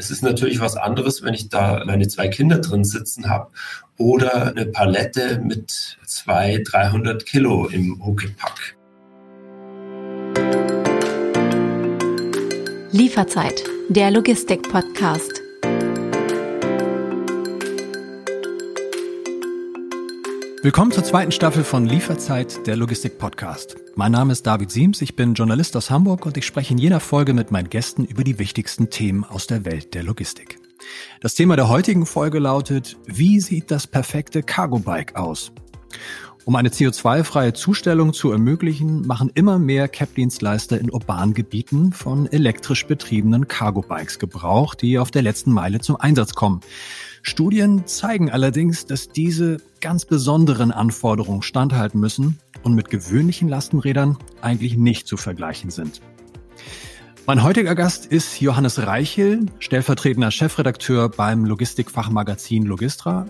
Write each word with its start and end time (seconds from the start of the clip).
Es 0.00 0.10
ist 0.10 0.22
natürlich 0.22 0.60
was 0.60 0.78
anderes, 0.78 1.22
wenn 1.22 1.34
ich 1.34 1.50
da 1.50 1.84
meine 1.84 2.08
zwei 2.08 2.28
Kinder 2.28 2.56
drin 2.56 2.84
sitzen 2.84 3.28
habe 3.28 3.50
oder 3.98 4.46
eine 4.46 4.64
Palette 4.64 5.38
mit 5.44 5.98
200, 6.06 6.72
300 6.72 7.26
Kilo 7.26 7.66
im 7.66 8.02
Huckepack. 8.02 8.76
Lieferzeit, 12.92 13.62
der 13.90 14.10
Logistik-Podcast. 14.10 15.42
Willkommen 20.62 20.92
zur 20.92 21.04
zweiten 21.04 21.32
Staffel 21.32 21.64
von 21.64 21.86
Lieferzeit, 21.86 22.66
der 22.66 22.76
Logistik-Podcast. 22.76 23.76
Mein 23.94 24.12
Name 24.12 24.32
ist 24.32 24.46
David 24.46 24.70
Siems, 24.70 25.00
ich 25.00 25.16
bin 25.16 25.32
Journalist 25.32 25.74
aus 25.74 25.90
Hamburg 25.90 26.26
und 26.26 26.36
ich 26.36 26.44
spreche 26.44 26.74
in 26.74 26.78
jeder 26.78 27.00
Folge 27.00 27.32
mit 27.32 27.50
meinen 27.50 27.70
Gästen 27.70 28.04
über 28.04 28.24
die 28.24 28.38
wichtigsten 28.38 28.90
Themen 28.90 29.24
aus 29.24 29.46
der 29.46 29.64
Welt 29.64 29.94
der 29.94 30.02
Logistik. 30.02 30.58
Das 31.22 31.34
Thema 31.34 31.56
der 31.56 31.70
heutigen 31.70 32.04
Folge 32.04 32.40
lautet, 32.40 32.98
wie 33.06 33.40
sieht 33.40 33.70
das 33.70 33.86
perfekte 33.86 34.42
Cargo-Bike 34.42 35.16
aus? 35.16 35.50
Um 36.44 36.56
eine 36.56 36.68
CO2-freie 36.68 37.54
Zustellung 37.54 38.12
zu 38.12 38.30
ermöglichen, 38.30 39.06
machen 39.06 39.30
immer 39.34 39.58
mehr 39.58 39.88
Cap-Dienstleister 39.88 40.78
in 40.78 40.90
urbanen 40.90 41.32
Gebieten 41.32 41.92
von 41.92 42.26
elektrisch 42.26 42.86
betriebenen 42.86 43.48
Cargo-Bikes 43.48 44.18
Gebrauch, 44.18 44.74
die 44.74 44.98
auf 44.98 45.10
der 45.10 45.22
letzten 45.22 45.52
Meile 45.52 45.80
zum 45.80 45.96
Einsatz 45.96 46.34
kommen. 46.34 46.60
Studien 47.22 47.86
zeigen 47.86 48.30
allerdings, 48.30 48.84
dass 48.84 49.08
diese 49.08 49.58
ganz 49.80 50.04
besonderen 50.04 50.72
Anforderungen 50.72 51.42
standhalten 51.42 52.00
müssen 52.00 52.38
und 52.62 52.74
mit 52.74 52.90
gewöhnlichen 52.90 53.48
Lastenrädern 53.48 54.18
eigentlich 54.40 54.76
nicht 54.76 55.06
zu 55.06 55.16
vergleichen 55.16 55.70
sind. 55.70 56.00
Mein 57.26 57.42
heutiger 57.44 57.74
Gast 57.74 58.06
ist 58.06 58.40
Johannes 58.40 58.86
Reichel, 58.86 59.46
stellvertretender 59.60 60.30
Chefredakteur 60.30 61.10
beim 61.10 61.44
Logistikfachmagazin 61.44 62.64
Logistra. 62.64 63.26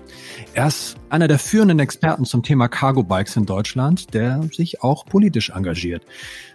Er 0.55 0.69
ist 0.69 0.97
einer 1.11 1.29
der 1.29 1.39
führenden 1.39 1.81
Experten 1.81 2.25
zum 2.25 2.43
Thema 2.43 2.69
Cargo 2.69 3.03
Bikes 3.03 3.37
in 3.37 3.47
Deutschland, 3.47 4.15
der 4.15 4.43
sich 4.53 4.83
auch 4.83 5.05
politisch 5.05 5.51
engagiert. 5.51 6.07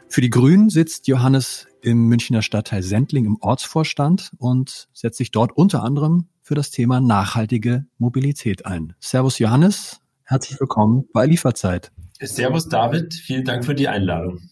Für 0.07 0.21
die 0.21 0.29
Grünen 0.29 0.69
sitzt 0.69 1.07
Johannes 1.07 1.67
im 1.81 2.07
Münchner 2.07 2.41
Stadtteil 2.41 2.81
Sendling 2.81 3.25
im 3.25 3.37
Ortsvorstand 3.41 4.31
und 4.39 4.87
setzt 4.93 5.17
sich 5.17 5.29
dort 5.29 5.55
unter 5.55 5.83
anderem 5.83 6.27
für 6.45 6.53
das 6.53 6.69
Thema 6.69 7.01
nachhaltige 7.01 7.87
Mobilität 7.97 8.67
ein. 8.67 8.93
Servus 8.99 9.39
Johannes, 9.39 9.99
herzlich 10.25 10.59
willkommen 10.59 11.05
bei 11.11 11.25
Lieferzeit. 11.25 11.91
Servus 12.21 12.69
David, 12.69 13.15
vielen 13.15 13.45
Dank 13.45 13.65
für 13.65 13.73
die 13.73 13.87
Einladung. 13.87 14.51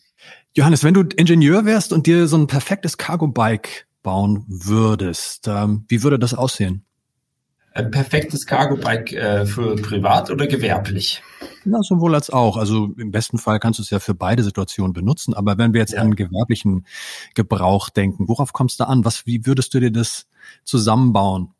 Johannes, 0.55 0.83
wenn 0.83 0.95
du 0.95 1.01
Ingenieur 1.01 1.65
wärst 1.65 1.93
und 1.93 2.07
dir 2.07 2.27
so 2.27 2.35
ein 2.35 2.47
perfektes 2.47 2.97
Cargo-Bike 2.97 3.85
bauen 4.01 4.43
würdest, 4.47 5.47
ähm, 5.47 5.85
wie 5.87 6.01
würde 6.01 6.17
das 6.17 6.33
aussehen? 6.33 6.83
Ein 7.73 7.91
perfektes 7.91 8.47
Cargo-Bike 8.47 9.13
äh, 9.13 9.45
für 9.45 9.75
privat 9.75 10.31
oder 10.31 10.47
gewerblich? 10.47 11.21
Na, 11.63 11.83
sowohl 11.83 12.15
als 12.15 12.31
auch. 12.31 12.57
Also 12.57 12.89
im 12.97 13.11
besten 13.11 13.37
Fall 13.37 13.59
kannst 13.59 13.77
du 13.77 13.83
es 13.83 13.91
ja 13.91 13.99
für 13.99 14.15
beide 14.15 14.41
Situationen 14.41 14.93
benutzen. 14.93 15.35
Aber 15.35 15.59
wenn 15.59 15.73
wir 15.73 15.81
jetzt 15.81 15.93
ja. 15.93 16.01
an 16.01 16.15
gewerblichen 16.15 16.87
Gebrauch 17.35 17.89
denken, 17.89 18.27
worauf 18.27 18.51
kommst 18.51 18.79
du 18.79 18.87
an? 18.87 19.05
Was, 19.05 19.27
wie 19.27 19.45
würdest 19.45 19.75
du 19.75 19.79
dir 19.79 19.91
das 19.91 20.25
zusammenbauen? 20.63 21.53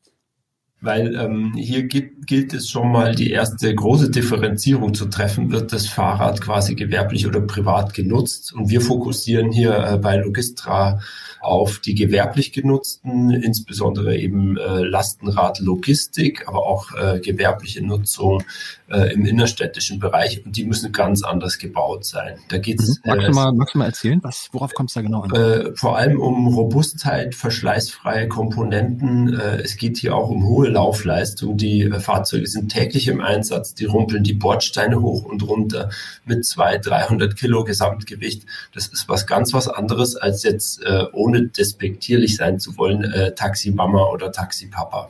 Weil 0.84 1.16
ähm, 1.16 1.54
hier 1.56 1.84
gibt, 1.84 2.28
gilt 2.28 2.54
es 2.54 2.70
schon 2.70 2.92
mal 2.92 3.16
die 3.16 3.32
erste 3.32 3.74
große 3.74 4.12
Differenzierung 4.12 4.94
zu 4.94 5.06
treffen, 5.06 5.52
wird 5.52 5.72
das 5.72 5.88
Fahrrad 5.88 6.42
quasi 6.42 6.76
gewerblich 6.76 7.26
oder 7.26 7.40
privat 7.40 7.94
genutzt. 7.94 8.54
Und 8.54 8.70
wir 8.70 8.82
fokussieren 8.82 9.52
hier 9.52 9.78
äh, 9.78 9.98
bei 9.98 10.18
Logistra 10.18 11.00
auf 11.40 11.80
die 11.80 11.96
gewerblich 11.96 12.54
genutzten, 12.54 13.32
insbesondere 13.32 14.18
eben 14.18 14.58
äh, 14.58 14.84
Lastenrad 14.84 15.60
Logistik, 15.60 16.48
aber 16.48 16.66
auch 16.66 16.94
äh, 16.96 17.20
gewerbliche 17.20 17.86
Nutzung 17.86 18.44
äh, 18.90 19.14
im 19.14 19.26
innerstädtischen 19.26 20.00
Bereich 20.00 20.46
und 20.46 20.56
die 20.56 20.66
müssen 20.66 20.92
ganz 20.92 21.24
anders 21.24 21.58
gebaut 21.58 22.06
sein. 22.06 22.38
Da 22.50 22.58
geht's. 22.58 22.88
Mhm. 22.88 22.96
Magst, 23.06 23.28
du 23.28 23.32
äh, 23.32 23.36
mal, 23.36 23.54
magst 23.54 23.76
du 23.76 23.80
mal 23.80 23.86
erzählen, 23.86 24.20
was, 24.24 24.50
worauf 24.52 24.74
kommt 24.74 24.90
es 24.90 24.94
da 24.94 25.02
genau 25.02 25.22
an? 25.22 25.32
Äh, 25.32 25.76
vor 25.76 25.98
allem 25.98 26.20
um 26.20 26.48
Robustheit, 26.48 27.36
verschleißfreie 27.36 28.28
Komponenten. 28.28 29.34
Äh, 29.34 29.62
es 29.62 29.78
geht 29.78 29.98
hier 29.98 30.16
auch 30.16 30.30
um 30.30 30.46
hohe 30.46 30.70
Laufleistung. 30.74 31.58
Die 31.58 31.84
äh, 31.84 32.00
Fahrzeuge 32.00 32.48
sind 32.48 32.72
täglich 32.72 33.08
im 33.08 33.22
Einsatz, 33.22 33.74
die 33.74 33.86
rumpeln 33.86 34.24
die 34.24 34.34
Bordsteine 34.34 35.02
hoch 35.02 35.24
und 35.24 35.44
runter 35.44 35.90
mit 36.26 36.46
zwei, 36.46 36.78
300 36.78 37.36
Kilo 37.36 37.64
Gesamtgewicht. 37.64 38.46
Das 38.74 38.88
ist 38.88 39.08
was 39.08 39.26
ganz 39.26 39.54
was 39.54 39.68
anderes 39.68 40.16
als 40.16 40.44
jetzt 40.44 40.84
äh, 40.84 41.06
ohne 41.14 41.48
despektierlich 41.48 42.36
sein 42.36 42.60
zu 42.60 42.78
wollen, 42.78 43.04
äh, 43.04 43.34
Taxi-Mama 43.34 44.10
oder 44.10 44.32
Taxi-Papa. 44.32 45.10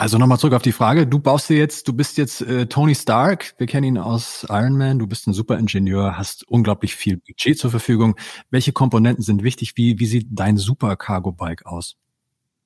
Also 0.00 0.16
nochmal 0.16 0.38
zurück 0.38 0.54
auf 0.54 0.62
die 0.62 0.72
Frage. 0.72 1.06
Du 1.06 1.18
baust 1.18 1.50
dir 1.50 1.58
jetzt, 1.58 1.86
du 1.86 1.92
bist 1.92 2.16
jetzt 2.16 2.40
äh, 2.40 2.64
Tony 2.64 2.94
Stark, 2.94 3.52
wir 3.58 3.66
kennen 3.66 3.84
ihn 3.84 3.98
aus 3.98 4.46
Iron 4.48 4.78
Man, 4.78 4.98
du 4.98 5.06
bist 5.06 5.26
ein 5.26 5.34
super 5.34 5.58
Ingenieur, 5.58 6.16
hast 6.16 6.48
unglaublich 6.48 6.94
viel 6.94 7.18
Budget 7.18 7.58
zur 7.58 7.70
Verfügung. 7.70 8.16
Welche 8.48 8.72
Komponenten 8.72 9.22
sind 9.22 9.42
wichtig? 9.42 9.74
Wie, 9.76 9.98
wie 9.98 10.06
sieht 10.06 10.28
dein 10.30 10.56
Super 10.56 10.96
Cargo 10.96 11.32
Bike 11.32 11.66
aus? 11.66 11.96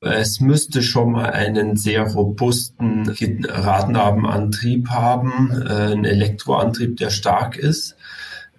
Es 0.04 0.40
müsste 0.40 0.82
schon 0.82 1.12
mal 1.12 1.30
einen 1.30 1.76
sehr 1.76 2.02
robusten 2.02 3.08
Radnabenantrieb 3.48 4.88
haben, 4.90 5.50
äh, 5.50 5.92
einen 5.92 6.04
Elektroantrieb, 6.04 6.96
der 6.96 7.10
stark 7.10 7.56
ist 7.56 7.96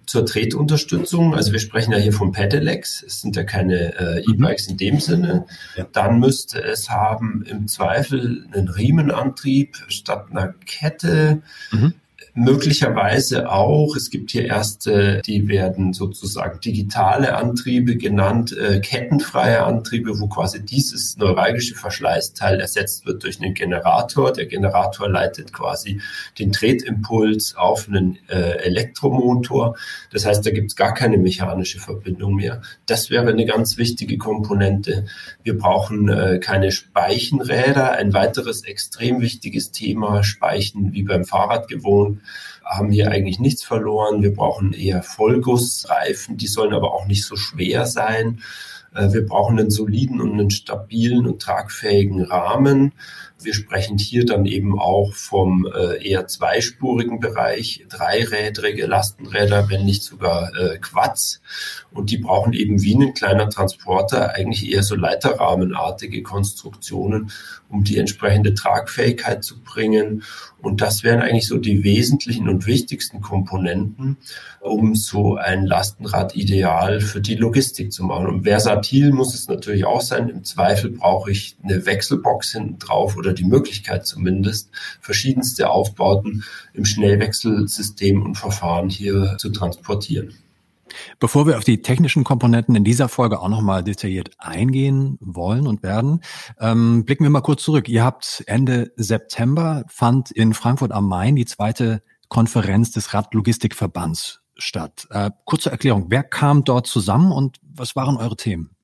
zur 0.06 0.24
Tretunterstützung. 0.24 1.34
Also 1.34 1.52
wir 1.52 1.58
sprechen 1.58 1.92
ja 1.92 1.98
hier 1.98 2.12
von 2.12 2.32
Pedelecs. 2.32 3.02
Es 3.02 3.20
sind 3.20 3.36
ja 3.36 3.42
keine 3.42 3.96
äh, 3.96 4.22
mhm. 4.26 4.34
E-Bikes 4.34 4.68
in 4.68 4.76
dem 4.76 5.00
Sinne. 5.00 5.46
Dann 5.92 6.20
müsste 6.20 6.62
es 6.62 6.88
haben 6.90 7.44
im 7.44 7.66
Zweifel 7.66 8.46
einen 8.52 8.68
Riemenantrieb 8.68 9.76
statt 9.88 10.26
einer 10.30 10.54
Kette. 10.64 11.42
Mhm 11.72 11.94
möglicherweise 12.36 13.50
auch, 13.50 13.96
es 13.96 14.10
gibt 14.10 14.30
hier 14.30 14.44
erste, 14.44 15.22
die 15.24 15.48
werden 15.48 15.94
sozusagen 15.94 16.60
digitale 16.60 17.34
Antriebe 17.34 17.96
genannt, 17.96 18.54
äh, 18.56 18.80
kettenfreie 18.80 19.64
Antriebe, 19.64 20.20
wo 20.20 20.28
quasi 20.28 20.62
dieses 20.62 21.16
neuralgische 21.16 21.74
Verschleißteil 21.74 22.60
ersetzt 22.60 23.06
wird 23.06 23.24
durch 23.24 23.40
einen 23.40 23.54
Generator. 23.54 24.34
Der 24.34 24.44
Generator 24.44 25.08
leitet 25.08 25.54
quasi 25.54 26.02
den 26.38 26.52
Tretimpuls 26.52 27.56
auf 27.56 27.88
einen 27.88 28.18
äh, 28.28 28.58
Elektromotor. 28.58 29.76
Das 30.12 30.26
heißt, 30.26 30.44
da 30.44 30.50
gibt 30.50 30.72
es 30.72 30.76
gar 30.76 30.92
keine 30.92 31.16
mechanische 31.16 31.80
Verbindung 31.80 32.34
mehr. 32.34 32.60
Das 32.84 33.08
wäre 33.08 33.30
eine 33.30 33.46
ganz 33.46 33.78
wichtige 33.78 34.18
Komponente. 34.18 35.06
Wir 35.42 35.56
brauchen 35.56 36.10
äh, 36.10 36.38
keine 36.38 36.70
Speichenräder. 36.70 37.92
Ein 37.92 38.12
weiteres 38.12 38.62
extrem 38.64 39.22
wichtiges 39.22 39.70
Thema, 39.70 40.22
Speichen 40.22 40.92
wie 40.92 41.02
beim 41.02 41.24
Fahrrad 41.24 41.68
gewohnt 41.68 42.20
haben 42.64 42.90
hier 42.90 43.10
eigentlich 43.10 43.38
nichts 43.38 43.62
verloren. 43.62 44.22
Wir 44.22 44.34
brauchen 44.34 44.72
eher 44.72 45.02
Vollgussreifen, 45.02 46.36
die 46.36 46.48
sollen 46.48 46.74
aber 46.74 46.94
auch 46.94 47.06
nicht 47.06 47.24
so 47.24 47.36
schwer 47.36 47.86
sein. 47.86 48.42
Äh, 48.96 49.12
wir 49.12 49.26
brauchen 49.26 49.58
einen 49.58 49.70
soliden 49.70 50.20
und 50.20 50.32
einen 50.32 50.50
stabilen 50.50 51.26
und 51.26 51.42
tragfähigen 51.42 52.22
Rahmen. 52.22 52.92
Wir 53.42 53.52
sprechen 53.52 53.98
hier 53.98 54.24
dann 54.24 54.46
eben 54.46 54.78
auch 54.78 55.12
vom 55.12 55.66
äh, 55.66 56.02
eher 56.02 56.26
zweispurigen 56.26 57.20
Bereich, 57.20 57.84
dreirädrige 57.88 58.86
Lastenräder, 58.86 59.68
wenn 59.68 59.84
nicht 59.84 60.02
sogar 60.02 60.54
äh, 60.56 60.78
Quads. 60.78 61.42
Und 61.92 62.10
die 62.10 62.16
brauchen 62.16 62.54
eben 62.54 62.82
wie 62.82 62.94
ein 62.94 63.12
kleiner 63.12 63.50
Transporter 63.50 64.34
eigentlich 64.34 64.72
eher 64.72 64.82
so 64.82 64.94
leiterrahmenartige 64.94 66.22
Konstruktionen, 66.22 67.30
um 67.68 67.84
die 67.84 67.98
entsprechende 67.98 68.54
Tragfähigkeit 68.54 69.44
zu 69.44 69.60
bringen. 69.62 70.22
Und 70.62 70.80
das 70.80 71.04
wären 71.04 71.20
eigentlich 71.20 71.46
so 71.46 71.58
die 71.58 71.84
wesentlichen 71.84 72.48
und 72.48 72.66
wichtigsten 72.66 73.20
Komponenten, 73.20 74.16
um 74.60 74.94
so 74.94 75.36
ein 75.36 75.66
Lastenrad 75.66 76.34
ideal 76.36 77.00
für 77.00 77.20
die 77.20 77.34
Logistik 77.34 77.92
zu 77.92 78.04
machen. 78.04 78.26
Und 78.26 78.44
versatil 78.86 79.12
muss 79.12 79.34
es 79.34 79.48
natürlich 79.48 79.84
auch 79.84 80.00
sein. 80.00 80.28
Im 80.28 80.44
Zweifel 80.44 80.90
brauche 80.90 81.30
ich 81.30 81.56
eine 81.62 81.86
Wechselbox 81.86 82.52
hinten 82.52 82.78
drauf 82.78 83.16
oder 83.16 83.32
die 83.32 83.44
Möglichkeit 83.44 84.06
zumindest, 84.06 84.70
verschiedenste 85.00 85.70
Aufbauten 85.70 86.44
im 86.72 86.84
Schnellwechselsystem 86.84 88.22
und 88.22 88.36
Verfahren 88.36 88.88
hier 88.88 89.36
zu 89.38 89.50
transportieren. 89.50 90.34
Bevor 91.18 91.46
wir 91.46 91.58
auf 91.58 91.64
die 91.64 91.82
technischen 91.82 92.24
Komponenten 92.24 92.74
in 92.76 92.84
dieser 92.84 93.08
Folge 93.08 93.40
auch 93.40 93.48
nochmal 93.48 93.82
detailliert 93.82 94.30
eingehen 94.38 95.18
wollen 95.20 95.66
und 95.66 95.82
werden, 95.82 96.20
ähm, 96.60 97.04
blicken 97.04 97.24
wir 97.24 97.30
mal 97.30 97.40
kurz 97.40 97.64
zurück. 97.64 97.88
Ihr 97.88 98.04
habt 98.04 98.44
Ende 98.46 98.92
September 98.96 99.84
fand 99.88 100.30
in 100.30 100.54
Frankfurt 100.54 100.92
am 100.92 101.08
Main 101.08 101.36
die 101.36 101.44
zweite 101.44 102.02
Konferenz 102.28 102.92
des 102.92 103.12
Radlogistikverbands 103.12 104.40
statt. 104.56 105.06
Äh, 105.10 105.32
kurze 105.44 105.70
Erklärung, 105.70 106.06
wer 106.08 106.22
kam 106.22 106.64
dort 106.64 106.86
zusammen 106.86 107.32
und 107.32 107.58
was 107.62 107.94
waren 107.94 108.16
eure 108.16 108.36
Themen? 108.36 108.75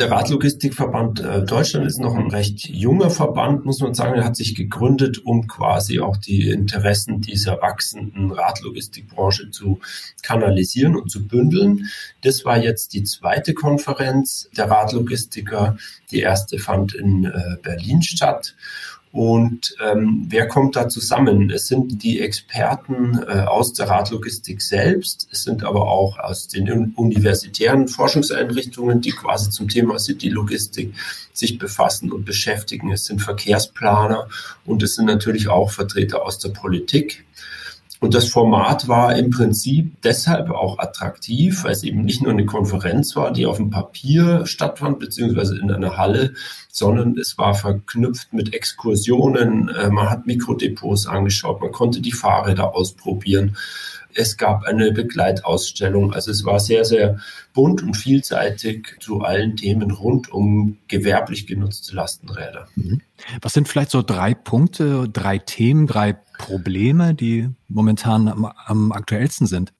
Der 0.00 0.10
Radlogistikverband 0.10 1.20
äh, 1.20 1.42
Deutschland 1.44 1.86
ist 1.86 1.98
noch 1.98 2.14
ein 2.14 2.30
recht 2.30 2.66
junger 2.70 3.10
Verband, 3.10 3.66
muss 3.66 3.80
man 3.80 3.92
sagen. 3.92 4.14
Er 4.14 4.24
hat 4.24 4.34
sich 4.34 4.54
gegründet, 4.54 5.18
um 5.26 5.46
quasi 5.46 6.00
auch 6.00 6.16
die 6.16 6.48
Interessen 6.48 7.20
dieser 7.20 7.60
wachsenden 7.60 8.30
Radlogistikbranche 8.30 9.50
zu 9.50 9.78
kanalisieren 10.22 10.96
und 10.96 11.10
zu 11.10 11.28
bündeln. 11.28 11.90
Das 12.22 12.46
war 12.46 12.56
jetzt 12.56 12.94
die 12.94 13.04
zweite 13.04 13.52
Konferenz 13.52 14.48
der 14.56 14.70
Radlogistiker. 14.70 15.76
Die 16.10 16.20
erste 16.20 16.58
fand 16.58 16.94
in 16.94 17.26
äh, 17.26 17.58
Berlin 17.60 18.00
statt. 18.00 18.54
Und 19.12 19.74
ähm, 19.84 20.26
wer 20.28 20.46
kommt 20.46 20.76
da 20.76 20.88
zusammen? 20.88 21.50
Es 21.50 21.66
sind 21.66 22.04
die 22.04 22.20
Experten 22.20 23.18
äh, 23.18 23.40
aus 23.40 23.72
der 23.72 23.88
Radlogistik 23.88 24.62
selbst, 24.62 25.26
es 25.32 25.42
sind 25.42 25.64
aber 25.64 25.88
auch 25.88 26.18
aus 26.20 26.46
den 26.46 26.92
universitären 26.94 27.88
Forschungseinrichtungen, 27.88 29.00
die 29.00 29.10
quasi 29.10 29.50
zum 29.50 29.68
Thema 29.68 29.98
City-Logistik 29.98 30.94
sich 31.32 31.58
befassen 31.58 32.12
und 32.12 32.24
beschäftigen. 32.24 32.92
Es 32.92 33.06
sind 33.06 33.20
Verkehrsplaner 33.20 34.28
und 34.64 34.82
es 34.84 34.94
sind 34.94 35.06
natürlich 35.06 35.48
auch 35.48 35.72
Vertreter 35.72 36.24
aus 36.24 36.38
der 36.38 36.50
Politik. 36.50 37.24
Und 38.00 38.14
das 38.14 38.30
Format 38.30 38.88
war 38.88 39.14
im 39.14 39.28
Prinzip 39.28 40.00
deshalb 40.02 40.50
auch 40.50 40.78
attraktiv, 40.78 41.64
weil 41.64 41.72
es 41.72 41.82
eben 41.82 42.00
nicht 42.00 42.22
nur 42.22 42.32
eine 42.32 42.46
Konferenz 42.46 43.14
war, 43.14 43.30
die 43.30 43.44
auf 43.44 43.58
dem 43.58 43.68
Papier 43.68 44.46
stattfand, 44.46 44.98
beziehungsweise 44.98 45.58
in 45.58 45.70
einer 45.70 45.98
Halle, 45.98 46.32
sondern 46.70 47.18
es 47.18 47.36
war 47.36 47.52
verknüpft 47.52 48.32
mit 48.32 48.54
Exkursionen. 48.54 49.68
Äh, 49.68 49.90
man 49.90 50.08
hat 50.08 50.26
Mikrodepots 50.26 51.06
angeschaut, 51.06 51.60
man 51.60 51.72
konnte 51.72 52.00
die 52.00 52.12
Fahrräder 52.12 52.74
ausprobieren. 52.74 53.58
Es 54.14 54.38
gab 54.38 54.64
eine 54.64 54.92
Begleitausstellung. 54.92 56.12
Also 56.12 56.30
es 56.30 56.44
war 56.44 56.58
sehr, 56.58 56.84
sehr 56.84 57.20
bunt 57.52 57.82
und 57.82 57.96
vielseitig 57.96 58.96
zu 59.00 59.20
allen 59.20 59.56
Themen 59.56 59.90
rund 59.90 60.32
um 60.32 60.78
gewerblich 60.88 61.46
genutzte 61.46 61.94
Lastenräder. 61.94 62.66
Mhm. 62.74 63.02
Was 63.42 63.52
sind 63.52 63.68
vielleicht 63.68 63.90
so 63.90 64.02
drei 64.02 64.34
Punkte, 64.34 65.08
drei 65.08 65.38
Themen, 65.38 65.86
drei 65.86 66.16
Probleme, 66.40 67.14
die 67.14 67.48
momentan 67.68 68.28
am, 68.28 68.50
am 68.66 68.92
aktuellsten 68.92 69.46
sind? 69.46 69.72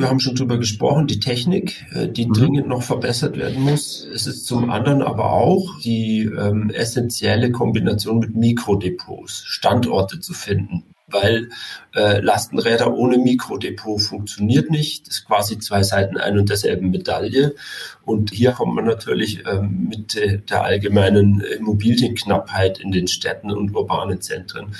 Wir 0.00 0.08
haben 0.08 0.20
schon 0.20 0.34
drüber 0.34 0.56
gesprochen, 0.56 1.06
die 1.06 1.20
Technik, 1.20 1.84
äh, 1.92 2.08
die 2.08 2.26
mhm. 2.26 2.32
dringend 2.32 2.68
noch 2.68 2.82
verbessert 2.82 3.36
werden 3.36 3.62
muss. 3.62 4.06
Es 4.14 4.26
ist 4.26 4.46
zum 4.46 4.70
anderen 4.70 5.02
aber 5.02 5.32
auch 5.32 5.78
die 5.80 6.22
ähm, 6.22 6.70
essentielle 6.70 7.52
Kombination 7.52 8.18
mit 8.18 8.34
Mikrodepots, 8.34 9.42
Standorte 9.44 10.20
zu 10.20 10.32
finden 10.32 10.84
weil 11.12 11.48
äh, 11.94 12.20
Lastenräder 12.20 12.94
ohne 12.94 13.18
Mikrodepot 13.18 14.00
funktioniert 14.00 14.70
nicht. 14.70 15.08
Das 15.08 15.16
ist 15.16 15.26
quasi 15.26 15.58
zwei 15.58 15.82
Seiten 15.82 16.16
ein 16.16 16.38
und 16.38 16.48
derselben 16.48 16.90
Medaille. 16.90 17.54
Und 18.04 18.30
hier 18.32 18.52
kommt 18.52 18.74
man 18.74 18.84
natürlich 18.84 19.44
ähm, 19.46 19.88
mit 19.88 20.14
der 20.14 20.62
allgemeinen 20.62 21.40
Immobilienknappheit 21.40 22.78
in 22.78 22.92
den 22.92 23.08
Städten 23.08 23.50
und 23.50 23.74
urbanen 23.74 24.20
Zentren 24.20 24.74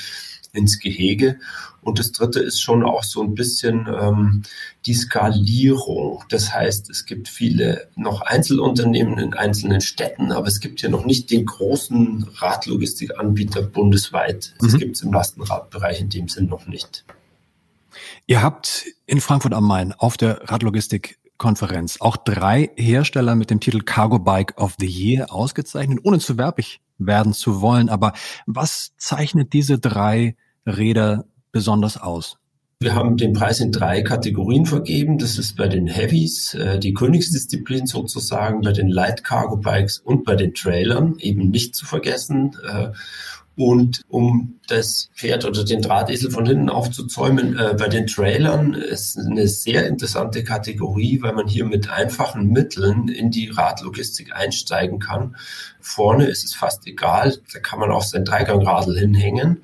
ins 0.52 0.78
Gehege. 0.78 1.38
Und 1.82 1.98
das 1.98 2.12
Dritte 2.12 2.40
ist 2.40 2.60
schon 2.60 2.84
auch 2.84 3.02
so 3.02 3.22
ein 3.22 3.34
bisschen 3.34 3.86
ähm, 3.88 4.42
die 4.86 4.94
Skalierung. 4.94 6.24
Das 6.28 6.52
heißt, 6.52 6.90
es 6.90 7.06
gibt 7.06 7.28
viele 7.28 7.88
noch 7.96 8.20
Einzelunternehmen 8.20 9.18
in 9.18 9.34
einzelnen 9.34 9.80
Städten, 9.80 10.32
aber 10.32 10.46
es 10.46 10.60
gibt 10.60 10.82
ja 10.82 10.90
noch 10.90 11.06
nicht 11.06 11.30
den 11.30 11.46
großen 11.46 12.26
Radlogistikanbieter 12.36 13.62
bundesweit. 13.62 14.54
Das 14.58 14.74
mhm. 14.74 14.78
gibt 14.78 14.96
es 14.96 15.02
im 15.02 15.12
Lastenradbereich 15.12 16.00
in 16.00 16.10
dem 16.10 16.28
Sinn 16.28 16.46
noch 16.46 16.66
nicht. 16.66 17.04
Ihr 18.26 18.42
habt 18.42 18.84
in 19.06 19.20
Frankfurt 19.20 19.54
am 19.54 19.66
Main 19.66 19.92
auf 19.92 20.16
der 20.16 20.48
Radlogistik 20.50 21.18
Konferenz 21.40 21.96
auch 22.00 22.18
drei 22.18 22.70
Hersteller 22.76 23.34
mit 23.34 23.50
dem 23.50 23.60
Titel 23.60 23.80
Cargo 23.80 24.18
Bike 24.18 24.60
of 24.60 24.76
the 24.78 24.86
Year 24.86 25.32
ausgezeichnet, 25.32 26.00
ohne 26.02 26.18
zu 26.18 26.36
werbig 26.36 26.80
werden 26.98 27.32
zu 27.32 27.62
wollen. 27.62 27.88
Aber 27.88 28.12
was 28.46 28.92
zeichnet 28.98 29.54
diese 29.54 29.78
drei 29.78 30.36
Räder 30.66 31.24
besonders 31.50 31.96
aus? 31.96 32.36
Wir 32.82 32.94
haben 32.94 33.16
den 33.16 33.32
Preis 33.32 33.60
in 33.60 33.72
drei 33.72 34.02
Kategorien 34.02 34.66
vergeben. 34.66 35.18
Das 35.18 35.38
ist 35.38 35.56
bei 35.56 35.68
den 35.68 35.86
Heavies, 35.86 36.54
äh, 36.54 36.78
die 36.78 36.92
Königsdisziplin 36.92 37.86
sozusagen, 37.86 38.60
bei 38.60 38.72
den 38.72 38.88
Light 38.88 39.24
Cargo 39.24 39.56
Bikes 39.56 39.98
und 39.98 40.24
bei 40.24 40.34
den 40.34 40.54
Trailern, 40.54 41.16
eben 41.18 41.50
nicht 41.50 41.74
zu 41.74 41.86
vergessen. 41.86 42.56
Äh, 42.66 42.90
und 43.60 44.00
um 44.08 44.58
das 44.68 45.10
Pferd 45.14 45.44
oder 45.44 45.64
den 45.64 45.82
Drahtesel 45.82 46.30
von 46.30 46.46
hinten 46.46 46.70
aufzuzäumen, 46.70 47.58
äh, 47.58 47.74
bei 47.78 47.88
den 47.88 48.06
Trailern 48.06 48.72
ist 48.72 49.18
eine 49.18 49.48
sehr 49.48 49.86
interessante 49.86 50.42
Kategorie, 50.44 51.20
weil 51.20 51.34
man 51.34 51.46
hier 51.46 51.66
mit 51.66 51.90
einfachen 51.90 52.48
Mitteln 52.48 53.08
in 53.08 53.30
die 53.30 53.50
Radlogistik 53.50 54.34
einsteigen 54.34 54.98
kann. 54.98 55.36
Vorne 55.78 56.24
ist 56.24 56.42
es 56.42 56.54
fast 56.54 56.86
egal, 56.86 57.36
da 57.52 57.58
kann 57.58 57.80
man 57.80 57.90
auch 57.90 58.02
sein 58.02 58.24
Dreigangradl 58.24 58.98
hinhängen 58.98 59.60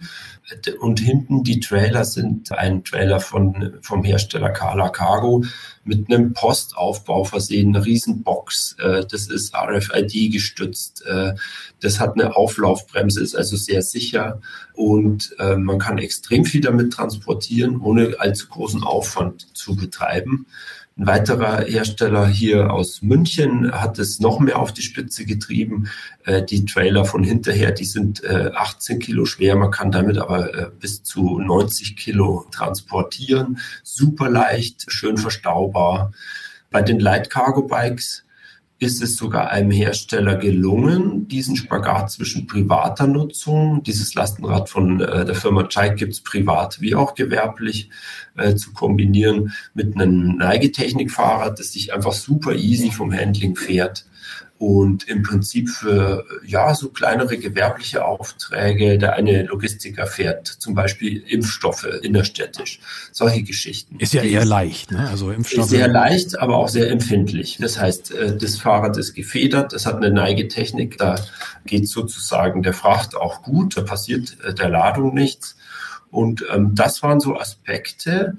und 0.81 1.01
hinten 1.01 1.43
die 1.43 1.59
Trailer 1.59 2.05
sind 2.05 2.53
ein 2.53 2.85
Trailer 2.85 3.19
von, 3.21 3.79
vom 3.83 4.05
Hersteller 4.05 4.51
Carla 4.51 4.91
Cargo 4.91 5.45
mit 5.85 6.09
einem 6.09 6.35
Postaufbau 6.35 7.25
versehen, 7.25 7.75
eine 7.75 7.85
Riesenbox. 7.85 8.77
Äh, 8.79 9.05
das 9.11 9.27
ist 9.27 9.55
RFID 9.55 10.33
gestützt. 10.33 11.05
Äh, 11.05 11.35
das 11.81 11.99
hat 11.99 12.15
eine 12.15 12.37
Auflaufbremse, 12.37 13.23
ist 13.23 13.37
also 13.37 13.57
sehr 13.57 13.83
sicher 13.83 14.41
und 14.75 15.35
äh, 15.39 15.57
man 15.57 15.79
kann 15.79 15.99
extrem 15.99 16.45
viel 16.45 16.61
damit 16.61 16.93
transportieren, 16.93 17.81
ohne 17.81 18.17
allzu 18.19 18.49
großen 18.49 18.85
Aufwand 18.85 19.57
zu 19.57 19.75
betreiben. 19.75 20.47
Ein 20.99 21.07
weiterer 21.09 21.61
Hersteller 21.61 22.27
hier 22.27 22.73
aus 22.73 23.03
München 23.03 23.71
hat 23.71 23.99
es 23.99 24.19
noch 24.19 24.41
mehr 24.41 24.59
auf 24.59 24.73
die 24.73 24.81
Spitze 24.81 25.27
getrieben. 25.27 25.91
Äh, 26.25 26.43
die 26.43 26.65
Trailer 26.65 27.05
von 27.05 27.23
hinterher, 27.23 27.71
die 27.73 27.85
sind 27.85 28.25
äh, 28.25 28.51
18 28.55 28.99
Kilo 28.99 29.27
schwer. 29.27 29.57
Man 29.57 29.71
kann 29.71 29.91
damit 29.91 30.17
aber 30.17 30.55
äh, 30.55 30.71
bis 30.81 31.03
zu 31.03 31.39
90 31.39 31.97
Kilo 31.97 32.47
transportieren. 32.51 33.59
Super 33.83 34.31
leicht, 34.31 34.91
schön 34.91 35.19
verstaubar. 35.19 36.13
Bei 36.71 36.81
den 36.81 36.99
Light 36.99 37.29
Cargo 37.29 37.63
Bikes 37.63 38.25
ist 38.79 39.03
es 39.03 39.17
sogar 39.17 39.51
einem 39.51 39.71
Hersteller 39.71 40.37
gelungen, 40.37 41.29
diesen 41.29 41.57
Spagat 41.57 42.11
zwischen 42.11 42.47
privater 42.47 43.07
Nutzung, 43.07 43.83
dieses 43.83 44.15
Lastenrad 44.15 44.69
von 44.69 45.01
äh, 45.01 45.25
der 45.25 45.35
Firma 45.35 45.65
Chike 45.65 45.95
gibt's 45.95 46.21
privat 46.21 46.81
wie 46.81 46.95
auch 46.95 47.15
gewerblich, 47.15 47.89
äh, 48.37 48.55
zu 48.55 48.73
kombinieren 48.73 49.53
mit 49.73 49.95
einem 49.95 50.37
Neigetechnikfahrrad, 50.37 51.59
das 51.59 51.73
sich 51.73 51.95
einfach 51.95 52.13
super 52.13 52.55
easy 52.55 52.91
vom 52.91 53.13
Handling 53.13 53.57
fährt 53.57 54.05
und 54.59 55.07
im 55.09 55.23
Prinzip 55.23 55.69
für 55.69 56.25
ja 56.45 56.75
so 56.75 56.89
kleinere 56.89 57.37
gewerbliche 57.37 58.05
Aufträge, 58.05 58.97
der 58.97 59.15
eine 59.15 59.45
Logistiker 59.45 60.07
fährt, 60.07 60.47
zum 60.47 60.75
Beispiel 60.75 61.23
Impfstoffe 61.27 61.87
innerstädtisch, 62.03 62.81
solche 63.13 63.43
Geschichten. 63.43 63.99
Ist 63.99 64.15
ja 64.15 64.23
eher 64.23 64.45
leicht, 64.45 64.93
ne? 64.93 65.09
Also 65.09 65.31
Impfstoffe. 65.31 65.69
Sehr 65.69 65.89
leicht, 65.89 66.39
aber 66.39 66.57
auch 66.57 66.69
sehr 66.69 66.91
empfindlich. 66.91 67.59
Das 67.61 67.79
heißt, 67.79 68.13
äh, 68.13 68.37
das 68.37 68.57
Fahrrad 68.57 68.97
ist 68.97 69.15
gefedert, 69.15 69.73
das 69.73 69.85
hat 69.85 69.97
eine 69.97 70.11
Neigetechnik, 70.11 70.97
da 70.97 71.17
geht 71.67 71.89
sozusagen 71.89 72.63
der 72.63 72.73
Fracht 72.73 73.15
auch 73.15 73.43
gut, 73.43 73.77
da 73.77 73.83
passiert 73.83 74.39
äh, 74.43 74.55
der 74.55 74.71
Ladung 74.71 75.15
nichts. 75.15 75.57
Und 76.11 76.45
ähm, 76.51 76.75
das 76.75 77.03
waren 77.03 77.21
so 77.21 77.37
Aspekte, 77.39 78.39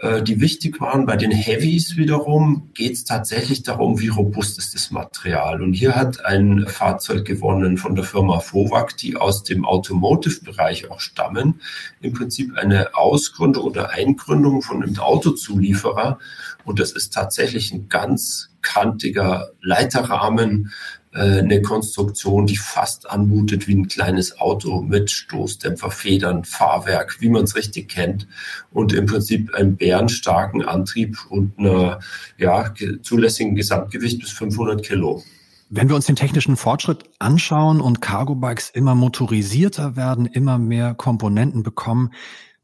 äh, 0.00 0.22
die 0.22 0.40
wichtig 0.40 0.80
waren. 0.80 1.04
Bei 1.04 1.16
den 1.16 1.30
Heavies 1.30 1.96
wiederum 1.96 2.70
geht 2.72 2.94
es 2.94 3.04
tatsächlich 3.04 3.62
darum, 3.62 4.00
wie 4.00 4.08
robust 4.08 4.58
ist 4.58 4.74
das 4.74 4.90
Material. 4.90 5.62
Und 5.62 5.74
hier 5.74 5.94
hat 5.94 6.24
ein 6.24 6.66
Fahrzeug 6.66 7.26
gewonnen 7.26 7.76
von 7.76 7.94
der 7.94 8.04
Firma 8.04 8.40
Fovac, 8.40 8.96
die 8.96 9.16
aus 9.16 9.42
dem 9.42 9.66
Automotive-Bereich 9.66 10.90
auch 10.90 11.00
stammen. 11.00 11.60
Im 12.00 12.14
Prinzip 12.14 12.56
eine 12.56 12.94
Ausgründung 12.94 13.64
oder 13.64 13.90
Eingründung 13.90 14.62
von 14.62 14.82
einem 14.82 14.98
Autozulieferer. 14.98 16.18
Und 16.64 16.80
das 16.80 16.92
ist 16.92 17.12
tatsächlich 17.12 17.72
ein 17.72 17.90
ganz 17.90 18.48
kantiger 18.62 19.50
Leiterrahmen 19.60 20.72
eine 21.12 21.60
Konstruktion, 21.62 22.46
die 22.46 22.56
fast 22.56 23.10
anmutet 23.10 23.66
wie 23.66 23.74
ein 23.74 23.88
kleines 23.88 24.38
Auto 24.38 24.80
mit 24.80 25.10
Stoßdämpfer, 25.10 25.90
Federn, 25.90 26.44
Fahrwerk, 26.44 27.20
wie 27.20 27.28
man 27.28 27.44
es 27.44 27.56
richtig 27.56 27.88
kennt 27.88 28.28
und 28.70 28.92
im 28.92 29.06
Prinzip 29.06 29.52
einen 29.54 29.76
bärenstarken 29.76 30.64
Antrieb 30.64 31.18
und 31.28 31.58
einer 31.58 31.98
ja, 32.38 32.72
zulässigen 33.02 33.56
Gesamtgewicht 33.56 34.20
bis 34.20 34.30
500 34.30 34.84
Kilo. 34.84 35.24
Wenn 35.68 35.88
wir 35.88 35.96
uns 35.96 36.06
den 36.06 36.16
technischen 36.16 36.56
Fortschritt 36.56 37.04
anschauen 37.18 37.80
und 37.80 38.00
Cargo-Bikes 38.00 38.70
immer 38.70 38.94
motorisierter 38.94 39.96
werden, 39.96 40.26
immer 40.26 40.58
mehr 40.58 40.94
Komponenten 40.94 41.62
bekommen, 41.62 42.10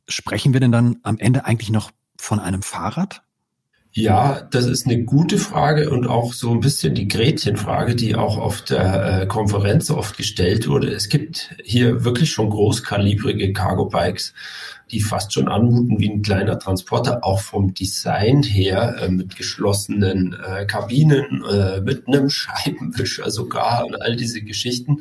sprechen 0.09 0.53
wir 0.53 0.61
denn 0.61 0.73
dann 0.73 0.97
am 1.03 1.19
Ende 1.19 1.45
eigentlich 1.45 1.71
noch 1.71 1.91
von 2.17 2.41
einem 2.41 2.63
Fahrrad? 2.63 3.23
Ja, 3.99 4.43
das 4.51 4.67
ist 4.67 4.85
eine 4.85 5.05
gute 5.05 5.39
Frage 5.39 5.89
und 5.89 6.07
auch 6.07 6.35
so 6.35 6.51
ein 6.51 6.61
bisschen 6.61 6.95
die 6.95 7.09
Gretchenfrage, 7.09 7.97
die 7.97 8.15
auch 8.15 8.37
auf 8.37 8.61
der 8.61 9.23
äh, 9.23 9.27
Konferenz 9.27 9.91
oft 9.91 10.19
gestellt 10.19 10.69
wurde. 10.69 10.89
Es 10.89 11.09
gibt 11.09 11.55
hier 11.65 12.05
wirklich 12.05 12.31
schon 12.31 12.51
großkalibrige 12.51 13.55
Cargo-Bikes, 13.55 14.35
die 14.91 15.01
fast 15.01 15.33
schon 15.33 15.49
anmuten 15.49 15.99
wie 15.99 16.11
ein 16.11 16.21
kleiner 16.21 16.59
Transporter, 16.59 17.25
auch 17.25 17.41
vom 17.41 17.73
Design 17.73 18.43
her, 18.43 18.97
äh, 19.01 19.09
mit 19.09 19.35
geschlossenen 19.35 20.37
äh, 20.47 20.67
Kabinen, 20.67 21.43
mit 21.83 22.07
einem 22.07 22.29
Scheibenwischer 22.29 23.31
sogar 23.31 23.87
und 23.87 24.03
all 24.03 24.15
diese 24.15 24.43
Geschichten. 24.43 24.99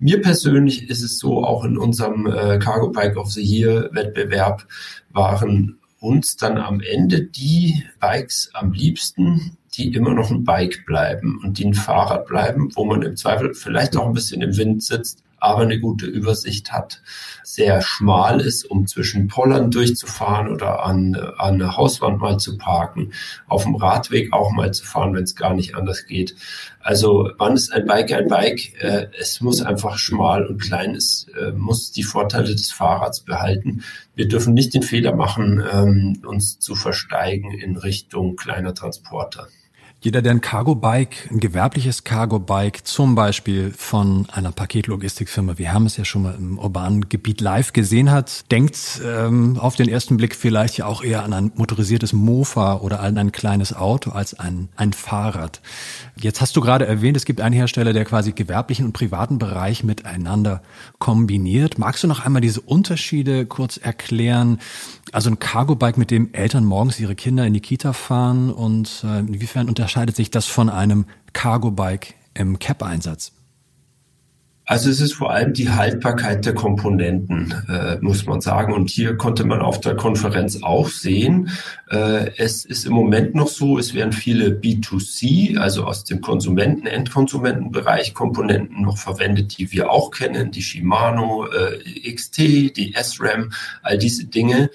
Mir 0.00 0.20
persönlich 0.20 0.90
ist 0.90 1.04
es 1.04 1.20
so, 1.20 1.44
auch 1.44 1.64
in 1.64 1.78
unserem 1.78 2.24
Cargo 2.58 2.90
Bike 2.90 3.16
of 3.16 3.30
the 3.30 3.40
Year 3.40 3.88
Wettbewerb 3.92 4.66
waren 5.10 5.78
uns 6.00 6.36
dann 6.36 6.58
am 6.58 6.80
Ende 6.80 7.22
die 7.22 7.84
Bikes 8.00 8.50
am 8.52 8.72
liebsten, 8.72 9.56
die 9.74 9.94
immer 9.94 10.14
noch 10.14 10.30
ein 10.30 10.44
Bike 10.44 10.84
bleiben 10.86 11.40
und 11.42 11.58
die 11.58 11.66
ein 11.66 11.74
Fahrrad 11.74 12.26
bleiben, 12.26 12.70
wo 12.74 12.84
man 12.84 13.02
im 13.02 13.16
Zweifel 13.16 13.54
vielleicht 13.54 13.96
auch 13.96 14.06
ein 14.06 14.14
bisschen 14.14 14.42
im 14.42 14.56
Wind 14.56 14.82
sitzt, 14.82 15.22
aber 15.46 15.62
eine 15.62 15.78
gute 15.78 16.06
Übersicht 16.06 16.72
hat, 16.72 17.00
sehr 17.44 17.80
schmal 17.80 18.40
ist, 18.40 18.64
um 18.64 18.86
zwischen 18.86 19.28
Pollern 19.28 19.70
durchzufahren 19.70 20.48
oder 20.48 20.84
an, 20.84 21.14
an 21.14 21.54
einer 21.54 21.76
Hauswand 21.76 22.20
mal 22.20 22.38
zu 22.38 22.58
parken, 22.58 23.12
auf 23.46 23.62
dem 23.62 23.76
Radweg 23.76 24.32
auch 24.32 24.50
mal 24.50 24.74
zu 24.74 24.84
fahren, 24.84 25.14
wenn 25.14 25.22
es 25.22 25.36
gar 25.36 25.54
nicht 25.54 25.76
anders 25.76 26.06
geht. 26.06 26.34
Also 26.80 27.30
wann 27.38 27.54
ist 27.54 27.72
ein 27.72 27.86
Bike 27.86 28.12
ein 28.12 28.28
Bike? 28.28 28.74
Äh, 28.80 29.08
es 29.18 29.40
muss 29.40 29.62
einfach 29.62 29.98
schmal 29.98 30.46
und 30.46 30.60
klein, 30.60 30.94
es 30.94 31.26
äh, 31.40 31.52
muss 31.52 31.92
die 31.92 32.02
Vorteile 32.02 32.54
des 32.54 32.72
Fahrrads 32.72 33.20
behalten. 33.20 33.84
Wir 34.14 34.28
dürfen 34.28 34.54
nicht 34.54 34.74
den 34.74 34.82
Fehler 34.82 35.14
machen, 35.14 35.62
ähm, 35.72 36.22
uns 36.26 36.58
zu 36.58 36.74
versteigen 36.74 37.52
in 37.52 37.76
Richtung 37.76 38.36
kleiner 38.36 38.74
Transporter. 38.74 39.48
Jeder, 40.06 40.22
der 40.22 40.30
ein 40.30 40.40
Cargo-Bike, 40.40 41.30
ein 41.32 41.40
gewerbliches 41.40 42.04
Cargo-Bike, 42.04 42.86
zum 42.86 43.16
Beispiel 43.16 43.72
von 43.76 44.28
einer 44.30 44.52
Paketlogistikfirma, 44.52 45.58
wir 45.58 45.72
haben 45.72 45.84
es 45.84 45.96
ja 45.96 46.04
schon 46.04 46.22
mal 46.22 46.36
im 46.36 46.60
urbanen 46.60 47.08
Gebiet 47.08 47.40
live 47.40 47.72
gesehen 47.72 48.12
hat, 48.12 48.48
denkt 48.52 49.00
ähm, 49.04 49.58
auf 49.58 49.74
den 49.74 49.88
ersten 49.88 50.16
Blick 50.16 50.36
vielleicht 50.36 50.78
ja 50.78 50.86
auch 50.86 51.02
eher 51.02 51.24
an 51.24 51.32
ein 51.32 51.50
motorisiertes 51.56 52.12
Mofa 52.12 52.76
oder 52.76 53.00
an 53.00 53.18
ein 53.18 53.32
kleines 53.32 53.74
Auto 53.74 54.12
als 54.12 54.38
an 54.38 54.68
ein 54.76 54.92
Fahrrad. 54.92 55.60
Jetzt 56.14 56.40
hast 56.40 56.54
du 56.54 56.60
gerade 56.60 56.86
erwähnt, 56.86 57.16
es 57.16 57.24
gibt 57.24 57.40
einen 57.40 57.56
Hersteller, 57.56 57.92
der 57.92 58.04
quasi 58.04 58.30
gewerblichen 58.30 58.86
und 58.86 58.92
privaten 58.92 59.40
Bereich 59.40 59.82
miteinander 59.82 60.62
kombiniert. 61.00 61.78
Magst 61.80 62.04
du 62.04 62.06
noch 62.06 62.24
einmal 62.24 62.42
diese 62.42 62.60
Unterschiede 62.60 63.44
kurz 63.44 63.76
erklären? 63.76 64.60
Also 65.10 65.30
ein 65.30 65.40
Cargo-Bike, 65.40 65.98
mit 65.98 66.12
dem 66.12 66.32
Eltern 66.32 66.64
morgens 66.64 67.00
ihre 67.00 67.16
Kinder 67.16 67.44
in 67.44 67.54
die 67.54 67.60
Kita 67.60 67.92
fahren 67.92 68.52
und 68.52 69.04
äh, 69.04 69.20
inwiefern 69.20 69.68
unterscheidet 69.68 69.95
sich 70.14 70.30
das 70.30 70.46
von 70.46 70.68
einem 70.68 71.06
Cargo-Bike 71.32 72.14
im 72.34 72.58
Cap-Einsatz? 72.58 73.32
Also 74.68 74.90
es 74.90 75.00
ist 75.00 75.12
vor 75.12 75.30
allem 75.30 75.52
die 75.52 75.70
Haltbarkeit 75.70 76.44
der 76.44 76.52
Komponenten, 76.52 77.54
äh, 77.68 77.98
muss 78.00 78.26
man 78.26 78.40
sagen. 78.40 78.72
Und 78.72 78.90
hier 78.90 79.16
konnte 79.16 79.44
man 79.44 79.60
auf 79.60 79.80
der 79.80 79.94
Konferenz 79.94 80.60
auch 80.60 80.88
sehen, 80.88 81.50
äh, 81.88 82.32
es 82.36 82.64
ist 82.64 82.84
im 82.84 82.92
Moment 82.92 83.36
noch 83.36 83.46
so, 83.46 83.78
es 83.78 83.94
werden 83.94 84.12
viele 84.12 84.48
B2C, 84.48 85.56
also 85.56 85.84
aus 85.84 86.02
dem 86.02 86.20
Konsumenten-, 86.20 86.88
Endkonsumentenbereich 86.88 88.12
Komponenten 88.12 88.82
noch 88.82 88.98
verwendet, 88.98 89.56
die 89.56 89.70
wir 89.70 89.88
auch 89.88 90.10
kennen, 90.10 90.50
die 90.50 90.62
Shimano 90.62 91.46
äh, 91.46 92.12
XT, 92.12 92.38
die 92.38 92.92
SRAM, 93.00 93.52
all 93.82 93.98
diese 93.98 94.26
Dinge. 94.26 94.70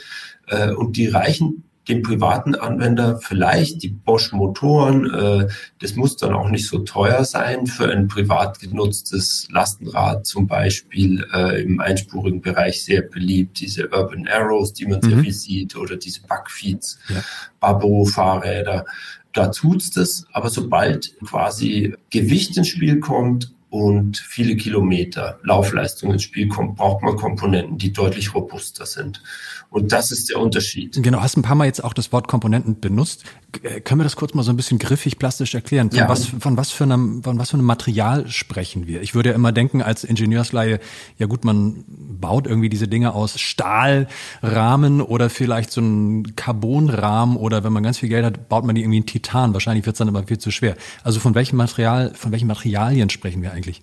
Äh, 0.48 0.72
und 0.72 0.96
die 0.96 1.08
reichen 1.08 1.66
dem 1.88 2.04
privaten 2.04 2.56
Anwender 2.56 3.18
vielleicht 3.18 3.82
die 3.82 3.90
Bosch 3.90 4.32
Motoren. 4.34 5.12
Äh, 5.14 5.48
das 5.80 5.96
muss 5.96 6.16
dann 6.16 6.34
auch 6.34 6.50
nicht 6.50 6.68
so 6.68 6.80
teuer 6.80 7.26
sein 7.26 7.66
für 7.66 7.92
ein 7.92 8.08
privat 8.08 8.60
genutztes 8.60 9.48
Lastenrad 9.52 10.26
zum 10.26 10.48
Beispiel 10.48 11.26
äh, 11.34 11.64
im 11.64 11.80
einspurigen 11.80 12.42
Bereich 12.42 12.84
sehr 12.84 13.02
beliebt. 13.02 13.60
Diese 13.60 13.90
Urban 13.90 14.28
Arrows, 14.28 14.74
die 14.74 14.86
man 14.86 15.00
mhm. 15.02 15.10
sehr 15.10 15.20
viel 15.20 15.34
sieht, 15.34 15.76
oder 15.76 15.98
diese 15.98 16.22
Backfeeds, 16.22 17.00
ja. 17.10 17.24
Babo-Fahrräder. 17.60 18.86
Da 19.34 19.48
tut's 19.48 19.92
das, 19.92 20.28
aber 20.34 20.50
sobald 20.50 21.18
quasi 21.26 21.96
Gewicht 22.10 22.58
ins 22.58 22.68
Spiel 22.68 23.00
kommt 23.00 23.54
und 23.70 24.18
viele 24.18 24.58
Kilometer 24.58 25.40
Laufleistung 25.44 26.12
ins 26.12 26.24
Spiel 26.24 26.50
kommt, 26.50 26.76
braucht 26.76 27.02
man 27.02 27.16
Komponenten, 27.16 27.78
die 27.78 27.94
deutlich 27.94 28.36
robuster 28.36 28.86
sind. 28.86 29.24
Und 29.72 29.94
das 29.94 30.12
ist 30.12 30.30
der 30.30 30.38
Unterschied. 30.38 31.02
Genau, 31.02 31.22
hast 31.22 31.38
ein 31.38 31.44
paar 31.44 31.56
Mal 31.56 31.64
jetzt 31.64 31.82
auch 31.82 31.94
das 31.94 32.12
Wort 32.12 32.28
Komponenten 32.28 32.82
benutzt. 32.82 33.24
Äh, 33.64 33.80
können 33.80 34.02
wir 34.02 34.04
das 34.04 34.18
kurz 34.18 34.34
mal 34.34 34.44
so 34.44 34.52
ein 34.52 34.58
bisschen 34.58 34.80
griffig, 34.80 35.18
plastisch 35.18 35.56
erklären? 35.56 35.90
Von, 35.90 35.98
ja. 35.98 36.10
was, 36.10 36.26
von, 36.26 36.58
was 36.58 36.72
für 36.72 36.84
einem, 36.84 37.24
von 37.24 37.40
was 37.40 37.52
für 37.52 37.54
einem 37.54 37.66
Material 37.66 38.28
sprechen 38.28 38.86
wir? 38.86 39.02
Ich 39.02 39.16
würde 39.16 39.30
ja 39.30 39.36
immer 39.36 39.54
denken, 39.54 39.82
als 39.82 40.04
Ingenieursleihe, 40.04 40.82
ja 41.18 41.26
gut, 41.26 41.46
man 41.46 41.86
baut 41.88 42.48
irgendwie 42.48 42.68
diese 42.68 42.90
Dinge 42.90 43.14
aus 43.14 43.40
Stahlrahmen 43.40 45.00
oder 45.00 45.30
vielleicht 45.30 45.72
so 45.72 45.80
einen 45.80 46.36
Carbonrahmen 46.36 47.38
oder 47.38 47.64
wenn 47.64 47.72
man 47.72 47.82
ganz 47.82 48.00
viel 48.00 48.10
Geld 48.10 48.26
hat, 48.26 48.50
baut 48.50 48.66
man 48.66 48.76
die 48.76 48.82
irgendwie 48.82 48.98
in 48.98 49.06
Titan. 49.06 49.54
Wahrscheinlich 49.54 49.86
wird 49.86 49.94
es 49.94 50.00
dann 50.00 50.10
aber 50.10 50.28
viel 50.28 50.38
zu 50.38 50.52
schwer. 50.52 50.76
Also 51.02 51.22
von 51.22 51.34
welchem 51.34 51.56
Material, 51.56 52.14
von 52.14 52.34
welchen 52.34 52.48
Materialien 52.48 53.10
sprechen 53.10 53.42
wir 53.42 53.54
eigentlich? 53.54 53.82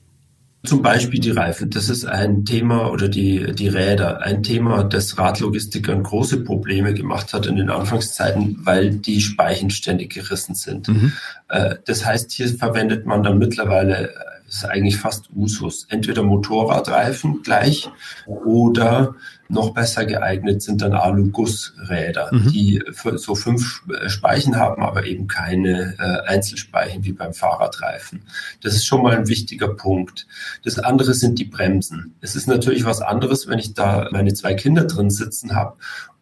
Zum 0.64 0.82
Beispiel 0.82 1.20
die 1.20 1.30
Reifen. 1.30 1.70
Das 1.70 1.88
ist 1.88 2.04
ein 2.04 2.44
Thema 2.44 2.90
oder 2.90 3.08
die, 3.08 3.52
die 3.54 3.68
Räder. 3.68 4.22
Ein 4.22 4.42
Thema, 4.42 4.82
das 4.82 5.16
Radlogistikern 5.16 6.02
große 6.02 6.42
Probleme 6.42 6.94
gemacht 6.94 7.32
hat 7.32 7.46
in 7.46 7.56
den 7.56 7.70
Anfangszeiten, 7.70 8.58
weil 8.64 8.90
die 8.90 9.20
Speichen 9.20 9.70
ständig 9.70 10.14
gerissen 10.14 10.56
sind. 10.56 10.88
Mhm. 10.88 11.12
Äh, 11.48 11.76
das 11.84 12.04
heißt, 12.04 12.32
hier 12.32 12.48
verwendet 12.48 13.06
man 13.06 13.22
dann 13.22 13.38
mittlerweile 13.38 14.12
ist 14.48 14.64
eigentlich 14.64 14.96
fast 14.96 15.28
Usus. 15.34 15.86
Entweder 15.90 16.22
Motorradreifen 16.22 17.42
gleich 17.42 17.90
oder 18.26 19.14
noch 19.48 19.72
besser 19.74 20.04
geeignet 20.04 20.62
sind 20.62 20.82
dann 20.82 20.92
Alu-Gussräder, 20.92 22.30
mhm. 22.32 22.52
die 22.52 22.82
so 23.16 23.34
fünf 23.34 23.82
Speichen 24.06 24.56
haben, 24.56 24.82
aber 24.82 25.04
eben 25.06 25.26
keine 25.26 25.94
äh, 25.98 26.28
Einzelspeichen 26.28 27.04
wie 27.04 27.12
beim 27.12 27.32
Fahrradreifen. 27.32 28.22
Das 28.62 28.74
ist 28.74 28.86
schon 28.86 29.02
mal 29.02 29.16
ein 29.16 29.28
wichtiger 29.28 29.68
Punkt. 29.68 30.26
Das 30.64 30.78
andere 30.78 31.14
sind 31.14 31.38
die 31.38 31.44
Bremsen. 31.44 32.14
Es 32.20 32.36
ist 32.36 32.46
natürlich 32.46 32.84
was 32.84 33.00
anderes, 33.00 33.48
wenn 33.48 33.58
ich 33.58 33.74
da 33.74 34.08
meine 34.10 34.34
zwei 34.34 34.54
Kinder 34.54 34.84
drin 34.84 35.10
sitzen 35.10 35.54
habe 35.54 35.76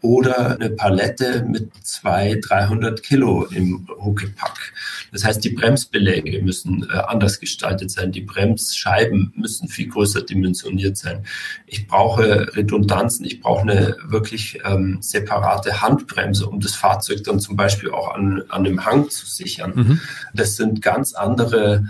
oder 0.07 0.53
eine 0.53 0.71
Palette 0.71 1.45
mit 1.49 1.71
zwei 1.83 2.39
300 2.41 3.03
Kilo 3.03 3.45
im 3.47 3.89
Huckepack. 3.99 4.73
Das 5.13 5.25
heißt, 5.25 5.43
die 5.43 5.51
Bremsbeläge 5.51 6.41
müssen 6.43 6.89
äh, 6.89 6.97
anders 6.97 7.41
gestaltet 7.41 7.91
sein. 7.91 8.13
Die 8.13 8.21
Bremsscheiben 8.21 9.33
müssen 9.37 9.69
viel 9.69 9.89
größer 9.89 10.23
dimensioniert 10.23 10.97
sein. 10.97 11.25
Ich 11.67 11.89
brauche 11.89 12.55
Redundanzen. 12.55 13.27
Ich 13.27 13.41
brauche 13.41 13.63
eine 13.63 13.97
wirklich 14.07 14.61
ähm, 14.65 14.99
separate 15.01 15.83
Handbremse, 15.83 16.47
um 16.47 16.61
das 16.61 16.77
Fahrzeug 16.77 17.25
dann 17.25 17.41
zum 17.41 17.57
Beispiel 17.57 17.91
auch 17.91 18.15
an, 18.15 18.45
an 18.49 18.63
dem 18.63 18.87
Hang 18.87 19.11
zu 19.11 19.27
sichern. 19.27 19.73
Mhm. 19.75 20.01
Das 20.35 20.55
sind 20.55 20.83
ganz 20.83 21.15
andere 21.15 21.87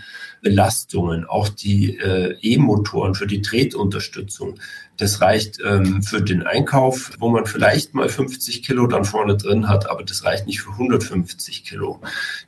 Belastungen, 0.47 1.25
auch 1.25 1.49
die 1.49 1.99
äh, 1.99 2.37
E-Motoren 2.41 3.17
für 3.17 3.26
die 3.26 3.43
Tretunterstützung. 3.43 4.61
Das 4.97 5.21
reicht 5.21 5.59
ähm, 5.67 6.05
für 6.05 6.23
den 6.23 6.45
Einkauf, 6.45 7.11
wo 7.19 7.29
man 7.29 7.47
vielleicht 7.47 7.95
mal 7.95 8.09
50 8.09 8.62
Kilo 8.62 8.87
dann 8.87 9.05
vorne 9.05 9.37
drin 9.37 9.69
hat, 9.69 9.91
aber 9.91 10.05
das 10.05 10.25
reicht 10.25 10.47
nicht 10.47 10.61
für 10.61 10.71
150 10.71 11.65
Kilo. 11.65 12.00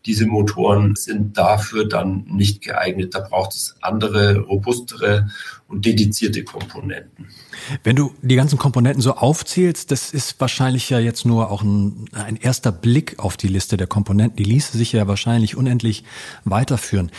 Diese 0.06 0.26
Motoren 0.26 0.94
sind 0.94 1.36
dafür 1.36 1.88
dann 1.88 2.24
nicht 2.30 2.62
geeignet. 2.62 3.16
Da 3.16 3.20
braucht 3.20 3.52
es 3.54 3.74
andere, 3.80 4.38
robustere 4.38 5.28
und 5.66 5.84
dedizierte 5.84 6.44
Komponenten. 6.44 7.26
Wenn 7.82 7.96
du 7.96 8.14
die 8.22 8.36
ganzen 8.36 8.58
Komponenten 8.58 9.02
so 9.02 9.14
aufzählst, 9.14 9.90
das 9.90 10.12
ist 10.12 10.40
wahrscheinlich 10.40 10.88
ja 10.88 11.00
jetzt 11.00 11.26
nur 11.26 11.50
auch 11.50 11.62
ein, 11.62 12.08
ein 12.12 12.36
erster 12.36 12.70
Blick 12.70 13.18
auf 13.18 13.36
die 13.36 13.48
Liste 13.48 13.76
der 13.76 13.88
Komponenten. 13.88 14.36
Die 14.36 14.48
ließe 14.48 14.78
sich 14.78 14.92
ja 14.92 15.08
wahrscheinlich 15.08 15.56
unendlich 15.56 16.04
weiterführen. 16.44 17.10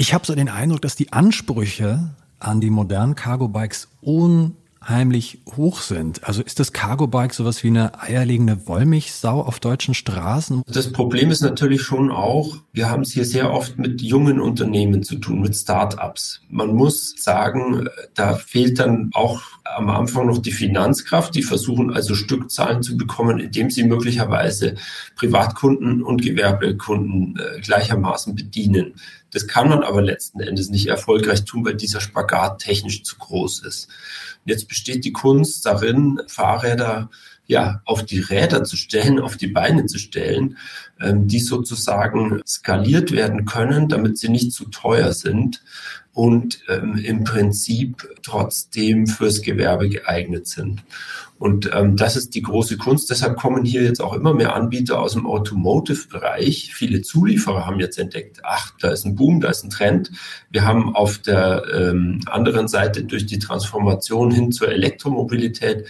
Ich 0.00 0.14
habe 0.14 0.24
so 0.24 0.34
den 0.34 0.48
Eindruck, 0.48 0.80
dass 0.80 0.96
die 0.96 1.12
Ansprüche 1.12 2.08
an 2.38 2.62
die 2.62 2.70
modernen 2.70 3.16
Cargo-Bikes 3.16 3.88
unheimlich 4.00 5.42
hoch 5.58 5.82
sind. 5.82 6.24
Also 6.24 6.40
ist 6.40 6.58
das 6.58 6.72
Cargo-Bike 6.72 7.34
sowas 7.34 7.62
wie 7.62 7.66
eine 7.66 8.00
eierlegende 8.00 8.66
Wollmilchsau 8.66 9.42
auf 9.42 9.60
deutschen 9.60 9.92
Straßen? 9.92 10.62
Das 10.66 10.90
Problem 10.90 11.30
ist 11.30 11.42
natürlich 11.42 11.82
schon 11.82 12.10
auch, 12.10 12.56
wir 12.72 12.88
haben 12.88 13.02
es 13.02 13.12
hier 13.12 13.26
sehr 13.26 13.52
oft 13.52 13.76
mit 13.76 14.00
jungen 14.00 14.40
Unternehmen 14.40 15.02
zu 15.02 15.16
tun, 15.16 15.42
mit 15.42 15.54
Start-ups. 15.54 16.40
Man 16.48 16.74
muss 16.74 17.14
sagen, 17.18 17.86
da 18.14 18.36
fehlt 18.36 18.78
dann 18.78 19.10
auch 19.12 19.42
am 19.64 19.90
Anfang 19.90 20.28
noch 20.28 20.38
die 20.38 20.52
Finanzkraft. 20.52 21.34
Die 21.34 21.42
versuchen 21.42 21.92
also 21.92 22.14
Stückzahlen 22.14 22.82
zu 22.82 22.96
bekommen, 22.96 23.38
indem 23.38 23.70
sie 23.70 23.84
möglicherweise 23.84 24.76
Privatkunden 25.16 26.02
und 26.02 26.22
Gewerbekunden 26.22 27.38
äh, 27.38 27.60
gleichermaßen 27.60 28.34
bedienen. 28.34 28.94
Das 29.32 29.46
kann 29.46 29.68
man 29.68 29.82
aber 29.82 30.02
letzten 30.02 30.40
Endes 30.40 30.70
nicht 30.70 30.86
erfolgreich 30.86 31.44
tun, 31.44 31.64
weil 31.64 31.74
dieser 31.74 32.00
Spagat 32.00 32.60
technisch 32.60 33.02
zu 33.04 33.16
groß 33.16 33.60
ist. 33.64 33.88
Jetzt 34.44 34.68
besteht 34.68 35.04
die 35.04 35.12
Kunst 35.12 35.64
darin, 35.66 36.20
Fahrräder 36.26 37.10
ja, 37.50 37.82
auf 37.84 38.04
die 38.04 38.20
Räder 38.20 38.62
zu 38.62 38.76
stellen, 38.76 39.18
auf 39.18 39.36
die 39.36 39.48
Beine 39.48 39.86
zu 39.86 39.98
stellen, 39.98 40.56
ähm, 41.00 41.26
die 41.26 41.40
sozusagen 41.40 42.40
skaliert 42.46 43.10
werden 43.10 43.44
können, 43.44 43.88
damit 43.88 44.18
sie 44.18 44.28
nicht 44.28 44.52
zu 44.52 44.66
teuer 44.66 45.12
sind 45.12 45.60
und 46.12 46.60
ähm, 46.68 46.96
im 46.96 47.24
Prinzip 47.24 48.08
trotzdem 48.22 49.08
fürs 49.08 49.42
Gewerbe 49.42 49.88
geeignet 49.88 50.46
sind. 50.46 50.84
Und 51.40 51.70
ähm, 51.72 51.96
das 51.96 52.16
ist 52.16 52.34
die 52.34 52.42
große 52.42 52.76
Kunst. 52.76 53.08
Deshalb 53.08 53.38
kommen 53.38 53.64
hier 53.64 53.82
jetzt 53.82 54.02
auch 54.02 54.12
immer 54.12 54.34
mehr 54.34 54.54
Anbieter 54.54 55.00
aus 55.00 55.14
dem 55.14 55.26
Automotive-Bereich. 55.26 56.74
Viele 56.74 57.00
Zulieferer 57.00 57.64
haben 57.64 57.80
jetzt 57.80 57.98
entdeckt, 57.98 58.40
ach, 58.42 58.74
da 58.78 58.90
ist 58.90 59.06
ein 59.06 59.14
Boom, 59.14 59.40
da 59.40 59.48
ist 59.48 59.64
ein 59.64 59.70
Trend. 59.70 60.10
Wir 60.50 60.66
haben 60.66 60.94
auf 60.94 61.16
der 61.16 61.62
ähm, 61.74 62.20
anderen 62.26 62.68
Seite 62.68 63.04
durch 63.04 63.24
die 63.24 63.38
Transformation 63.38 64.30
hin 64.30 64.52
zur 64.52 64.68
Elektromobilität 64.68 65.86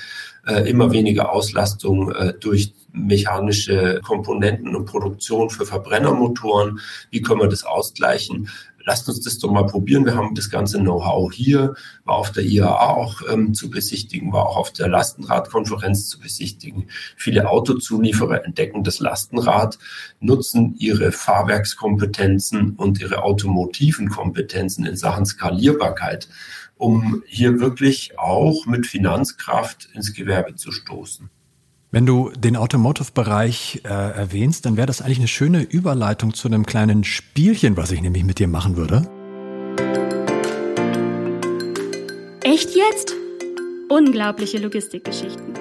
äh, 0.47 0.71
immer 0.71 0.93
weniger 0.93 1.33
Auslastung 1.33 2.13
äh, 2.13 2.33
durch 2.39 2.73
mechanische 2.93 4.01
Komponenten 4.05 4.77
und 4.77 4.85
Produktion 4.85 5.51
für 5.51 5.67
Verbrennermotoren. 5.67 6.79
Wie 7.11 7.23
können 7.23 7.41
wir 7.41 7.49
das 7.49 7.65
ausgleichen? 7.65 8.49
Lasst 8.85 9.09
uns 9.09 9.21
das 9.21 9.39
doch 9.39 9.51
mal 9.51 9.67
probieren. 9.67 10.05
Wir 10.05 10.15
haben 10.15 10.35
das 10.35 10.51
ganze 10.51 10.79
Know-how 10.79 11.33
hier, 11.33 11.75
war 12.05 12.17
auf 12.17 12.33
der 12.33 12.45
IAA 12.45 12.91
auch 12.91 13.23
ähm, 13.31 13.55
zu 13.55 13.71
besichtigen, 13.71 14.33
war 14.33 14.47
auch 14.47 14.57
auf 14.57 14.73
der 14.73 14.89
Lastenradkonferenz 14.89 16.09
zu 16.09 16.21
besichtigen. 16.21 16.89
Viele 17.17 17.49
Autozulieferer 17.49 18.45
entdecken 18.45 18.85
das 18.85 19.01
Lastenrad, 19.01 19.79
nutzen 20.21 20.75
ihre 20.79 21.13
Fahrwerkskompetenzen 21.13 22.77
und 22.77 23.01
ihre 23.01 23.23
automotiven 23.23 24.09
Kompetenzen 24.09 24.87
in 24.87 24.97
Sachen 24.97 25.27
Skalierbarkeit, 25.27 26.29
um 26.77 27.23
hier 27.27 27.61
wirklich 27.61 28.19
auch 28.19 28.67
mit 28.67 28.87
Finanzkraft 28.87 29.89
ins 29.95 30.15
Gewerbe 30.15 30.55
zu 30.55 30.73
stoßen. 30.73 31.31
Wenn 31.93 32.07
du 32.07 32.31
den 32.31 32.57
Automotive-Bereich 32.57 33.81
äh, 33.83 33.89
erwähnst, 33.89 34.65
dann 34.65 34.77
wäre 34.77 34.87
das 34.87 35.03
eigentlich 35.03 35.19
eine 35.19 35.27
schöne 35.27 35.63
Überleitung 35.63 36.35
zu 36.35 36.47
einem 36.47 36.65
kleinen 36.65 37.03
Spielchen, 37.03 37.77
was 37.77 37.91
ich 37.91 38.01
nämlich 38.01 38.23
mit 38.23 38.39
dir 38.39 38.47
machen 38.47 38.77
würde. 38.77 39.11
Echt 42.45 42.77
jetzt? 42.77 43.17
Unglaubliche 43.89 44.59
Logistikgeschichten. 44.59 45.55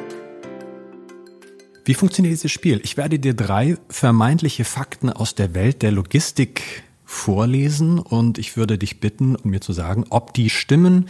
Wie 1.86 1.96
funktioniert 1.96 2.34
dieses 2.34 2.52
Spiel? 2.52 2.80
Ich 2.84 2.96
werde 2.96 3.18
dir 3.18 3.34
drei 3.34 3.78
vermeintliche 3.90 4.66
Fakten 4.66 5.10
aus 5.10 5.34
der 5.34 5.56
Welt 5.56 5.82
der 5.82 5.92
Logistik 5.92 6.84
vorlesen 7.06 7.98
und 7.98 8.38
ich 8.38 8.56
würde 8.56 8.78
dich 8.78 9.00
bitten, 9.00 9.36
um 9.36 9.50
mir 9.50 9.62
zu 9.62 9.74
sagen, 9.74 10.06
ob 10.12 10.36
die 10.36 10.52
stimmen 10.52 11.10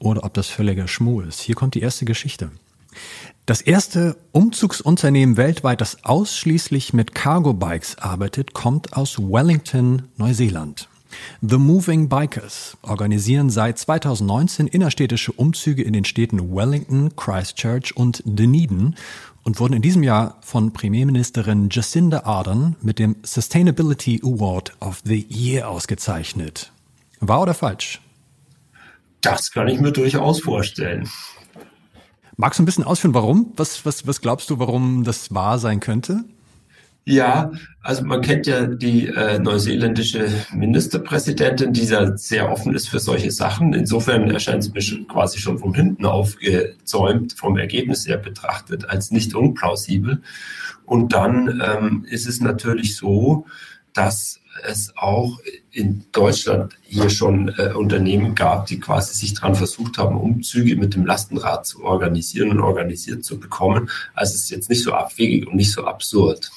oder 0.00 0.24
ob 0.24 0.32
das 0.32 0.46
völliger 0.46 0.88
Schmuh 0.88 1.20
ist. 1.20 1.40
Hier 1.40 1.54
kommt 1.54 1.74
die 1.74 1.82
erste 1.82 2.06
Geschichte. 2.06 2.50
Das 3.46 3.60
erste 3.60 4.16
Umzugsunternehmen 4.32 5.36
weltweit, 5.36 5.80
das 5.80 6.02
ausschließlich 6.02 6.92
mit 6.92 7.14
Cargo-Bikes 7.14 7.96
arbeitet, 7.98 8.54
kommt 8.54 8.94
aus 8.94 9.18
Wellington, 9.20 10.08
Neuseeland. 10.16 10.88
The 11.42 11.56
Moving 11.56 12.08
Bikers 12.08 12.76
organisieren 12.82 13.48
seit 13.48 13.78
2019 13.78 14.66
innerstädtische 14.66 15.30
Umzüge 15.30 15.84
in 15.84 15.92
den 15.92 16.04
Städten 16.04 16.56
Wellington, 16.56 17.14
Christchurch 17.14 17.96
und 17.96 18.20
Dunedin 18.26 18.96
und 19.44 19.60
wurden 19.60 19.74
in 19.74 19.82
diesem 19.82 20.02
Jahr 20.02 20.38
von 20.40 20.72
Premierministerin 20.72 21.68
Jacinda 21.70 22.24
Ardern 22.24 22.74
mit 22.82 22.98
dem 22.98 23.14
Sustainability 23.22 24.20
Award 24.24 24.72
of 24.80 25.02
the 25.04 25.24
Year 25.30 25.68
ausgezeichnet. 25.68 26.72
Wahr 27.20 27.42
oder 27.42 27.54
falsch? 27.54 28.00
Das 29.20 29.52
kann 29.52 29.68
ich 29.68 29.78
mir 29.78 29.92
durchaus 29.92 30.40
vorstellen. 30.40 31.08
Magst 32.36 32.58
du 32.58 32.62
ein 32.62 32.66
bisschen 32.66 32.84
ausführen, 32.84 33.14
warum? 33.14 33.52
Was, 33.56 33.86
was, 33.86 34.06
was 34.06 34.20
glaubst 34.20 34.50
du, 34.50 34.58
warum 34.58 35.04
das 35.04 35.32
wahr 35.34 35.58
sein 35.58 35.80
könnte? 35.80 36.24
Ja, 37.08 37.52
also 37.82 38.04
man 38.04 38.20
kennt 38.20 38.48
ja 38.48 38.66
die 38.66 39.06
äh, 39.06 39.38
neuseeländische 39.38 40.28
Ministerpräsidentin, 40.52 41.72
die 41.72 41.84
ja 41.84 42.16
sehr 42.16 42.50
offen 42.50 42.74
ist 42.74 42.88
für 42.88 42.98
solche 42.98 43.30
Sachen. 43.30 43.74
Insofern 43.74 44.28
erscheint 44.28 44.64
sie 44.64 44.72
mir 44.72 44.82
schon, 44.82 45.06
quasi 45.06 45.38
schon 45.38 45.58
von 45.58 45.72
hinten 45.72 46.04
aufgezäumt, 46.04 47.34
vom 47.34 47.56
Ergebnis 47.58 48.08
her 48.08 48.18
betrachtet, 48.18 48.90
als 48.90 49.12
nicht 49.12 49.36
unplausibel. 49.36 50.20
Und 50.84 51.12
dann 51.12 51.62
ähm, 51.64 52.04
ist 52.10 52.26
es 52.26 52.40
natürlich 52.40 52.96
so, 52.96 53.46
dass 53.92 54.40
es 54.64 54.92
auch 54.96 55.38
in 55.70 56.04
Deutschland 56.12 56.74
hier 56.82 57.10
schon 57.10 57.48
äh, 57.58 57.72
Unternehmen 57.74 58.34
gab, 58.34 58.66
die 58.66 58.80
quasi 58.80 59.14
sich 59.14 59.34
daran 59.34 59.54
versucht 59.54 59.98
haben, 59.98 60.16
Umzüge 60.16 60.76
mit 60.76 60.94
dem 60.94 61.04
Lastenrad 61.04 61.66
zu 61.66 61.84
organisieren 61.84 62.50
und 62.50 62.60
organisiert 62.60 63.24
zu 63.24 63.38
bekommen. 63.38 63.90
Also 64.14 64.34
es 64.34 64.44
ist 64.44 64.50
jetzt 64.50 64.70
nicht 64.70 64.82
so 64.82 64.92
abwegig 64.94 65.46
und 65.46 65.56
nicht 65.56 65.72
so 65.72 65.84
absurd. 65.84 66.50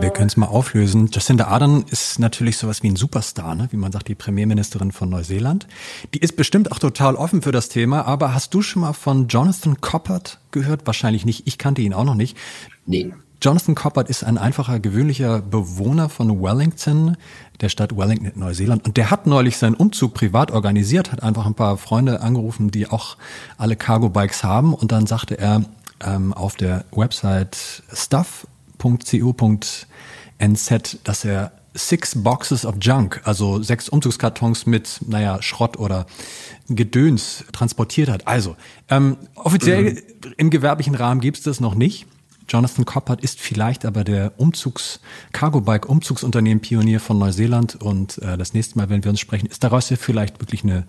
Wir 0.00 0.10
können 0.10 0.26
es 0.26 0.36
mal 0.36 0.46
auflösen. 0.46 1.08
Jacinda 1.12 1.46
Ardern 1.46 1.84
ist 1.88 2.18
natürlich 2.18 2.56
sowas 2.56 2.82
wie 2.82 2.88
ein 2.88 2.96
Superstar, 2.96 3.54
ne? 3.54 3.68
wie 3.70 3.76
man 3.76 3.92
sagt, 3.92 4.08
die 4.08 4.16
Premierministerin 4.16 4.90
von 4.90 5.08
Neuseeland. 5.08 5.68
Die 6.14 6.18
ist 6.18 6.34
bestimmt 6.34 6.72
auch 6.72 6.80
total 6.80 7.14
offen 7.14 7.42
für 7.42 7.52
das 7.52 7.68
Thema, 7.68 8.06
aber 8.06 8.34
hast 8.34 8.54
du 8.54 8.62
schon 8.62 8.82
mal 8.82 8.92
von 8.92 9.28
Jonathan 9.28 9.80
Coppert 9.80 10.40
gehört? 10.50 10.84
Wahrscheinlich 10.84 11.24
nicht. 11.24 11.46
Ich 11.46 11.58
kannte 11.58 11.80
ihn 11.80 11.94
auch 11.94 12.02
noch 12.02 12.16
nicht. 12.16 12.36
Nee. 12.86 13.12
Jonathan 13.44 13.74
Coppert 13.74 14.08
ist 14.08 14.24
ein 14.24 14.38
einfacher, 14.38 14.80
gewöhnlicher 14.80 15.42
Bewohner 15.42 16.08
von 16.08 16.40
Wellington, 16.42 17.18
der 17.60 17.68
Stadt 17.68 17.94
Wellington 17.94 18.30
in 18.32 18.40
Neuseeland. 18.40 18.86
Und 18.86 18.96
der 18.96 19.10
hat 19.10 19.26
neulich 19.26 19.58
seinen 19.58 19.74
Umzug 19.74 20.14
privat 20.14 20.50
organisiert, 20.50 21.12
hat 21.12 21.22
einfach 21.22 21.44
ein 21.44 21.52
paar 21.52 21.76
Freunde 21.76 22.22
angerufen, 22.22 22.70
die 22.70 22.88
auch 22.88 23.18
alle 23.58 23.76
Cargo-Bikes 23.76 24.44
haben. 24.44 24.72
Und 24.72 24.92
dann 24.92 25.06
sagte 25.06 25.36
er 25.38 25.62
ähm, 26.02 26.32
auf 26.32 26.56
der 26.56 26.86
Website 26.90 27.82
stuff.co.nz, 27.92 28.26
dass 31.04 31.24
er 31.26 31.52
six 31.74 32.22
boxes 32.22 32.64
of 32.64 32.76
junk, 32.80 33.20
also 33.24 33.62
sechs 33.62 33.90
Umzugskartons 33.90 34.64
mit, 34.64 35.00
naja, 35.06 35.42
Schrott 35.42 35.76
oder 35.76 36.06
Gedöns 36.70 37.44
transportiert 37.52 38.08
hat. 38.08 38.26
Also, 38.26 38.56
ähm, 38.88 39.18
offiziell 39.34 39.92
mhm. 39.92 39.98
im 40.38 40.48
gewerblichen 40.48 40.94
Rahmen 40.94 41.20
gibt's 41.20 41.42
das 41.42 41.60
noch 41.60 41.74
nicht. 41.74 42.06
Jonathan 42.48 42.84
Coppert 42.84 43.22
ist 43.22 43.40
vielleicht 43.40 43.84
aber 43.84 44.04
der 44.04 44.32
Umzugs 44.36 45.00
Cargo 45.32 45.60
Bike 45.60 45.88
Umzugsunternehmen 45.88 46.60
Pionier 46.60 47.00
von 47.00 47.18
Neuseeland 47.18 47.76
und 47.76 48.18
äh, 48.18 48.36
das 48.36 48.54
nächste 48.54 48.78
Mal, 48.78 48.88
wenn 48.88 49.04
wir 49.04 49.10
uns 49.10 49.20
sprechen, 49.20 49.46
ist 49.46 49.64
daraus 49.64 49.90
ja 49.90 49.96
vielleicht 49.96 50.40
wirklich 50.40 50.62
eine 50.62 50.84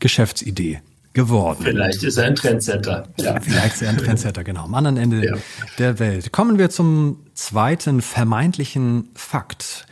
Geschäftsidee 0.00 0.80
geworden. 1.14 1.60
Vielleicht 1.62 2.02
ist 2.02 2.16
er 2.16 2.24
ein 2.24 2.34
Trendsetter. 2.34 3.08
Ja. 3.18 3.40
Vielleicht 3.40 3.76
ist 3.76 3.82
er 3.82 3.90
ein 3.90 3.98
Trendsetter, 3.98 4.42
genau. 4.42 4.64
Am 4.64 4.74
anderen 4.74 4.96
Ende 4.96 5.24
ja. 5.24 5.36
der 5.78 6.00
Welt. 6.00 6.32
Kommen 6.32 6.58
wir 6.58 6.70
zum 6.70 7.20
zweiten 7.34 8.02
vermeintlichen 8.02 9.10
Fakt. 9.14 9.86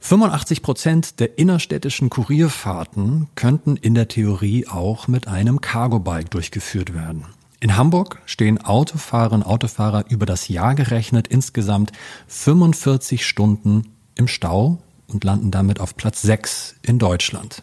85 0.00 0.62
Prozent 0.62 1.20
der 1.20 1.38
innerstädtischen 1.38 2.10
Kurierfahrten 2.10 3.28
könnten 3.36 3.76
in 3.76 3.94
der 3.94 4.08
Theorie 4.08 4.66
auch 4.66 5.06
mit 5.06 5.28
einem 5.28 5.60
Cargo-Bike 5.60 6.32
durchgeführt 6.32 6.92
werden. 6.92 7.24
In 7.62 7.76
Hamburg 7.76 8.20
stehen 8.26 8.60
Autofahrerinnen 8.60 9.44
und 9.44 9.48
Autofahrer 9.48 10.06
über 10.08 10.26
das 10.26 10.48
Jahr 10.48 10.74
gerechnet 10.74 11.28
insgesamt 11.28 11.92
45 12.26 13.24
Stunden 13.24 13.92
im 14.16 14.26
Stau 14.26 14.78
und 15.06 15.22
landen 15.22 15.52
damit 15.52 15.78
auf 15.78 15.94
Platz 15.94 16.22
6 16.22 16.74
in 16.82 16.98
Deutschland. 16.98 17.62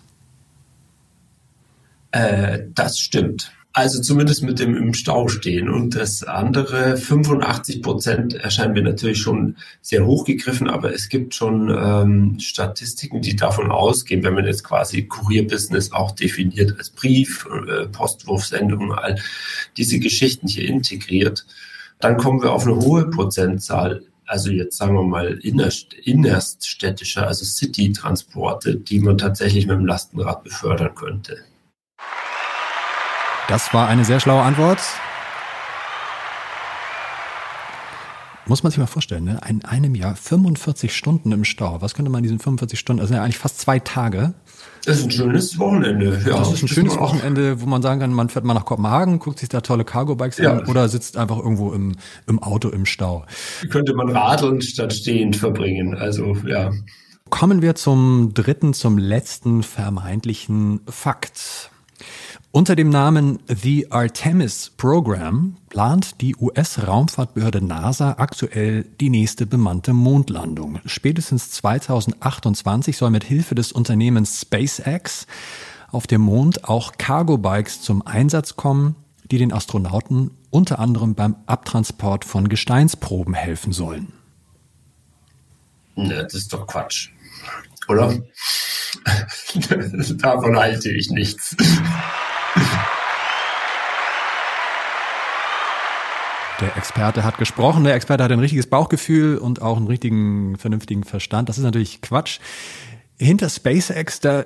Äh, 2.11 2.59
das 2.73 2.97
stimmt. 2.97 3.51
Also 3.71 4.01
zumindest 4.01 4.41
mit 4.41 4.59
dem 4.59 4.75
im 4.75 4.93
Stau 4.95 5.27
stehen. 5.27 5.69
Und 5.69 5.95
das 5.95 6.23
andere, 6.23 6.97
85 6.97 7.83
Prozent, 7.83 8.33
erscheinen 8.33 8.73
mir 8.73 8.81
natürlich 8.81 9.19
schon 9.19 9.57
sehr 9.81 10.05
hochgegriffen, 10.05 10.67
aber 10.67 10.93
es 10.93 11.07
gibt 11.07 11.35
schon 11.35 11.69
ähm, 11.69 12.39
Statistiken, 12.39 13.21
die 13.21 13.35
davon 13.35 13.69
ausgehen, 13.69 14.23
wenn 14.23 14.33
man 14.33 14.45
jetzt 14.45 14.63
quasi 14.63 15.03
Kurierbusiness 15.03 15.91
auch 15.91 16.11
definiert 16.11 16.75
als 16.77 16.89
Brief, 16.89 17.47
äh, 17.47 17.85
Postwurfsendung, 17.85 18.91
all 18.91 19.21
diese 19.77 19.99
Geschichten 19.99 20.47
hier 20.47 20.67
integriert, 20.67 21.45
dann 21.99 22.17
kommen 22.17 22.41
wir 22.41 22.53
auf 22.53 22.65
eine 22.65 22.75
hohe 22.75 23.09
Prozentzahl 23.09 24.01
also 24.29 24.51
jetzt 24.51 24.77
sagen 24.77 24.93
wir 24.93 25.03
mal 25.03 25.39
innerst, 25.41 25.93
innerststädtische, 25.93 27.25
also 27.25 27.45
City-Transporte, 27.45 28.75
die 28.75 28.99
man 28.99 29.17
tatsächlich 29.17 29.65
mit 29.65 29.75
dem 29.75 29.87
Lastenrad 29.87 30.43
befördern 30.43 30.93
könnte. 30.93 31.37
Das 33.49 33.73
war 33.73 33.87
eine 33.87 34.05
sehr 34.05 34.19
schlaue 34.19 34.43
Antwort. 34.43 34.77
Muss 38.45 38.61
man 38.61 38.71
sich 38.71 38.77
mal 38.77 38.85
vorstellen, 38.85 39.23
ne? 39.23 39.41
in 39.49 39.65
einem 39.65 39.95
Jahr 39.95 40.15
45 40.15 40.95
Stunden 40.95 41.31
im 41.31 41.43
Stau. 41.43 41.81
Was 41.81 41.95
könnte 41.95 42.11
man 42.11 42.19
in 42.19 42.23
diesen 42.25 42.37
45 42.37 42.79
Stunden, 42.79 43.01
also 43.01 43.15
ja 43.15 43.23
eigentlich 43.23 43.39
fast 43.39 43.59
zwei 43.59 43.79
Tage. 43.79 44.35
Das 44.85 44.99
ist 44.99 45.05
ein 45.05 45.11
schönes 45.11 45.57
Wochenende. 45.57 46.21
Ja, 46.27 46.37
das 46.37 46.53
ist 46.53 46.61
ein 46.61 46.67
schönes 46.67 46.95
Wochenende, 46.99 47.59
wo 47.59 47.65
man 47.65 47.81
sagen 47.81 47.99
kann, 47.99 48.13
man 48.13 48.29
fährt 48.29 48.45
mal 48.45 48.53
nach 48.53 48.65
Kopenhagen, 48.65 49.17
guckt 49.17 49.39
sich 49.39 49.49
da 49.49 49.61
tolle 49.61 49.83
Cargo-Bikes 49.83 50.37
ja. 50.37 50.51
an 50.51 50.67
oder 50.67 50.87
sitzt 50.87 51.17
einfach 51.17 51.37
irgendwo 51.37 51.73
im, 51.73 51.95
im 52.27 52.37
Auto 52.43 52.69
im 52.69 52.85
Stau. 52.85 53.25
Könnte 53.71 53.95
man 53.95 54.09
radeln 54.09 54.61
statt 54.61 54.93
stehend 54.93 55.35
verbringen. 55.35 55.95
Also, 55.95 56.35
ja. 56.45 56.71
Kommen 57.31 57.63
wir 57.63 57.73
zum 57.73 58.31
dritten, 58.35 58.75
zum 58.75 58.99
letzten 58.99 59.63
vermeintlichen 59.63 60.81
Fakt. 60.87 61.71
Unter 62.51 62.75
dem 62.75 62.89
Namen 62.89 63.37
The 63.47 63.91
Artemis 63.91 64.71
Program 64.75 65.57
plant 65.69 66.19
die 66.19 66.35
US-Raumfahrtbehörde 66.35 67.63
NASA 67.63 68.15
aktuell 68.17 68.85
die 68.99 69.11
nächste 69.11 69.45
bemannte 69.45 69.93
Mondlandung. 69.93 70.79
Spätestens 70.85 71.51
2028 71.51 72.97
soll 72.97 73.11
mit 73.11 73.23
Hilfe 73.23 73.53
des 73.53 73.71
Unternehmens 73.71 74.41
SpaceX 74.41 75.27
auf 75.91 76.07
dem 76.07 76.21
Mond 76.21 76.63
auch 76.67 76.93
Cargo-Bikes 76.97 77.83
zum 77.83 78.01
Einsatz 78.07 78.55
kommen, 78.55 78.95
die 79.29 79.37
den 79.37 79.53
Astronauten 79.53 80.31
unter 80.49 80.79
anderem 80.79 81.13
beim 81.13 81.35
Abtransport 81.45 82.25
von 82.25 82.49
Gesteinsproben 82.49 83.35
helfen 83.35 83.73
sollen. 83.73 84.11
Ne, 85.95 86.23
das 86.23 86.33
ist 86.33 86.51
doch 86.51 86.65
Quatsch. 86.65 87.09
Oder? 87.87 88.17
Davon 90.17 90.57
halte 90.57 90.89
ich 90.89 91.11
nichts. 91.11 91.55
Der 96.61 96.75
Experte 96.75 97.23
hat 97.23 97.37
gesprochen, 97.37 97.85
der 97.85 97.95
Experte 97.95 98.23
hat 98.23 98.31
ein 98.31 98.39
richtiges 98.39 98.67
Bauchgefühl 98.67 99.37
und 99.37 99.61
auch 99.61 99.77
einen 99.77 99.87
richtigen, 99.87 100.57
vernünftigen 100.57 101.03
Verstand. 101.05 101.47
Das 101.47 101.57
ist 101.57 101.63
natürlich 101.63 102.01
Quatsch. 102.01 102.39
Hinter 103.17 103.49
SpaceX, 103.49 104.19
da 104.19 104.43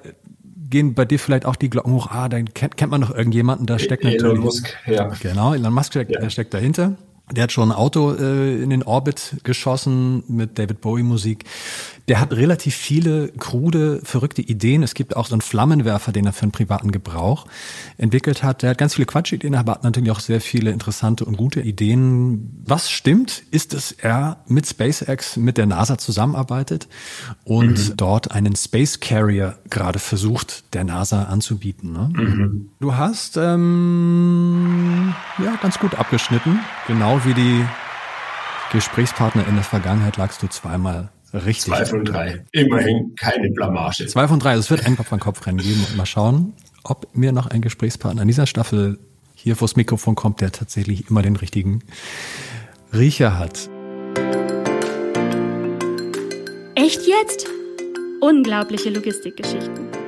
gehen 0.70 0.94
bei 0.94 1.06
dir 1.06 1.20
vielleicht 1.20 1.46
auch 1.46 1.56
die 1.56 1.70
Glocken 1.70 1.94
hoch, 1.94 2.08
ah, 2.12 2.30
dann 2.30 2.54
kennt, 2.54 2.78
kennt 2.78 2.92
man 2.92 3.02
noch 3.02 3.14
irgendjemanden, 3.14 3.66
da 3.66 3.80
steckt 3.80 4.04
Elon 4.04 4.16
natürlich. 4.16 4.34
Elon 4.34 4.44
Musk, 4.44 4.78
ja. 4.88 5.08
Genau, 5.22 5.54
Elon 5.54 5.74
Musk 5.74 5.94
steckt, 5.94 6.12
ja. 6.12 6.30
steckt 6.30 6.54
dahinter. 6.54 6.96
Der 7.32 7.44
hat 7.44 7.52
schon 7.52 7.72
ein 7.72 7.78
Auto 7.78 8.14
äh, 8.14 8.62
in 8.62 8.70
den 8.70 8.84
Orbit 8.84 9.38
geschossen 9.44 10.24
mit 10.28 10.60
David 10.60 10.82
Bowie 10.82 11.04
Musik. 11.04 11.46
Der 12.10 12.20
hat 12.20 12.34
relativ 12.34 12.76
viele 12.76 13.30
krude, 13.30 14.02
verrückte 14.04 14.42
Ideen. 14.42 14.84
Es 14.84 14.94
gibt 14.94 15.16
auch 15.16 15.28
so 15.28 15.36
einen 15.36 15.42
Flammenwerfer, 15.42 16.12
den 16.12 16.26
er 16.26 16.34
für 16.34 16.44
einen 16.44 16.52
privaten 16.52 16.92
Gebrauch 16.92 17.46
entwickelt 17.98 18.44
hat. 18.44 18.62
Der 18.62 18.72
hat 18.72 18.78
ganz 18.78 18.96
viele 18.96 19.06
Quatschideen, 19.06 19.56
aber 19.56 19.74
hat 19.74 19.84
natürlich 19.86 20.12
auch 20.12 20.20
sehr 20.20 20.42
viele 20.42 20.72
interessante 20.72 21.24
und 21.24 21.38
gute 21.38 21.62
Ideen. 21.62 22.62
Was 22.66 22.92
stimmt, 22.92 23.44
ist, 23.52 23.74
dass 23.74 23.94
er 23.94 24.44
mit 24.48 24.68
SpaceX, 24.68 25.38
mit 25.38 25.58
der 25.58 25.66
NASA 25.66 25.98
zusammenarbeitet 25.98 26.90
und 27.46 27.90
mhm. 27.90 27.94
dort 27.96 28.32
einen 28.32 28.58
Space 28.58 29.00
Carrier 29.00 29.58
gerade 29.70 30.00
versucht, 30.00 30.74
der 30.74 30.84
NASA 30.84 31.24
anzubieten. 31.24 31.94
Ne? 31.94 32.10
Mhm. 32.14 32.70
Du 32.82 32.96
hast 32.96 33.38
ähm, 33.38 35.14
ja 35.42 35.56
ganz 35.62 35.80
gut 35.80 35.96
abgeschnitten, 35.96 36.60
genau 36.86 37.24
wie 37.24 37.34
die 37.34 37.66
Gesprächspartner 38.74 39.48
in 39.48 39.56
der 39.56 39.64
Vergangenheit 39.64 40.18
lagst 40.18 40.42
du 40.44 40.48
zweimal 40.48 41.10
Richtig. 41.34 41.74
Zwei 41.74 41.86
von 41.86 42.06
drei. 42.06 42.46
Immerhin 42.52 43.16
keine 43.16 43.50
Blamage. 43.50 44.06
Zwei 44.06 44.28
von 44.28 44.40
drei. 44.40 44.52
Also 44.52 44.62
es 44.62 44.70
wird 44.70 44.86
ein 44.86 44.96
Kopf-an-Kopf-Rennen 44.96 45.58
geben. 45.58 45.84
Und 45.90 45.98
mal 45.98 46.06
schauen, 46.06 46.54
ob 46.84 47.16
mir 47.16 47.32
noch 47.32 47.48
ein 47.48 47.62
Gesprächspartner 47.62 48.22
an 48.22 48.28
dieser 48.28 48.46
Staffel 48.46 49.00
hier 49.34 49.56
vors 49.56 49.76
Mikrofon 49.76 50.16
kommt, 50.16 50.42
der 50.42 50.52
tatsächlich 50.52 51.10
immer 51.10 51.22
den 51.22 51.36
richtigen 51.36 51.80
Riecher 52.94 53.38
hat. 53.40 53.70
Echt 56.76 57.02
jetzt? 57.08 57.48
Unglaubliche 58.22 58.90
Logistikgeschichten. 58.90 60.03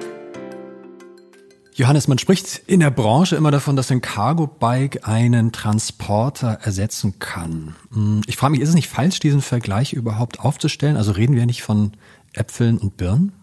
Johannes, 1.77 2.07
man 2.07 2.17
spricht 2.17 2.61
in 2.67 2.79
der 2.79 2.89
Branche 2.89 3.35
immer 3.35 3.51
davon, 3.51 3.75
dass 3.75 3.91
ein 3.91 3.99
Cargo-Bike 3.99 5.05
einen 5.05 5.51
Transporter 5.51 6.59
ersetzen 6.61 7.19
kann. 7.19 7.75
Hm, 7.91 8.21
ich 8.27 8.37
frage 8.37 8.51
mich, 8.51 8.61
ist 8.61 8.69
es 8.69 8.75
nicht 8.75 8.87
falsch, 8.87 9.19
diesen 9.19 9.41
Vergleich 9.41 9.91
überhaupt 9.91 10.39
aufzustellen? 10.39 10.95
Also 10.95 11.11
reden 11.11 11.35
wir 11.35 11.45
nicht 11.45 11.63
von 11.63 11.91
Äpfeln 12.31 12.77
und 12.77 12.95
Birnen? 12.95 13.33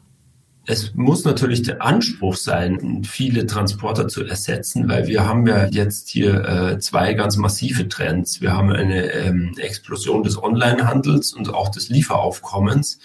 Es 0.64 0.94
muss 0.94 1.24
natürlich 1.24 1.62
der 1.62 1.82
Anspruch 1.82 2.36
sein, 2.36 3.02
viele 3.02 3.46
Transporter 3.46 4.06
zu 4.06 4.24
ersetzen, 4.24 4.88
weil 4.88 5.08
wir 5.08 5.26
haben 5.26 5.44
ja 5.48 5.66
jetzt 5.66 6.08
hier 6.08 6.44
äh, 6.44 6.78
zwei 6.78 7.14
ganz 7.14 7.36
massive 7.36 7.88
Trends. 7.88 8.40
Wir 8.40 8.52
haben 8.52 8.70
eine 8.70 9.10
ähm, 9.10 9.54
Explosion 9.58 10.22
des 10.22 10.40
Onlinehandels 10.40 11.32
und 11.32 11.52
auch 11.52 11.68
des 11.68 11.88
Lieferaufkommens. 11.88 13.00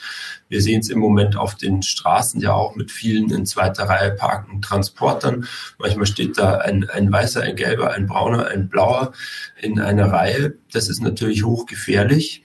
Wir 0.50 0.62
sehen 0.62 0.82
es 0.82 0.90
im 0.90 1.00
Moment 1.00 1.36
auf 1.36 1.56
den 1.56 1.82
Straßen 1.82 2.40
ja 2.42 2.54
auch 2.54 2.76
mit 2.76 2.92
vielen 2.92 3.32
in 3.32 3.48
zweiter 3.48 3.86
Reihe 3.86 4.12
parkenden 4.12 4.62
Transportern. 4.62 5.48
Manchmal 5.80 6.06
steht 6.06 6.38
da 6.38 6.60
ein, 6.60 6.88
ein 6.88 7.12
weißer, 7.12 7.42
ein 7.42 7.56
gelber, 7.56 7.92
ein 7.92 8.06
brauner, 8.06 8.46
ein 8.48 8.70
blauer 8.70 9.14
in 9.60 9.80
einer 9.80 10.12
Reihe. 10.12 10.54
Das 10.72 10.90
ist 10.90 11.02
natürlich 11.02 11.44
hochgefährlich. 11.44 12.44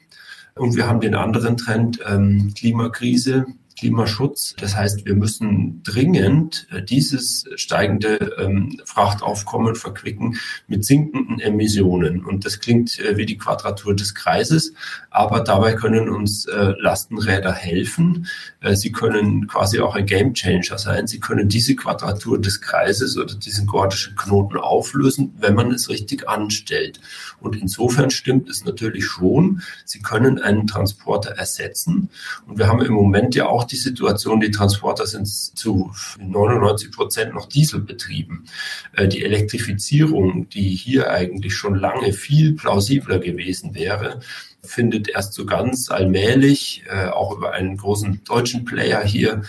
Und 0.55 0.75
wir 0.77 0.87
haben 0.87 1.01
den 1.01 1.15
anderen 1.15 1.59
Trend, 1.59 2.01
ähm, 2.07 2.53
Klimakrise. 2.57 3.47
Klimaschutz. 3.83 4.55
Das 4.61 4.77
heißt, 4.77 5.07
wir 5.07 5.17
müssen 5.17 5.83
dringend 5.83 6.69
äh, 6.71 6.85
dieses 6.85 7.47
steigende 7.57 8.33
ähm, 8.39 8.81
Frachtaufkommen 8.85 9.75
verquicken 9.75 10.37
mit 10.69 10.85
sinkenden 10.85 11.41
Emissionen. 11.41 12.25
Und 12.25 12.45
das 12.45 12.61
klingt 12.61 13.01
äh, 13.01 13.17
wie 13.17 13.27
die 13.27 13.39
Quadratur 13.39 13.97
des 13.97 14.15
Kreises, 14.15 14.73
aber 15.11 15.41
dabei 15.41 15.73
können 15.73 16.09
uns 16.09 16.47
äh, 16.47 16.75
Lastenräder 16.79 17.53
helfen. 17.53 18.29
Sie 18.75 18.93
können 18.93 19.49
quasi 19.49 19.81
auch 19.81 19.97
ein 19.97 20.07
Gamechanger 20.07 20.79
sein. 20.79 21.09
Sie 21.09 21.19
können 21.19 21.49
diese 21.49 21.75
Quadratur 21.75 22.41
des 22.41 22.61
Kreises 22.61 23.19
oder 23.19 23.35
diesen 23.35 23.67
gordischen 23.67 24.15
Knoten 24.15 24.57
auflösen, 24.57 25.35
wenn 25.41 25.57
man 25.57 25.73
es 25.73 25.89
richtig 25.89 26.29
anstellt. 26.29 27.01
Und 27.41 27.57
insofern 27.57 28.11
stimmt 28.11 28.49
es 28.49 28.65
natürlich 28.65 29.07
schon. 29.07 29.63
Sie 29.85 30.01
können 30.01 30.41
einen 30.41 30.69
Transporter 30.69 31.31
ersetzen. 31.31 32.09
Und 32.47 32.59
wir 32.59 32.69
haben 32.69 32.83
im 32.83 32.93
Moment 32.93 33.35
ja 33.35 33.47
auch 33.47 33.65
die 33.73 33.77
Situation, 33.77 34.41
die 34.41 34.51
Transporter 34.51 35.07
sind 35.07 35.27
zu 35.27 35.91
99 36.19 36.93
Prozent 36.93 37.35
noch 37.35 37.47
Dieselbetrieben. 37.47 38.47
Äh, 38.93 39.09
die 39.09 39.25
Elektrifizierung, 39.25 40.49
die 40.49 40.69
hier 40.69 41.11
eigentlich 41.11 41.55
schon 41.55 41.75
lange 41.75 42.13
viel 42.13 42.55
plausibler 42.55 43.19
gewesen 43.19 43.75
wäre, 43.75 44.21
findet 44.63 45.09
erst 45.09 45.33
so 45.35 45.45
ganz 45.45 45.91
allmählich, 45.91 46.85
äh, 46.89 47.09
auch 47.09 47.37
über 47.37 47.53
einen 47.53 47.77
großen 47.77 48.23
deutschen 48.25 48.65
Player 48.65 49.03
hier, 49.03 49.43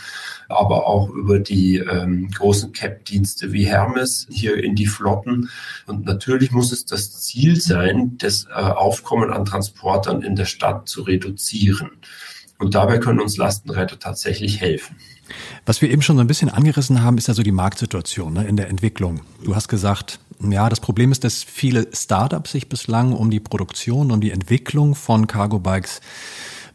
aber 0.49 0.88
auch 0.88 1.09
über 1.09 1.39
die 1.39 1.77
ähm, 1.77 2.29
großen 2.31 2.73
Cap-Dienste 2.73 3.53
wie 3.53 3.65
Hermes 3.65 4.27
hier 4.29 4.62
in 4.63 4.75
die 4.75 4.88
Flotten. 4.88 5.49
Und 5.86 6.05
natürlich 6.05 6.51
muss 6.51 6.71
es 6.71 6.86
das 6.86 7.21
Ziel 7.21 7.59
sein, 7.59 8.17
das 8.17 8.45
äh, 8.45 8.53
Aufkommen 8.53 9.31
an 9.31 9.45
Transportern 9.45 10.21
in 10.21 10.36
der 10.36 10.45
Stadt 10.45 10.88
zu 10.89 11.03
reduzieren. 11.03 11.91
Und 12.59 12.75
dabei 12.75 12.97
können 12.97 13.19
uns 13.19 13.37
Lastenräder 13.37 13.99
tatsächlich 13.99 14.61
helfen. 14.61 14.95
Was 15.65 15.81
wir 15.81 15.89
eben 15.89 16.01
schon 16.01 16.17
so 16.17 16.21
ein 16.21 16.27
bisschen 16.27 16.49
angerissen 16.49 17.01
haben, 17.01 17.17
ist 17.17 17.27
ja 17.27 17.33
so 17.33 17.43
die 17.43 17.51
Marktsituation 17.51 18.33
ne, 18.33 18.45
in 18.45 18.57
der 18.57 18.69
Entwicklung. 18.69 19.21
Du 19.43 19.55
hast 19.55 19.67
gesagt, 19.67 20.19
ja, 20.39 20.69
das 20.69 20.79
Problem 20.79 21.11
ist, 21.11 21.23
dass 21.23 21.43
viele 21.43 21.87
Startups 21.93 22.51
sich 22.51 22.69
bislang 22.69 23.13
um 23.13 23.31
die 23.31 23.39
Produktion, 23.39 24.11
um 24.11 24.21
die 24.21 24.31
Entwicklung 24.31 24.95
von 24.95 25.27
Cargo 25.27 25.59
Bikes 25.59 26.01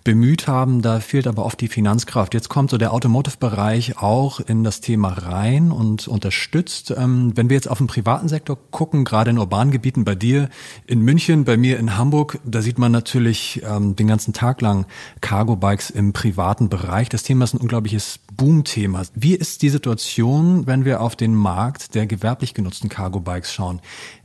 bemüht 0.05 0.47
haben. 0.47 0.83
Da 0.83 1.01
fehlt 1.01 1.27
aber 1.27 1.45
oft 1.45 1.61
die 1.61 1.69
Finanzkraft. 1.69 2.35
Jetzt 2.35 2.49
kommt 2.49 2.71
so 2.71 2.79
der 2.79 2.93
Automotive-Bereich 2.93 3.99
auch 3.99 4.41
in 4.41 4.65
das 4.65 4.81
Thema 4.81 5.11
rein 5.11 5.71
und 5.71 6.09
unterstützt. 6.09 6.95
Ähm, 6.97 7.33
wenn 7.37 7.49
wir 7.49 7.57
jetzt 7.57 7.71
auf 7.71 7.79
den 7.79 7.87
privaten 7.87 8.29
Sektor 8.29 8.59
gucken, 8.71 9.05
gerade 9.05 9.31
in 9.31 9.39
urbanen 9.39 9.71
Gebieten, 9.71 10.05
bei 10.05 10.15
dir 10.15 10.49
in 10.87 11.01
München, 11.01 11.45
bei 11.45 11.57
mir 11.57 11.79
in 11.79 11.97
Hamburg, 11.97 12.39
da 12.45 12.63
sieht 12.63 12.79
man 12.79 12.93
natürlich 12.93 13.63
ähm, 13.65 13.97
den 13.97 14.07
ganzen 14.07 14.33
Tag 14.33 14.61
lang 14.61 14.87
Cargo-Bikes 15.21 15.91
im 15.91 16.13
privaten 16.13 16.69
Bereich. 16.69 17.09
Das 17.09 17.23
Thema 17.23 17.45
ist 17.45 17.55
ein 17.55 17.61
unglaubliches 17.61 18.21
Boom-Thema. 18.35 19.03
Wie 19.15 19.35
ist 19.35 19.63
die 19.63 19.69
Situation, 19.69 20.67
wenn 20.67 20.85
wir 20.85 21.01
auf 21.01 21.17
den 21.17 21.35
Markt 21.35 21.95
der 21.95 22.07
gewerblich 22.07 22.55
genutzten 22.55 22.89
Cargo-Bikes 22.89 23.53
schauen? 23.53 23.81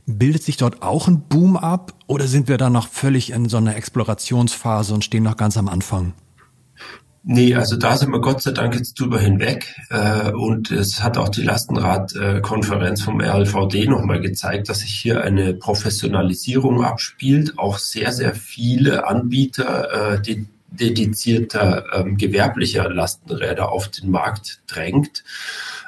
Bildet 0.06 0.42
sich 0.42 0.56
dort 0.56 0.82
auch 0.82 1.08
ein 1.08 1.22
Boom 1.22 1.56
ab 1.56 1.94
oder 2.06 2.26
sind 2.26 2.48
wir 2.48 2.58
da 2.58 2.68
noch 2.68 2.88
völlig 2.88 3.30
in 3.30 3.48
so 3.48 3.56
einer 3.56 3.76
Explorationsphase 3.76 4.92
und 4.92 5.04
stehen 5.04 5.22
noch 5.22 5.36
ganz 5.36 5.56
am 5.56 5.68
Anfang? 5.68 6.12
Nee, 7.26 7.54
also 7.54 7.76
da 7.76 7.96
sind 7.96 8.12
wir 8.12 8.20
Gott 8.20 8.42
sei 8.42 8.50
Dank 8.50 8.74
jetzt 8.74 9.00
drüber 9.00 9.18
hinweg. 9.18 9.74
Äh, 9.88 10.30
und 10.32 10.70
es 10.70 11.02
hat 11.02 11.16
auch 11.16 11.30
die 11.30 11.42
Lastenradkonferenz 11.42 13.00
vom 13.00 13.22
RLVD 13.22 13.86
nochmal 13.86 14.20
gezeigt, 14.20 14.68
dass 14.68 14.80
sich 14.80 14.94
hier 14.94 15.24
eine 15.24 15.54
Professionalisierung 15.54 16.84
abspielt. 16.84 17.58
Auch 17.58 17.78
sehr, 17.78 18.12
sehr 18.12 18.34
viele 18.34 19.06
Anbieter, 19.06 20.16
äh, 20.16 20.22
dedizierter 20.70 21.86
ähm, 21.94 22.18
gewerblicher 22.18 22.90
Lastenräder 22.90 23.72
auf 23.72 23.88
den 23.88 24.10
Markt 24.10 24.60
drängt. 24.66 25.24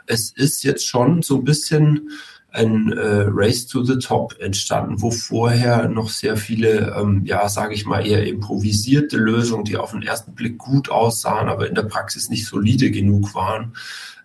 Es 0.07 0.31
ist 0.31 0.65
jetzt 0.65 0.87
schon 0.87 1.21
so 1.21 1.37
ein 1.37 1.45
bisschen 1.45 2.09
ein 2.57 2.93
äh, 2.93 3.27
Race 3.29 3.67
to 3.67 3.85
the 3.85 3.99
Top 3.99 4.37
entstanden, 4.41 5.03
wo 5.03 5.11
vorher 5.11 5.89
noch 5.89 6.09
sehr 6.09 6.37
viele, 6.37 6.97
ähm, 6.99 7.23
ja, 7.25 7.49
sage 7.49 7.75
ich 7.75 7.85
mal, 7.85 8.07
eher 8.07 8.27
improvisierte 8.27 9.19
Lösungen, 9.19 9.65
die 9.65 9.77
auf 9.77 9.93
den 9.93 10.03
ersten 10.03 10.35
Blick 10.35 10.59
gut 10.59 10.89
aussahen, 10.89 11.49
aber 11.49 11.69
in 11.69 11.75
der 11.75 11.83
Praxis 11.83 12.31
nicht 12.31 12.47
solide 12.47 12.91
genug 12.91 13.35
waren, 13.35 13.75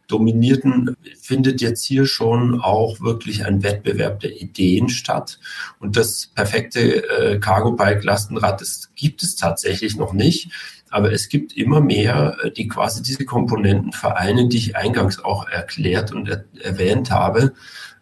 dominierten, 0.08 0.96
findet 1.20 1.62
jetzt 1.62 1.86
hier 1.86 2.06
schon 2.06 2.60
auch 2.60 3.00
wirklich 3.00 3.46
ein 3.46 3.64
Wettbewerb 3.64 4.20
der 4.20 4.42
Ideen 4.42 4.90
statt. 4.90 5.40
Und 5.80 5.96
das 5.96 6.28
perfekte 6.28 7.10
äh, 7.10 7.40
Cargo-Bike-Lastenrad, 7.40 8.62
das 8.62 8.90
gibt 8.96 9.24
es 9.24 9.36
tatsächlich 9.36 9.96
noch 9.96 10.14
nicht. 10.14 10.52
Aber 10.90 11.14
es 11.14 11.30
gibt 11.30 11.56
immer 11.56 11.80
mehr, 11.80 12.38
äh, 12.44 12.52
die 12.52 12.68
quasi 12.68 13.02
diese 13.02 13.26
Komponenten 13.26 13.94
vereinen, 13.94 14.50
die 14.50 14.58
ich 14.58 14.76
eingangs 14.76 15.24
auch 15.24 15.48
erklärt 15.48 16.12
und 16.12 16.28
er 16.28 16.44
erwähnt 16.62 17.10
habe 17.12 17.54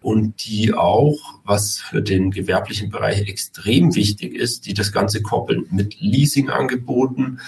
und 0.01 0.45
die 0.45 0.73
auch, 0.73 1.39
was 1.43 1.79
für 1.79 2.01
den 2.01 2.31
gewerblichen 2.31 2.89
Bereich 2.89 3.27
extrem 3.27 3.95
wichtig 3.95 4.33
ist, 4.33 4.65
die 4.65 4.73
das 4.73 4.91
Ganze 4.91 5.21
koppeln 5.21 5.65
mit 5.71 5.99
Leasingangeboten, 5.99 7.39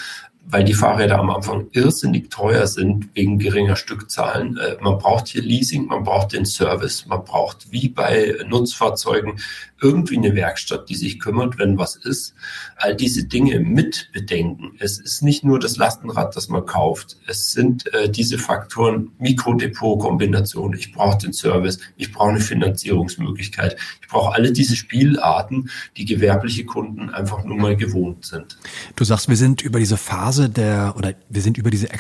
weil 0.52 0.64
die 0.64 0.74
Fahrräder 0.74 1.20
am 1.20 1.30
Anfang 1.30 1.68
irrsinnig 1.72 2.30
teuer 2.30 2.68
sind 2.68 3.10
wegen 3.14 3.40
geringer 3.40 3.76
Stückzahlen. 3.76 4.58
Äh, 4.58 4.78
man 4.82 4.98
braucht 4.98 5.28
hier 5.28 5.42
Leasing, 5.42 5.86
man 5.86 6.04
braucht 6.04 6.34
den 6.34 6.46
Service, 6.46 7.06
man 7.06 7.24
braucht 7.24 7.72
wie 7.72 7.90
bei 7.90 8.36
Nutzfahrzeugen 8.48 9.40
irgendwie 9.82 10.18
eine 10.18 10.36
Werkstatt, 10.36 10.90
die 10.90 10.96
sich 10.96 11.20
kümmert, 11.20 11.58
wenn 11.58 11.78
was 11.78 11.96
ist. 11.96 12.36
All 12.76 12.96
diese 12.96 13.26
Dinge 13.26 13.60
mit 13.60 14.10
bedenken. 14.14 14.74
Es 14.80 15.00
ist 15.00 15.24
nicht 15.24 15.44
nur 15.44 15.60
das 15.60 15.78
Lastenrad, 15.78 16.36
das 16.36 16.50
man 16.50 16.66
kauft. 16.66 17.18
Es 17.28 17.52
sind 17.52 17.92
äh, 17.94 18.10
diese 18.10 18.38
Faktoren 18.38 19.12
Mikrodepot-Kombination. 19.20 20.76
Ich 20.76 20.94
brauche 20.94 21.18
den 21.18 21.34
Service, 21.34 21.80
ich 21.98 22.12
brauche 22.12 22.30
eine 22.30 22.40
Finanzierungsmöglichkeit. 22.40 23.76
Ich 24.02 24.08
brauche 24.08 24.36
alle 24.36 24.52
diese 24.52 24.76
Spielarten, 24.76 25.70
die 25.98 26.06
gewerbliche 26.06 26.66
Kunden 26.66 27.10
einfach 27.10 27.44
nur 27.44 27.58
mal 27.58 27.76
gewohnt 27.76 28.26
sind. 28.26 28.58
Du 28.96 29.04
sagst, 29.04 29.30
wir 29.30 29.38
sind 29.38 29.62
über 29.62 29.80
diese 29.80 29.98
Phase 29.98 30.50
der 30.50 30.94
oder 30.96 31.14
wir 31.30 31.42
sind 31.42 31.58
über 31.58 31.72
diese 31.72 31.92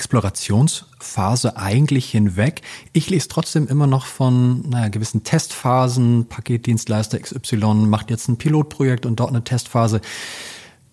Explorationsphase 1.02 1.58
eigentlich 1.58 2.10
hinweg. 2.10 2.62
Ich 2.94 3.10
lese 3.10 3.28
trotzdem 3.28 3.68
immer 3.68 3.88
noch 3.88 4.06
von 4.06 4.62
naja, 4.70 4.90
gewissen 4.90 5.24
Testphasen, 5.24 6.28
Paketdienstleister 6.28 7.20
XY 7.20 7.88
macht 7.88 8.10
jetzt 8.10 8.28
ein 8.30 8.38
Pilotprojekt 8.38 9.06
und 9.06 9.20
dort 9.20 9.32
eine 9.32 9.44
Testphase 9.44 10.02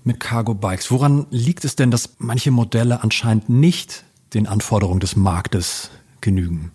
mit 0.05 0.21
Cargo 0.21 0.55
Bikes. 0.55 0.91
Woran 0.91 1.27
liegt 1.31 1.65
es 1.65 1.77
denn, 1.77 1.91
dass 1.91 2.15
manche 2.19 2.51
Modelle 2.51 3.03
anscheinend 3.03 3.49
nicht 3.49 4.05
den 4.35 4.47
Anforderungen 4.47 5.01
des 5.01 5.17
Marktes 5.17 5.91
genügen? 6.21 6.73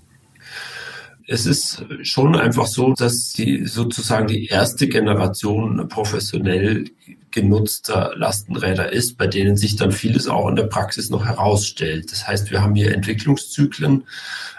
Es 1.34 1.48
ist 1.48 1.84
schon 2.04 2.36
einfach 2.36 2.67
so, 2.67 2.93
dass 2.93 3.34
die 3.34 3.65
sozusagen 3.65 4.28
die 4.28 4.46
erste 4.46 4.88
Generation 4.88 5.88
professionell 5.89 6.86
genutzter 7.32 8.13
Lastenräder 8.15 8.93
ist, 8.93 9.17
bei 9.17 9.26
denen 9.26 9.58
sich 9.58 9.76
dann 9.76 9.91
vieles 9.91 10.28
auch 10.28 10.48
in 10.48 10.56
der 10.56 10.67
Praxis 10.67 11.10
noch 11.10 11.26
herausstellt. 11.26 12.12
Das 12.12 12.28
heißt, 12.28 12.52
wir 12.52 12.62
haben 12.62 12.76
hier 12.76 12.93
Entwicklungszyklen, 12.93 14.04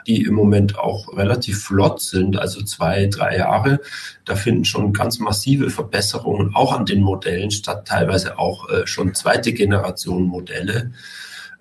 die 0.09 0.23
im 0.23 0.35
Moment 0.35 0.77
auch 0.77 1.17
relativ 1.17 1.63
flott 1.63 2.03
sind, 2.03 2.37
also 2.39 2.61
zwei, 2.65 3.07
drei 3.07 3.37
Jahre. 3.37 3.79
Da 4.25 4.35
finden 4.35 4.65
schon 4.65 4.93
ganz 4.93 5.21
massive 5.21 5.71
Verbesserungen 5.71 6.57
auch 6.57 6.73
an 6.73 6.87
den 6.87 7.03
Modellen 7.03 7.53
statt, 7.53 7.87
teilweise 7.87 8.37
auch 8.41 8.69
äh, 8.69 8.85
schon 8.89 9.15
zweite 9.15 9.53
Generation 9.53 10.25
Modelle. 10.25 10.91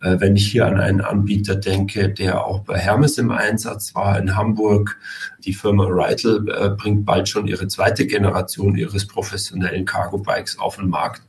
Äh, 0.04 0.20
wenn 0.20 0.36
ich 0.36 0.52
hier 0.52 0.68
an 0.68 0.80
einen 0.80 1.02
Anbieter 1.02 1.56
denke, 1.56 2.10
der 2.10 2.46
auch 2.46 2.60
bei 2.60 2.78
Hermes 2.78 3.18
im 3.18 3.32
Einsatz 3.32 3.96
war 3.96 4.20
in 4.20 4.36
Hamburg, 4.36 4.98
die 5.40 5.54
Firma 5.54 5.86
Reitel 5.88 6.46
äh, 6.50 6.70
bringt 6.70 7.06
bald 7.06 7.30
schon 7.30 7.48
ihre 7.48 7.68
zweite 7.68 8.06
Generation 8.06 8.76
ihres 8.76 9.08
professionellen 9.08 9.86
Cargo 9.86 10.18
Bikes 10.18 10.60
auf 10.60 10.76
den 10.76 10.90
Markt. 10.90 11.22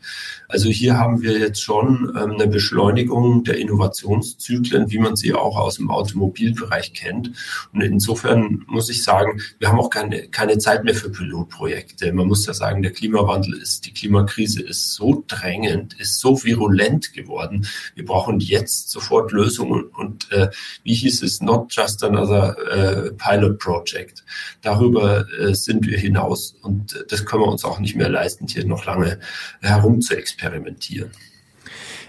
Also 0.55 0.69
hier 0.69 1.01
haben 1.01 1.21
wir 1.21 1.37
jetzt 1.37 1.61
schon 1.61 2.17
ähm, 2.17 2.35
eine 2.35 2.47
Beschleunigung 2.47 3.43
der 3.43 3.59
Innovationszyklen, 3.59 4.89
wie 4.89 5.01
man 5.01 5.17
sie 5.17 5.35
auch 5.35 5.57
aus 5.57 5.79
dem 5.79 5.91
Automobilbereich 5.91 6.93
kennt. 6.95 7.33
Und 7.73 7.81
insofern 7.81 8.63
muss 8.69 8.89
ich 8.89 9.03
sagen, 9.03 9.41
wir 9.59 9.67
haben 9.67 9.81
auch 9.81 9.91
keine, 9.91 10.29
keine 10.29 10.59
Zeit 10.59 10.85
mehr 10.85 10.95
für 10.95 11.11
Pilotprojekte. 11.11 12.13
Man 12.13 12.29
muss 12.29 12.47
ja 12.47 12.55
sagen, 12.55 12.83
der 12.83 12.93
Klimawandel 12.93 13.55
ist, 13.55 13.85
die 13.85 13.93
Klimakrise 13.93 14.63
ist 14.63 14.95
so 14.95 15.25
drängend, 15.27 15.95
ist 15.95 16.21
so 16.21 16.45
virulent 16.45 17.13
geworden. 17.15 17.67
Wir 17.97 18.05
brauchen 18.05 18.39
jetzt 18.39 18.91
sofort 18.91 19.33
Lösungen. 19.33 19.87
Und 19.87 20.31
äh, 20.31 20.51
wie 20.85 20.95
hieß 20.95 21.25
es, 21.25 21.41
not 21.41 21.75
just 21.75 22.05
another 22.05 22.57
äh, 22.71 23.11
pilot 23.11 23.59
project. 23.59 24.23
Darüber 24.63 25.27
äh, 25.37 25.53
sind 25.53 25.85
wir 25.85 25.99
hinaus 25.99 26.55
und 26.63 26.95
äh, 26.95 27.05
das 27.09 27.27
können 27.27 27.43
wir 27.43 27.49
uns 27.49 27.65
auch 27.65 27.81
nicht 27.81 27.97
mehr 27.97 28.09
leisten, 28.09 28.47
hier 28.47 28.65
noch 28.65 28.85
lange 28.85 29.19
herum 29.61 30.01
zu 30.01 30.17
experimentieren. 30.45 31.11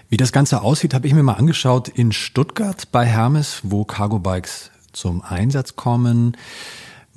Wie 0.08 0.16
das 0.16 0.32
Ganze 0.32 0.62
aussieht, 0.62 0.94
habe 0.94 1.06
ich 1.06 1.14
mir 1.14 1.22
mal 1.22 1.34
angeschaut 1.34 1.88
in 1.88 2.12
Stuttgart 2.12 2.92
bei 2.92 3.04
Hermes, 3.04 3.60
wo 3.64 3.84
Cargo 3.84 4.18
Bikes 4.18 4.70
zum 4.92 5.22
Einsatz 5.22 5.74
kommen. 5.74 6.36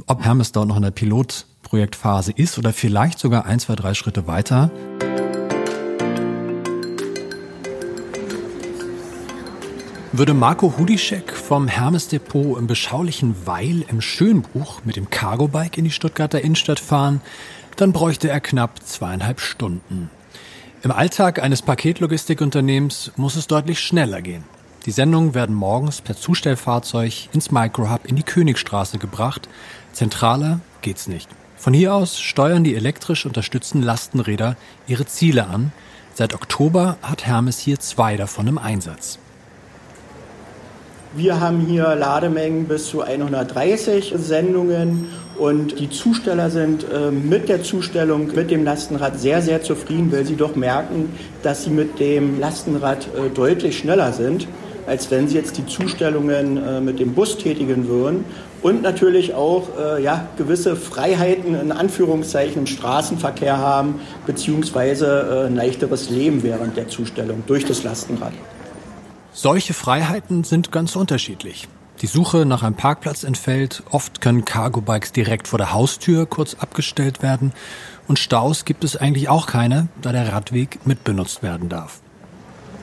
Ob 0.07 0.23
Hermes 0.23 0.51
dort 0.51 0.67
noch 0.67 0.77
in 0.77 0.83
der 0.83 0.91
Pilotprojektphase 0.91 2.31
ist 2.31 2.57
oder 2.57 2.73
vielleicht 2.73 3.19
sogar 3.19 3.45
ein, 3.45 3.59
zwei, 3.59 3.75
drei 3.75 3.93
Schritte 3.93 4.25
weiter. 4.25 4.71
Würde 10.11 10.33
Marco 10.33 10.73
Hudischek 10.77 11.31
vom 11.31 11.67
Hermes 11.67 12.07
Depot 12.07 12.57
im 12.57 12.65
beschaulichen 12.65 13.35
Weil 13.45 13.83
im 13.87 14.01
Schönbuch 14.01 14.81
mit 14.83 14.95
dem 14.95 15.11
Cargo-Bike 15.11 15.77
in 15.77 15.83
die 15.83 15.91
Stuttgarter 15.91 16.41
Innenstadt 16.41 16.79
fahren, 16.79 17.21
dann 17.75 17.93
bräuchte 17.93 18.29
er 18.29 18.39
knapp 18.39 18.83
zweieinhalb 18.83 19.39
Stunden. 19.39 20.09
Im 20.81 20.93
Alltag 20.93 21.43
eines 21.43 21.61
Paketlogistikunternehmens 21.61 23.11
muss 23.17 23.35
es 23.35 23.47
deutlich 23.47 23.81
schneller 23.81 24.21
gehen. 24.21 24.45
Die 24.85 24.91
Sendungen 24.91 25.33
werden 25.33 25.53
morgens 25.53 25.99
per 25.99 26.15
Zustellfahrzeug 26.15 27.27
ins 27.33 27.51
Microhub 27.51 28.05
in 28.05 28.15
die 28.15 28.23
Königstraße 28.23 28.97
gebracht. 28.97 29.49
Zentraler 29.91 30.61
geht's 30.81 31.09
nicht. 31.09 31.27
Von 31.57 31.73
hier 31.73 31.93
aus 31.93 32.21
steuern 32.21 32.63
die 32.63 32.75
elektrisch 32.75 33.25
unterstützten 33.25 33.81
Lastenräder 33.81 34.55
ihre 34.87 35.05
Ziele 35.05 35.47
an. 35.47 35.73
Seit 36.13 36.33
Oktober 36.33 36.95
hat 37.01 37.25
Hermes 37.25 37.59
hier 37.59 37.79
zwei 37.81 38.15
davon 38.15 38.47
im 38.47 38.57
Einsatz. 38.57 39.19
Wir 41.13 41.41
haben 41.41 41.59
hier 41.59 41.93
Lademengen 41.95 42.69
bis 42.69 42.87
zu 42.87 43.01
130 43.01 44.13
Sendungen 44.15 45.09
und 45.39 45.79
die 45.79 45.89
Zusteller 45.89 46.49
sind 46.49 46.83
äh, 46.83 47.11
mit 47.11 47.47
der 47.47 47.63
Zustellung 47.63 48.27
mit 48.35 48.51
dem 48.51 48.65
Lastenrad 48.65 49.17
sehr, 49.17 49.41
sehr 49.41 49.63
zufrieden, 49.63 50.11
weil 50.11 50.25
sie 50.25 50.35
doch 50.35 50.55
merken, 50.55 51.13
dass 51.43 51.63
sie 51.63 51.69
mit 51.69 51.97
dem 51.99 52.41
Lastenrad 52.41 53.07
äh, 53.07 53.29
deutlich 53.33 53.77
schneller 53.77 54.11
sind, 54.11 54.47
als 54.85 55.09
wenn 55.11 55.29
sie 55.29 55.35
jetzt 55.35 55.57
die 55.57 55.65
Zustellungen 55.65 56.57
äh, 56.57 56.81
mit 56.81 56.99
dem 56.99 57.13
Bus 57.13 57.37
tätigen 57.37 57.87
würden. 57.87 58.25
Und 58.61 58.81
natürlich 58.81 59.33
auch 59.35 59.69
ja, 60.03 60.27
gewisse 60.35 60.75
Freiheiten 60.75 61.55
in 61.55 61.71
Anführungszeichen 61.71 62.63
im 62.63 62.67
Straßenverkehr 62.67 63.57
haben, 63.57 64.01
beziehungsweise 64.25 65.45
ein 65.47 65.55
leichteres 65.55 66.09
Leben 66.09 66.43
während 66.43 66.75
der 66.75 66.89
Zustellung 66.89 67.43
durch 67.47 67.63
das 67.63 67.83
Lastenrad. 67.83 68.33
Solche 69.31 69.73
Freiheiten 69.73 70.43
sind 70.43 70.73
ganz 70.73 70.97
unterschiedlich. 70.97 71.69
Die 72.01 72.07
Suche 72.07 72.45
nach 72.45 72.63
einem 72.63 72.75
Parkplatz 72.75 73.25
entfällt, 73.25 73.83
oft 73.91 74.21
können 74.21 74.45
Cargo-Bikes 74.45 75.11
direkt 75.11 75.49
vor 75.49 75.59
der 75.59 75.73
Haustür 75.73 76.25
kurz 76.25 76.53
abgestellt 76.53 77.21
werden 77.21 77.51
und 78.07 78.17
Staus 78.17 78.63
gibt 78.63 78.85
es 78.85 78.95
eigentlich 78.95 79.27
auch 79.27 79.47
keine, 79.47 79.89
da 80.01 80.13
der 80.13 80.31
Radweg 80.31 80.79
mitbenutzt 80.85 81.43
werden 81.43 81.67
darf. 81.67 81.99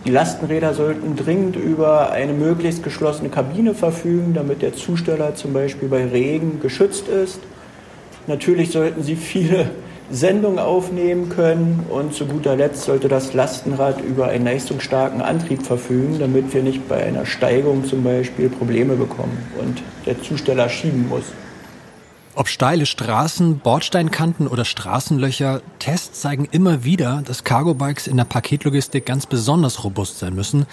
Die 0.05 0.11
Lastenräder 0.11 0.75
sollten 0.75 1.17
dringend 1.17 1.57
über 1.57 2.13
eine 2.13 2.35
möglichst 2.35 2.83
geschlossene 2.83 3.31
Kabine 3.31 3.75
verfügen, 3.75 4.35
damit 4.35 4.61
der 4.61 4.75
Zusteller 4.75 5.35
zum 5.35 5.55
Beispiel 5.55 5.89
bei 5.89 6.05
Regen 6.07 6.61
geschützt 6.61 7.09
ist. 7.09 7.41
Natürlich 8.27 8.71
sollten 8.71 9.03
sie 9.03 9.17
viele 9.17 9.71
Sendung 10.11 10.59
aufnehmen 10.59 11.29
können 11.29 11.85
und 11.89 12.15
zu 12.15 12.27
guter 12.27 12.57
Letzt 12.57 12.85
sollte 12.85 13.09
das 13.09 13.35
Lastenrad 13.35 14.01
über 14.01 14.29
einen 14.29 14.45
leistungsstarken 14.45 15.21
Antrieb 15.21 15.63
verfügen, 15.63 16.19
damit 16.21 16.55
wir 16.55 16.63
nicht 16.63 16.89
bei 16.89 17.05
einer 17.05 17.27
Steigung 17.27 17.85
zum 17.85 18.05
Beispiel 18.05 18.49
Probleme 18.49 18.95
bekommen 18.95 19.37
und 19.61 19.83
der 20.07 20.23
Zusteller 20.23 20.69
schieben 20.69 21.09
muss. 21.09 21.25
Ob 22.37 22.49
steile 22.49 22.85
Straßen, 22.85 23.61
Bordsteinkanten 23.61 24.47
oder 24.47 24.67
Straßenlöcher, 24.67 25.63
Tests 25.79 26.21
zeigen 26.21 26.47
immer 26.51 26.85
wieder, 26.85 27.23
dass 27.25 27.45
Cargo-Bikes 27.45 28.07
in 28.07 28.19
der 28.19 28.25
Paketlogistik 28.25 29.07
ganz 29.07 29.27
besonders 29.27 29.85
robust 29.85 30.19
sein 30.19 30.35
müssen, 30.35 30.67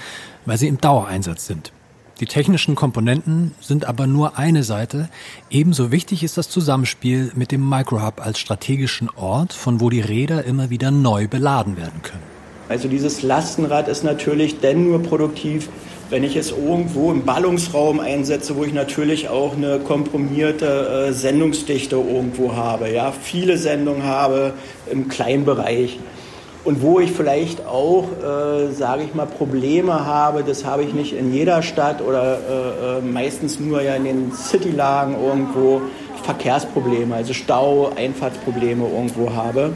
weil 0.46 0.58
sie 0.58 0.68
im 0.68 0.80
Dauereinsatz 0.80 1.48
sind. 1.48 1.72
Die 2.20 2.28
technischen 2.28 2.76
Komponenten 2.76 3.56
sind 3.60 3.86
aber 3.86 4.06
nur 4.06 4.38
eine 4.38 4.64
Seite. 4.64 5.10
Ebenso 5.50 5.92
wichtig 5.92 6.24
ist 6.24 6.38
das 6.38 6.48
Zusammenspiel 6.48 7.32
mit 7.36 7.52
dem 7.52 7.68
Microhub 7.68 8.24
als 8.24 8.40
strategischen 8.40 9.10
Ort, 9.10 9.52
von 9.52 9.82
wo 9.82 9.90
die 9.90 10.02
Räder 10.02 10.44
immer 10.44 10.70
wieder 10.70 10.92
neu 10.92 11.28
beladen 11.28 11.76
werden 11.76 12.02
können. 12.04 12.24
Also 12.70 12.88
dieses 12.88 13.24
Lastenrad 13.24 13.88
ist 13.88 14.04
natürlich 14.04 14.60
denn 14.60 14.86
nur 14.86 15.02
produktiv, 15.02 15.70
wenn 16.10 16.24
ich 16.24 16.36
es 16.36 16.52
irgendwo 16.52 17.12
im 17.12 17.26
Ballungsraum 17.26 18.00
einsetze, 18.00 18.56
wo 18.56 18.64
ich 18.64 18.74
natürlich 18.74 19.30
auch 19.30 19.56
eine 19.56 19.80
komprimierte 19.80 21.08
äh, 21.10 21.14
Sendungsdichte 21.14 21.96
irgendwo 21.96 22.56
habe, 22.56 22.92
ja, 22.92 23.12
viele 23.12 23.58
Sendungen 23.58 24.04
habe 24.04 24.54
im 24.92 25.08
Kleinbereich. 25.08 26.00
Und 26.64 26.82
wo 26.82 27.02
ich 27.02 27.12
vielleicht 27.12 27.66
auch, 27.66 28.06
äh, 28.24 28.72
sage 28.72 29.04
ich 29.04 29.14
mal, 29.14 29.26
Probleme 29.26 30.06
habe, 30.06 30.44
das 30.44 30.64
habe 30.64 30.84
ich 30.84 30.94
nicht 30.94 31.14
in 31.14 31.34
jeder 31.34 31.62
Stadt 31.62 32.02
oder 32.02 32.38
äh, 32.38 33.00
äh, 33.00 33.02
meistens 33.02 33.60
nur 33.60 33.82
ja 33.82 33.96
in 33.96 34.06
den 34.06 34.32
Citylagen 34.32 35.16
irgendwo 35.22 35.82
Verkehrsprobleme, 36.24 37.16
also 37.16 37.34
Stau, 37.34 37.92
Einfahrtsprobleme 37.98 38.88
irgendwo 38.88 39.34
habe. 39.34 39.74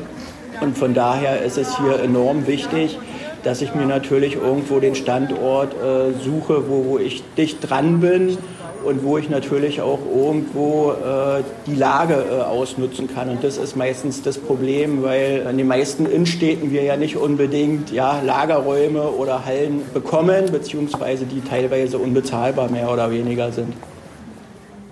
Und 0.62 0.78
von 0.78 0.93
daher 0.93 1.41
ist 1.41 1.58
es 1.58 1.78
hier 1.78 2.00
enorm 2.00 2.47
wichtig, 2.47 2.97
dass 3.43 3.62
ich 3.62 3.76
mir 3.76 3.86
natürlich 3.86 4.36
irgendwo 4.36 4.80
den 4.80 4.95
Standort 4.95 5.73
äh, 5.73 6.13
suche, 6.23 6.69
wo, 6.69 6.86
wo 6.86 6.97
ich 7.00 7.21
dicht 7.38 7.69
dran 7.69 8.00
bin 8.00 8.38
und 8.84 9.04
wo 9.04 9.18
ich 9.18 9.30
natürlich 9.30 9.82
auch 9.82 10.00
irgendwo 10.13 10.92
äh, 10.92 11.44
die 11.66 11.76
Lage 11.76 12.26
äh, 12.30 12.42
ausnutzen 12.42 13.08
kann. 13.13 13.30
Und 13.30 13.44
das 13.44 13.58
ist 13.58 13.76
meistens 13.76 14.22
das 14.22 14.38
Problem, 14.38 15.04
weil 15.04 15.48
in 15.50 15.58
den 15.58 15.68
meisten 15.68 16.06
Innenstädten 16.06 16.72
wir 16.72 16.84
ja 16.84 16.98
nicht 16.98 17.18
unbedingt 17.18 17.92
ja, 17.92 18.22
Lagerräume 18.22 19.04
oder 19.04 19.46
Hallen 19.46 19.82
bekommen, 19.94 20.52
beziehungsweise 20.52 21.26
die 21.26 21.42
teilweise 21.42 21.98
unbezahlbar 21.98 22.70
mehr 22.70 22.92
oder 22.92 23.12
weniger 23.12 23.52
sind. 23.52 23.74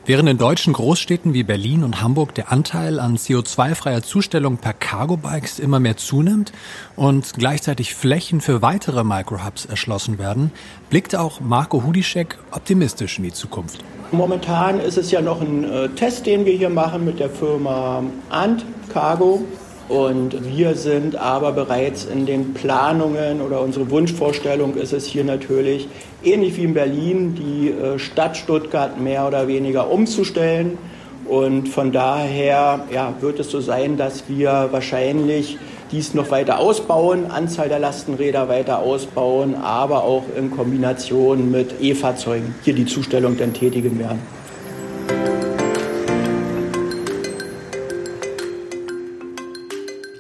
Während 0.08 0.30
in 0.30 0.38
deutschen 0.38 0.72
Großstädten 0.74 1.34
wie 1.34 1.42
Berlin 1.42 1.84
und 1.84 2.04
Hamburg 2.04 2.36
der 2.36 2.52
Anteil 2.52 3.00
an 3.00 3.18
CO2-freier 3.18 4.04
Zustellung 4.04 4.58
per 4.58 4.74
Cargo-Bikes 4.74 5.58
immer 5.58 5.80
mehr 5.80 5.98
zunimmt 5.98 6.52
und 6.96 7.34
gleichzeitig 7.34 7.96
Flächen 7.96 8.40
für 8.40 8.62
weitere 8.62 9.04
Microhubs 9.04 9.66
erschlossen 9.66 10.20
werden, 10.20 10.52
blickt 10.92 11.16
auch 11.16 11.40
Marco 11.40 11.82
Hudischek 11.82 12.38
optimistisch 12.52 13.18
in 13.18 13.24
die 13.24 13.34
Zukunft. 13.34 13.84
Momentan 14.12 14.80
ist 14.80 15.00
es 15.00 15.10
ja 15.10 15.22
noch 15.22 15.42
ein 15.42 15.64
äh, 15.64 15.90
Test, 15.90 16.28
den 16.28 16.46
wir 16.46 16.54
hier 16.54 16.70
machen 16.70 17.04
mit 17.04 17.20
der 17.20 17.32
Firma 17.32 18.04
Ant 18.30 18.64
Cargo. 18.94 19.44
Und 19.88 20.44
wir 20.46 20.76
sind 20.76 21.16
aber 21.16 21.52
bereits 21.52 22.06
in 22.06 22.26
den 22.26 22.54
Planungen 22.54 23.40
oder 23.40 23.62
unsere 23.62 23.90
Wunschvorstellung 23.92 24.76
ist 24.76 24.94
es 24.94 25.06
hier 25.06 25.24
natürlich, 25.24 25.88
ähnlich 26.26 26.58
wie 26.58 26.64
in 26.64 26.74
Berlin, 26.74 27.36
die 27.36 27.70
äh, 27.70 28.00
Stadt 28.00 28.38
Stuttgart 28.38 29.00
mehr 29.00 29.28
oder 29.28 29.48
weniger 29.48 29.90
umzustellen. 29.90 30.78
Und 31.26 31.70
von 31.70 31.92
daher 31.92 32.86
ja, 32.92 33.14
wird 33.20 33.40
es 33.40 33.50
so 33.50 33.60
sein, 33.60 33.98
dass 33.98 34.30
wir 34.30 34.70
wahrscheinlich 34.72 35.58
dies 35.92 36.14
noch 36.14 36.32
weiter 36.32 36.60
ausbauen, 36.60 37.32
Anzahl 37.32 37.70
der 37.70 37.80
Lastenräder 37.80 38.50
weiter 38.50 38.80
ausbauen, 38.80 39.56
aber 39.56 40.04
auch 40.04 40.24
in 40.38 40.52
Kombination 40.52 41.52
mit 41.52 41.82
E-Fahrzeugen 41.82 42.56
hier 42.64 42.74
die 42.74 42.86
Zustellung 42.86 43.38
dann 43.38 43.54
tätigen 43.54 43.98
werden. 44.00 44.20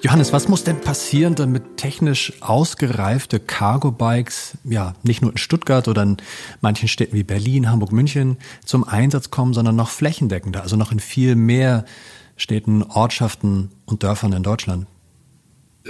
Johannes, 0.06 0.32
was 0.32 0.48
muss 0.48 0.64
denn 0.64 0.82
passieren, 0.82 1.34
damit 1.34 1.78
technisch 1.78 2.34
ausgereifte 2.40 3.40
Cargo-Bikes, 3.40 4.56
ja, 4.64 4.94
nicht 5.02 5.24
nur 5.24 5.32
in 5.32 5.38
Stuttgart 5.38 5.88
oder 5.88 6.04
in 6.04 6.18
manchen 6.62 6.88
Städten 6.88 7.16
wie 7.16 7.24
Berlin, 7.24 7.72
Hamburg, 7.72 7.92
München 7.92 8.38
zum 8.64 8.84
Einsatz 8.88 9.32
kommen, 9.32 9.56
sondern 9.56 9.76
noch 9.76 9.90
flächendeckender, 9.90 10.62
also 10.62 10.76
noch 10.76 10.92
in 10.92 11.00
viel 11.00 11.36
mehr 11.36 11.86
Städten, 12.38 12.84
Ortschaften 12.84 13.72
und 13.88 14.04
Dörfern 14.04 14.32
in 14.34 14.44
Deutschland? 14.44 14.86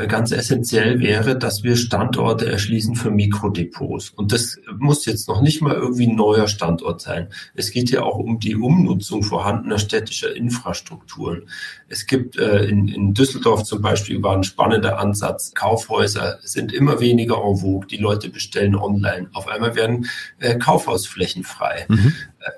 Ganz 0.07 0.31
essentiell 0.31 0.99
wäre, 0.99 1.37
dass 1.37 1.63
wir 1.63 1.77
Standorte 1.77 2.51
erschließen 2.51 2.95
für 2.95 3.11
Mikrodepots. 3.11 4.09
Und 4.09 4.33
das 4.33 4.57
muss 4.77 5.05
jetzt 5.05 5.27
noch 5.29 5.41
nicht 5.41 5.61
mal 5.61 5.73
irgendwie 5.73 6.07
ein 6.07 6.15
neuer 6.15 6.47
Standort 6.47 7.01
sein. 7.01 7.29
Es 7.53 7.71
geht 7.71 7.89
ja 7.89 8.03
auch 8.03 8.17
um 8.17 8.39
die 8.39 8.55
Umnutzung 8.55 9.23
vorhandener 9.23 9.79
städtischer 9.79 10.35
Infrastrukturen. 10.35 11.43
Es 11.87 12.07
gibt 12.07 12.37
äh, 12.37 12.65
in, 12.65 12.89
in 12.89 13.13
Düsseldorf 13.13 13.63
zum 13.63 13.81
Beispiel 13.81 14.21
war 14.21 14.35
ein 14.35 14.43
spannender 14.43 14.99
Ansatz. 14.99 15.53
Kaufhäuser 15.53 16.39
sind 16.43 16.73
immer 16.73 16.99
weniger 16.99 17.37
en 17.37 17.57
vogue. 17.57 17.87
Die 17.87 17.97
Leute 17.97 18.29
bestellen 18.29 18.75
online. 18.75 19.29
Auf 19.33 19.47
einmal 19.47 19.75
werden 19.75 20.07
äh, 20.39 20.57
Kaufhausflächen 20.57 21.43
frei. 21.43 21.85
Mhm 21.87 22.13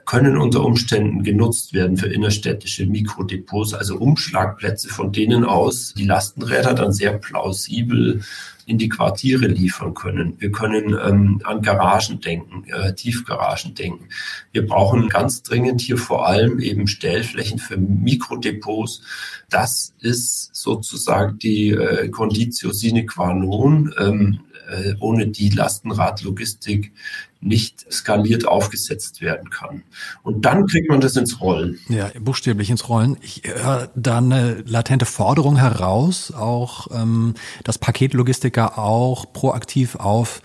können 0.06 0.38
unter 0.38 0.64
Umständen 0.66 1.24
genutzt 1.24 1.74
werden 1.74 1.98
für 1.98 2.08
innerstädtische 2.08 2.86
Mikrodepots, 2.86 3.74
also 3.74 3.98
Umschlagplätze, 3.98 4.90
von 4.90 5.12
denen 5.12 5.46
aus 5.46 5.94
die 5.94 6.06
Lastenräder 6.06 6.74
dann 6.74 6.92
sehr 6.92 7.14
plausibel 7.14 8.22
in 8.66 8.78
die 8.78 8.90
Quartiere 8.90 9.48
liefern 9.48 9.94
können. 9.94 10.36
Wir 10.40 10.52
können 10.52 10.98
ähm, 11.02 11.42
an 11.46 11.62
Garagen 11.62 12.20
denken, 12.20 12.66
äh, 12.70 12.94
Tiefgaragen 12.94 13.76
denken. 13.76 14.10
Wir 14.52 14.68
brauchen 14.68 15.08
ganz 15.08 15.42
dringend 15.42 15.80
hier 15.80 15.98
vor 15.98 16.28
allem 16.28 16.60
eben 16.60 16.88
Stellflächen 16.88 17.60
für 17.60 17.78
Mikrodepots. 17.78 19.02
Das 19.50 19.94
ist 20.02 20.54
sozusagen 20.54 21.40
die 21.40 21.70
äh, 21.70 22.10
Conditio 22.10 22.74
sine 22.74 23.06
qua 23.06 23.34
non. 23.34 23.94
Ähm, 23.98 24.40
äh, 24.68 24.96
ohne 25.00 25.28
die 25.28 25.50
Lastenradlogistik 25.50 26.92
nicht 27.40 27.92
skaliert 27.92 28.48
aufgesetzt 28.48 29.22
werden 29.22 29.50
kann. 29.50 29.84
Und 30.24 30.46
dann 30.46 30.66
kriegt 30.66 30.90
man 30.90 31.02
das 31.02 31.16
ins 31.16 31.40
Rollen. 31.40 31.80
Ja, 31.88 32.10
buchstäblich 32.20 32.70
ins 32.70 32.90
Rollen. 32.90 33.18
Ich 33.22 33.44
höre 33.46 33.90
da 33.96 34.18
eine 34.18 34.64
latente 34.66 35.06
Forderung 35.06 35.58
heraus, 35.58 36.32
auch 36.32 36.88
ähm, 36.92 37.36
dass 37.64 37.78
Paketlogistiker 37.78 38.78
auch 38.78 39.32
proaktiv 39.34 39.96
auf 39.96 40.42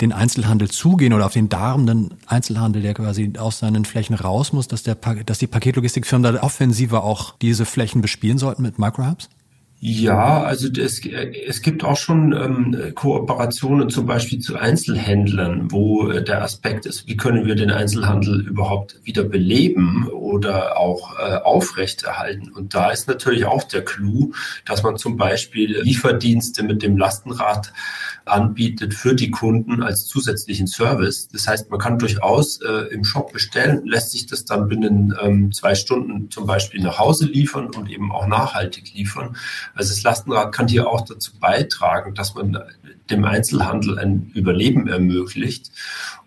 den 0.00 0.12
Einzelhandel 0.12 0.70
zugehen 0.70 1.14
oder 1.14 1.26
auf 1.26 1.32
den 1.32 1.48
darmenden 1.48 2.14
Einzelhandel, 2.26 2.82
der 2.82 2.94
quasi 2.94 3.32
aus 3.38 3.60
seinen 3.60 3.84
Flächen 3.84 4.14
raus 4.14 4.52
muss, 4.52 4.68
dass, 4.68 4.82
der, 4.82 4.94
dass 4.94 5.38
die 5.38 5.46
Paketlogistikfirmen 5.46 6.34
da 6.34 6.42
offensiver 6.42 7.02
auch 7.02 7.34
diese 7.40 7.64
Flächen 7.64 8.02
bespielen 8.02 8.38
sollten 8.38 8.62
mit 8.62 8.78
Microhubs? 8.78 9.30
Ja, 9.78 10.42
also 10.42 10.68
es, 10.68 11.04
es 11.04 11.60
gibt 11.60 11.84
auch 11.84 11.98
schon 11.98 12.32
ähm, 12.32 12.94
Kooperationen 12.94 13.90
zum 13.90 14.06
Beispiel 14.06 14.38
zu 14.38 14.56
Einzelhändlern, 14.56 15.70
wo 15.70 16.08
äh, 16.08 16.24
der 16.24 16.42
Aspekt 16.42 16.86
ist, 16.86 17.06
wie 17.06 17.16
können 17.18 17.44
wir 17.44 17.56
den 17.56 17.70
Einzelhandel 17.70 18.40
überhaupt 18.40 18.98
wieder 19.04 19.22
beleben 19.22 20.08
oder 20.08 20.78
auch 20.78 21.18
äh, 21.18 21.34
aufrechterhalten. 21.36 22.52
Und 22.52 22.72
da 22.72 22.90
ist 22.90 23.06
natürlich 23.06 23.44
auch 23.44 23.64
der 23.64 23.84
Clou, 23.84 24.32
dass 24.64 24.82
man 24.82 24.96
zum 24.96 25.18
Beispiel 25.18 25.78
Lieferdienste 25.82 26.62
mit 26.62 26.82
dem 26.82 26.96
Lastenrad 26.96 27.74
anbietet 28.24 28.94
für 28.94 29.14
die 29.14 29.30
Kunden 29.30 29.82
als 29.82 30.06
zusätzlichen 30.06 30.66
Service. 30.66 31.28
Das 31.28 31.46
heißt, 31.46 31.70
man 31.70 31.78
kann 31.78 31.98
durchaus 31.98 32.60
äh, 32.60 32.92
im 32.92 33.04
Shop 33.04 33.32
bestellen, 33.32 33.86
lässt 33.86 34.10
sich 34.10 34.26
das 34.26 34.44
dann 34.44 34.68
binnen 34.68 35.14
ähm, 35.22 35.52
zwei 35.52 35.74
Stunden 35.74 36.30
zum 36.30 36.46
Beispiel 36.46 36.82
nach 36.82 36.98
Hause 36.98 37.26
liefern 37.26 37.68
und 37.68 37.90
eben 37.90 38.10
auch 38.10 38.26
nachhaltig 38.26 38.94
liefern. 38.94 39.36
Also 39.76 39.94
das 39.94 40.02
Lastenrad 40.02 40.52
kann 40.52 40.68
hier 40.68 40.88
auch 40.88 41.02
dazu 41.02 41.32
beitragen, 41.38 42.14
dass 42.14 42.34
man 42.34 42.58
dem 43.10 43.24
Einzelhandel 43.24 43.98
ein 43.98 44.30
Überleben 44.34 44.88
ermöglicht. 44.88 45.70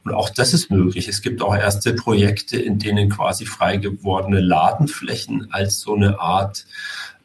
Und 0.03 0.13
auch 0.13 0.29
das 0.29 0.53
ist 0.53 0.71
möglich. 0.71 1.07
Es 1.07 1.21
gibt 1.21 1.41
auch 1.41 1.55
erste 1.55 1.93
Projekte, 1.93 2.57
in 2.57 2.79
denen 2.79 3.09
quasi 3.09 3.45
frei 3.45 3.77
gewordene 3.77 4.39
Ladenflächen 4.39 5.47
als 5.51 5.81
so 5.81 5.95
eine 5.95 6.19
Art 6.19 6.65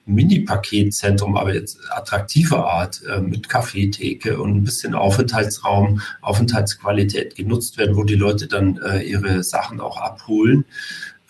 Mini-Paketzentrum, 0.06 1.36
aber 1.36 1.54
jetzt 1.54 1.78
attraktiver 1.90 2.70
Art 2.70 3.02
äh, 3.04 3.20
mit 3.20 3.48
Kaffeetheke 3.48 4.38
und 4.38 4.56
ein 4.56 4.64
bisschen 4.64 4.94
Aufenthaltsraum, 4.94 6.02
Aufenthaltsqualität 6.20 7.36
genutzt 7.36 7.78
werden, 7.78 7.96
wo 7.96 8.04
die 8.04 8.14
Leute 8.14 8.46
dann 8.46 8.78
äh, 8.78 9.00
ihre 9.00 9.42
Sachen 9.42 9.80
auch 9.80 9.98
abholen 9.98 10.66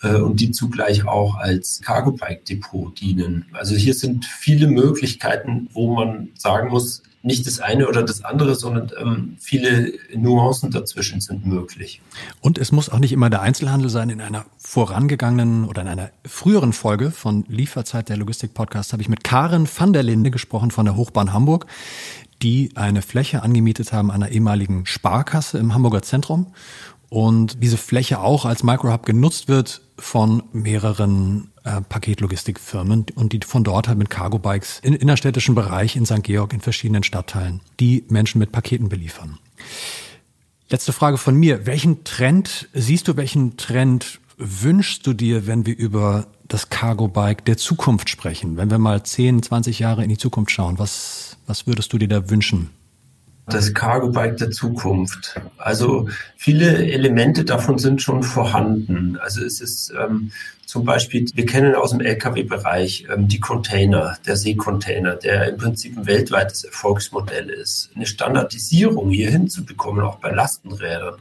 und 0.03 0.39
die 0.39 0.51
zugleich 0.51 1.07
auch 1.07 1.35
als 1.35 1.81
Cargo-Bike-Depot 1.83 2.99
dienen. 2.99 3.45
Also 3.53 3.75
hier 3.75 3.93
sind 3.93 4.25
viele 4.25 4.67
Möglichkeiten, 4.67 5.69
wo 5.73 5.95
man 5.95 6.29
sagen 6.37 6.69
muss, 6.69 7.01
nicht 7.25 7.47
das 7.47 7.59
eine 7.59 7.87
oder 7.87 8.03
das 8.03 8.23
andere, 8.23 8.53
sondern 8.53 8.91
ähm, 9.01 9.37
viele 9.39 9.93
Nuancen 10.15 10.69
dazwischen 10.69 11.21
sind 11.21 11.45
möglich. 11.45 11.99
Und 12.39 12.59
es 12.59 12.71
muss 12.71 12.87
auch 12.89 12.99
nicht 12.99 13.11
immer 13.11 13.31
der 13.31 13.41
Einzelhandel 13.41 13.89
sein. 13.89 14.11
In 14.11 14.21
einer 14.21 14.45
vorangegangenen 14.59 15.65
oder 15.65 15.81
in 15.81 15.87
einer 15.87 16.11
früheren 16.23 16.71
Folge 16.71 17.09
von 17.09 17.43
Lieferzeit 17.47 18.09
der 18.09 18.17
Logistik-Podcast 18.17 18.93
habe 18.93 19.01
ich 19.01 19.09
mit 19.09 19.23
Karen 19.23 19.67
van 19.67 19.91
der 19.91 20.03
Linde 20.03 20.29
gesprochen 20.29 20.69
von 20.69 20.85
der 20.85 20.95
Hochbahn 20.95 21.33
Hamburg, 21.33 21.65
die 22.43 22.69
eine 22.75 23.01
Fläche 23.01 23.41
angemietet 23.41 23.91
haben 23.91 24.11
einer 24.11 24.29
ehemaligen 24.29 24.85
Sparkasse 24.85 25.57
im 25.57 25.73
Hamburger 25.73 26.03
Zentrum 26.03 26.53
und 27.09 27.63
diese 27.63 27.77
Fläche 27.77 28.19
auch 28.19 28.45
als 28.45 28.61
Microhub 28.61 29.03
genutzt 29.03 29.47
wird 29.47 29.81
von 29.97 30.43
mehreren 30.51 31.51
äh, 31.63 31.81
Paketlogistikfirmen 31.81 33.05
und 33.15 33.33
die 33.33 33.39
von 33.45 33.63
dort 33.63 33.87
halt 33.87 33.97
mit 33.97 34.09
Cargo-Bikes 34.09 34.79
im 34.83 34.93
innerstädtischen 34.93 35.55
Bereich 35.55 35.95
in 35.95 36.05
St. 36.05 36.23
Georg 36.23 36.53
in 36.53 36.61
verschiedenen 36.61 37.03
Stadtteilen 37.03 37.61
die 37.79 38.03
Menschen 38.09 38.39
mit 38.39 38.51
Paketen 38.51 38.89
beliefern. 38.89 39.39
Letzte 40.69 40.93
Frage 40.93 41.17
von 41.17 41.35
mir. 41.35 41.65
Welchen 41.65 42.03
Trend 42.03 42.69
siehst 42.73 43.07
du, 43.07 43.15
welchen 43.15 43.55
Trend 43.57 44.19
wünschst 44.37 45.05
du 45.07 45.13
dir, 45.13 45.47
wenn 45.47 45.65
wir 45.65 45.77
über 45.77 46.27
das 46.47 46.69
Cargo-Bike 46.69 47.45
der 47.45 47.57
Zukunft 47.57 48.09
sprechen? 48.09 48.57
Wenn 48.57 48.69
wir 48.69 48.79
mal 48.79 49.03
10, 49.03 49.43
20 49.43 49.79
Jahre 49.79 50.03
in 50.03 50.09
die 50.09 50.17
Zukunft 50.17 50.51
schauen, 50.51 50.79
was, 50.79 51.37
was 51.45 51.67
würdest 51.67 51.93
du 51.93 51.97
dir 51.97 52.07
da 52.07 52.29
wünschen? 52.29 52.71
Das 53.47 53.73
Cargo 53.73 54.09
Bike 54.09 54.37
der 54.37 54.51
Zukunft. 54.51 55.39
Also 55.57 56.09
viele 56.35 56.91
Elemente 56.91 57.45
davon 57.45 57.77
sind 57.77 58.01
schon 58.01 58.23
vorhanden. 58.23 59.17
Also 59.21 59.43
es 59.43 59.61
ist 59.61 59.93
ähm, 59.99 60.31
zum 60.65 60.83
Beispiel, 60.83 61.25
wir 61.33 61.45
kennen 61.45 61.75
aus 61.75 61.91
dem 61.91 62.01
Lkw-Bereich 62.01 63.07
ähm, 63.13 63.27
die 63.27 63.39
Container, 63.39 64.17
der 64.25 64.35
Seekontainer, 64.35 65.15
der 65.15 65.49
im 65.49 65.57
Prinzip 65.57 65.97
ein 65.97 66.07
weltweites 66.07 66.63
Erfolgsmodell 66.63 67.49
ist. 67.49 67.91
Eine 67.95 68.07
Standardisierung 68.07 69.11
hier 69.11 69.29
hinzubekommen, 69.29 70.03
auch 70.03 70.17
bei 70.17 70.31
Lastenrädern, 70.31 71.15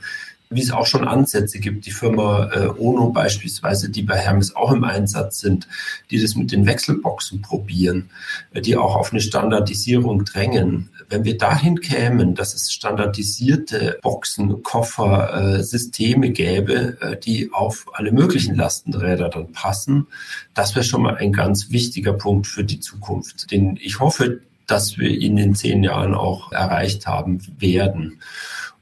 wie 0.55 0.63
es 0.63 0.71
auch 0.71 0.87
schon 0.87 1.07
Ansätze 1.07 1.59
gibt. 1.59 1.87
Die 1.87 1.91
Firma 1.91 2.51
äh, 2.53 2.69
Ono 2.79 3.11
beispielsweise, 3.11 3.91
die 3.91 4.03
bei 4.03 4.17
Hermes 4.17 4.55
auch 4.57 4.73
im 4.73 4.85
Einsatz 4.85 5.41
sind, 5.41 5.69
die 6.11 6.21
das 6.21 6.35
mit 6.35 6.53
den 6.53 6.67
Wechselboxen 6.67 7.43
probieren, 7.43 8.11
äh, 8.53 8.61
die 8.61 8.77
auch 8.77 8.97
auf 8.97 9.13
eine 9.13 9.21
Standardisierung 9.21 10.25
drängen. 10.25 10.91
Wenn 11.09 11.25
wir 11.25 11.37
dahin 11.37 11.81
kämen, 11.81 12.35
dass 12.35 12.55
es 12.55 12.73
standardisierte 12.73 13.99
Boxen, 14.03 14.63
Koffer, 14.63 15.59
äh, 15.59 15.63
Systeme 15.63 16.31
gäbe, 16.31 16.97
äh, 17.01 17.17
die 17.17 17.51
auf 17.53 17.87
alle 17.93 18.13
möglichen 18.13 18.55
Lastenräder 18.55 19.29
dann 19.29 19.53
passen, 19.53 20.07
das 20.55 20.75
wäre 20.75 20.85
schon 20.85 21.03
mal 21.03 21.17
ein 21.17 21.33
ganz 21.33 21.71
wichtiger 21.71 22.13
Punkt 22.13 22.47
für 22.47 22.65
die 22.65 22.81
Zukunft, 22.81 23.51
den 23.51 23.77
ich 23.81 24.01
hoffe, 24.01 24.41
dass 24.67 24.99
wir 24.99 25.11
in 25.11 25.37
den 25.37 25.55
zehn 25.55 25.83
Jahren 25.83 26.15
auch 26.15 26.53
erreicht 26.53 27.07
haben 27.07 27.41
werden. 27.59 28.21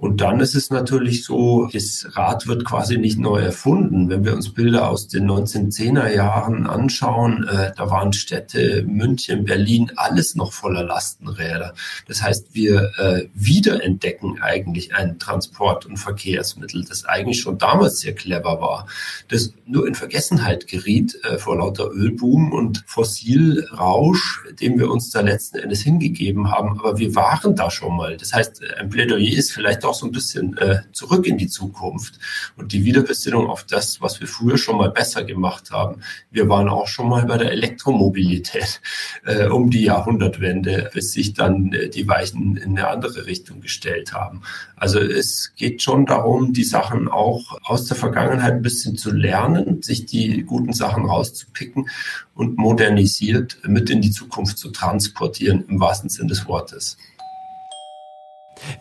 Und 0.02 0.20
dann 0.20 0.40
ist 0.40 0.56
es 0.56 0.70
natürlich 0.70 1.24
so, 1.24 1.68
das 1.72 2.04
Rad 2.16 2.48
wird 2.48 2.64
quasi 2.64 2.98
nicht 2.98 3.20
neu 3.20 3.38
erfunden. 3.40 4.08
Wenn 4.08 4.24
wir 4.24 4.34
uns 4.34 4.52
Bilder 4.52 4.90
aus 4.90 5.06
den 5.06 5.30
1910er 5.30 6.12
Jahren 6.12 6.66
anschauen, 6.66 7.46
äh, 7.46 7.70
da 7.76 7.88
waren 7.88 8.12
Städte, 8.12 8.82
München, 8.84 9.44
Berlin, 9.44 9.92
alles 9.94 10.34
noch 10.34 10.52
voller 10.52 10.82
Lastenräder. 10.82 11.74
Das 12.08 12.20
heißt, 12.20 12.48
wir 12.52 12.90
äh, 12.98 13.28
wiederentdecken 13.34 14.42
eigentlich 14.42 14.92
ein 14.92 15.20
Transport- 15.20 15.86
und 15.86 15.98
Verkehrsmittel, 15.98 16.84
das 16.84 17.04
eigentlich 17.04 17.40
schon 17.40 17.58
damals 17.58 18.00
sehr 18.00 18.16
clever 18.16 18.60
war, 18.60 18.88
das 19.28 19.52
nur 19.66 19.86
in 19.86 19.94
Vergessenheit 19.94 20.66
geriet 20.66 21.16
äh, 21.22 21.38
vor 21.38 21.58
lauter 21.58 21.92
Ölboom 21.92 22.50
und 22.50 22.82
Fossilrausch, 22.88 24.42
dem 24.60 24.80
wir 24.80 24.90
uns 24.90 25.10
da 25.10 25.20
letzten 25.20 25.58
Endes 25.58 25.82
hingegeben 25.82 26.50
haben. 26.50 26.80
Aber 26.80 26.98
wir 26.98 27.14
waren 27.14 27.54
da 27.54 27.70
schon 27.70 27.96
mal. 27.96 28.16
Das 28.16 28.32
heißt, 28.32 28.62
ein 28.80 28.90
Plädoyer 28.90 29.38
ist 29.38 29.52
vielleicht 29.52 29.84
auch 29.84 29.91
auch 29.92 29.94
so 29.94 30.06
ein 30.06 30.12
bisschen 30.12 30.56
äh, 30.56 30.80
zurück 30.92 31.26
in 31.26 31.36
die 31.36 31.48
Zukunft 31.48 32.18
und 32.56 32.72
die 32.72 32.84
Wiederbesinnung 32.84 33.48
auf 33.48 33.64
das, 33.64 34.00
was 34.00 34.20
wir 34.20 34.26
früher 34.26 34.56
schon 34.56 34.78
mal 34.78 34.90
besser 34.90 35.22
gemacht 35.22 35.70
haben. 35.70 36.00
Wir 36.30 36.48
waren 36.48 36.68
auch 36.68 36.88
schon 36.88 37.10
mal 37.10 37.26
bei 37.26 37.36
der 37.36 37.52
Elektromobilität 37.52 38.80
äh, 39.26 39.46
um 39.48 39.70
die 39.70 39.84
Jahrhundertwende, 39.84 40.90
bis 40.94 41.12
sich 41.12 41.34
dann 41.34 41.72
äh, 41.74 41.90
die 41.90 42.08
Weichen 42.08 42.56
in 42.56 42.78
eine 42.78 42.88
andere 42.88 43.26
Richtung 43.26 43.60
gestellt 43.60 44.14
haben. 44.14 44.42
Also 44.76 44.98
es 44.98 45.52
geht 45.56 45.82
schon 45.82 46.06
darum, 46.06 46.54
die 46.54 46.64
Sachen 46.64 47.08
auch 47.08 47.58
aus 47.62 47.84
der 47.84 47.96
Vergangenheit 47.96 48.54
ein 48.54 48.62
bisschen 48.62 48.96
zu 48.96 49.10
lernen, 49.10 49.82
sich 49.82 50.06
die 50.06 50.42
guten 50.42 50.72
Sachen 50.72 51.04
rauszupicken 51.04 51.90
und 52.34 52.56
modernisiert 52.56 53.58
mit 53.66 53.90
in 53.90 54.00
die 54.00 54.10
Zukunft 54.10 54.56
zu 54.56 54.70
transportieren, 54.70 55.64
im 55.68 55.80
wahrsten 55.80 56.08
Sinne 56.08 56.30
des 56.30 56.46
Wortes. 56.46 56.96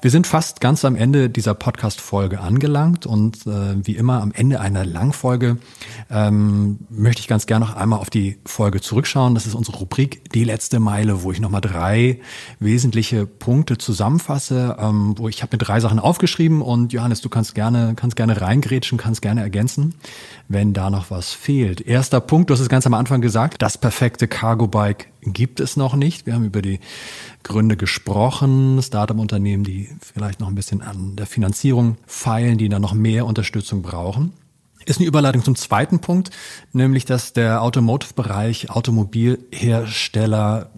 Wir 0.04 0.10
sind 0.10 0.26
fast 0.26 0.62
ganz 0.62 0.84
am 0.84 0.96
Ende 0.96 1.30
dieser 1.30 1.54
Podcast-Folge 1.54 2.40
angelangt 2.40 3.06
und 3.06 3.46
äh, 3.46 3.76
wie 3.86 3.96
immer 3.96 4.20
am 4.24 4.32
Ende 4.32 4.60
einer 4.60 4.84
Langfolge 4.84 5.58
ähm, 6.10 6.80
möchte 6.90 7.20
ich 7.20 7.28
ganz 7.28 7.46
gerne 7.46 7.66
noch 7.66 7.76
einmal 7.76 8.00
auf 8.00 8.10
die 8.10 8.40
Folge 8.44 8.82
zurückschauen. 8.82 9.36
Das 9.36 9.46
ist 9.46 9.54
unsere 9.54 9.78
Rubrik 9.78 10.32
Die 10.32 10.44
letzte 10.44 10.80
Meile, 10.80 11.22
wo 11.22 11.32
ich 11.32 11.40
nochmal 11.40 11.62
drei 11.62 12.20
wesentliche 12.60 13.28
Punkte 13.28 13.78
zusammenfasse, 13.78 14.76
ähm, 14.80 15.14
wo 15.20 15.30
ich 15.30 15.44
habe 15.44 15.56
mir 15.56 15.60
drei 15.60 15.80
Sachen 15.80 16.00
aufgeschrieben 16.00 16.64
und 16.64 16.94
Johannes, 16.94 17.22
du 17.22 17.30
kannst 17.30 17.54
gerne, 17.54 17.94
kannst 17.96 18.16
gerne 18.16 18.42
reingrätschen, 18.42 18.98
kannst 18.98 19.22
gerne 19.22 19.42
ergänzen, 19.42 19.94
wenn 20.48 20.74
da 20.74 20.90
noch 20.90 21.12
was 21.12 21.32
fehlt. 21.32 21.80
Erster 21.80 22.22
Punkt, 22.22 22.50
du 22.50 22.56
hast 22.56 22.62
es 22.62 22.70
ganz 22.70 22.88
am 22.88 22.96
Anfang 22.96 23.22
gesagt, 23.22 23.62
das 23.62 23.78
perfekte 23.78 24.28
Cargo-Bike 24.28 25.11
gibt 25.22 25.60
es 25.60 25.78
noch 25.78 25.96
nicht. 25.96 26.26
Wir 26.26 26.34
haben 26.34 26.46
über 26.46 26.62
die 26.62 26.80
Gründe 27.44 27.78
gesprochen, 27.78 28.82
Startup-Unternehmen, 28.82 29.64
die 29.64 29.90
vielleicht 30.02 30.40
noch 30.40 30.48
ein 30.48 30.56
bisschen 30.56 30.82
an 30.82 31.16
der 31.16 31.26
Finanzierung 31.26 31.98
feilen, 32.06 32.58
die 32.58 32.70
da 32.70 32.80
noch 32.80 32.94
mehr 32.94 33.26
Unterstützung 33.26 33.82
brauchen. 33.82 34.34
Ist 34.86 35.00
eine 35.00 35.08
Überleitung 35.08 35.44
zum 35.44 35.56
zweiten 35.56 36.00
Punkt, 36.00 36.32
nämlich 36.74 37.06
dass 37.06 37.34
der 37.34 37.62
Automotive-Bereich, 37.62 38.72
Automobilhersteller 38.72 40.72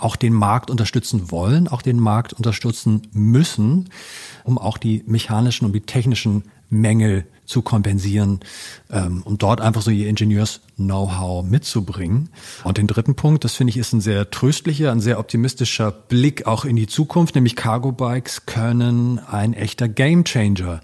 auch 0.00 0.16
den 0.16 0.32
Markt 0.32 0.70
unterstützen 0.70 1.30
wollen, 1.30 1.68
auch 1.68 1.82
den 1.82 2.00
Markt 2.00 2.32
unterstützen 2.32 3.02
müssen, 3.12 3.90
um 4.42 4.58
auch 4.58 4.76
die 4.76 5.04
mechanischen 5.06 5.66
und 5.66 5.72
die 5.72 5.82
technischen 5.82 6.44
Mängel 6.68 7.26
zu 7.48 7.62
kompensieren 7.62 8.40
ähm, 8.90 9.22
und 9.24 9.42
dort 9.42 9.60
einfach 9.60 9.82
so 9.82 9.90
ihr 9.90 10.08
Ingenieurs-Know-how 10.08 11.44
mitzubringen. 11.44 12.28
Und 12.62 12.78
den 12.78 12.86
dritten 12.86 13.14
Punkt, 13.14 13.42
das 13.44 13.54
finde 13.54 13.70
ich 13.70 13.78
ist 13.78 13.92
ein 13.92 14.00
sehr 14.00 14.30
tröstlicher, 14.30 14.92
ein 14.92 15.00
sehr 15.00 15.18
optimistischer 15.18 15.90
Blick 15.90 16.46
auch 16.46 16.64
in 16.64 16.76
die 16.76 16.86
Zukunft, 16.86 17.34
nämlich 17.34 17.56
Cargo 17.56 17.90
Bikes 17.90 18.44
können 18.44 19.18
ein 19.18 19.54
echter 19.54 19.88
Gamechanger 19.88 20.80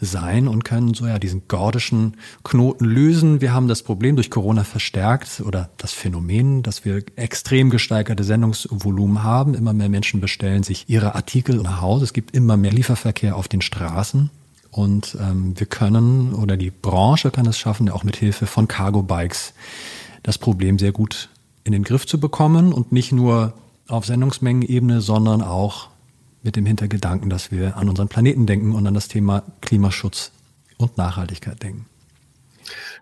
sein 0.00 0.48
und 0.48 0.64
können 0.64 0.94
so 0.94 1.06
ja 1.06 1.18
diesen 1.18 1.48
gordischen 1.48 2.16
Knoten 2.44 2.84
lösen. 2.84 3.40
Wir 3.40 3.54
haben 3.54 3.68
das 3.68 3.82
Problem 3.82 4.16
durch 4.16 4.30
Corona 4.30 4.64
verstärkt 4.64 5.40
oder 5.40 5.70
das 5.78 5.92
Phänomen, 5.92 6.62
dass 6.62 6.84
wir 6.84 7.02
extrem 7.16 7.70
gesteigerte 7.70 8.24
Sendungsvolumen 8.24 9.22
haben. 9.22 9.54
Immer 9.54 9.72
mehr 9.72 9.88
Menschen 9.88 10.20
bestellen 10.20 10.62
sich 10.62 10.84
ihre 10.88 11.14
Artikel 11.14 11.56
nach 11.56 11.80
Hause. 11.80 12.04
Es 12.04 12.12
gibt 12.12 12.34
immer 12.36 12.56
mehr 12.56 12.72
Lieferverkehr 12.72 13.36
auf 13.36 13.48
den 13.48 13.62
Straßen. 13.62 14.30
Und 14.72 15.18
ähm, 15.20 15.52
wir 15.58 15.66
können 15.66 16.34
oder 16.34 16.56
die 16.56 16.70
Branche 16.70 17.30
kann 17.30 17.46
es 17.46 17.58
schaffen, 17.58 17.90
auch 17.90 18.04
mit 18.04 18.16
Hilfe 18.16 18.46
von 18.46 18.66
Cargo 18.68 19.02
Bikes 19.02 19.52
das 20.22 20.38
Problem 20.38 20.78
sehr 20.78 20.92
gut 20.92 21.28
in 21.62 21.72
den 21.72 21.84
Griff 21.84 22.06
zu 22.06 22.18
bekommen 22.18 22.72
und 22.72 22.90
nicht 22.90 23.12
nur 23.12 23.52
auf 23.86 24.06
Sendungsmengenebene, 24.06 25.02
sondern 25.02 25.42
auch 25.42 25.88
mit 26.42 26.56
dem 26.56 26.64
Hintergedanken, 26.64 27.28
dass 27.28 27.50
wir 27.50 27.76
an 27.76 27.88
unseren 27.88 28.08
Planeten 28.08 28.46
denken 28.46 28.74
und 28.74 28.86
an 28.86 28.94
das 28.94 29.08
Thema 29.08 29.42
Klimaschutz 29.60 30.32
und 30.78 30.96
Nachhaltigkeit 30.96 31.62
denken. 31.62 31.86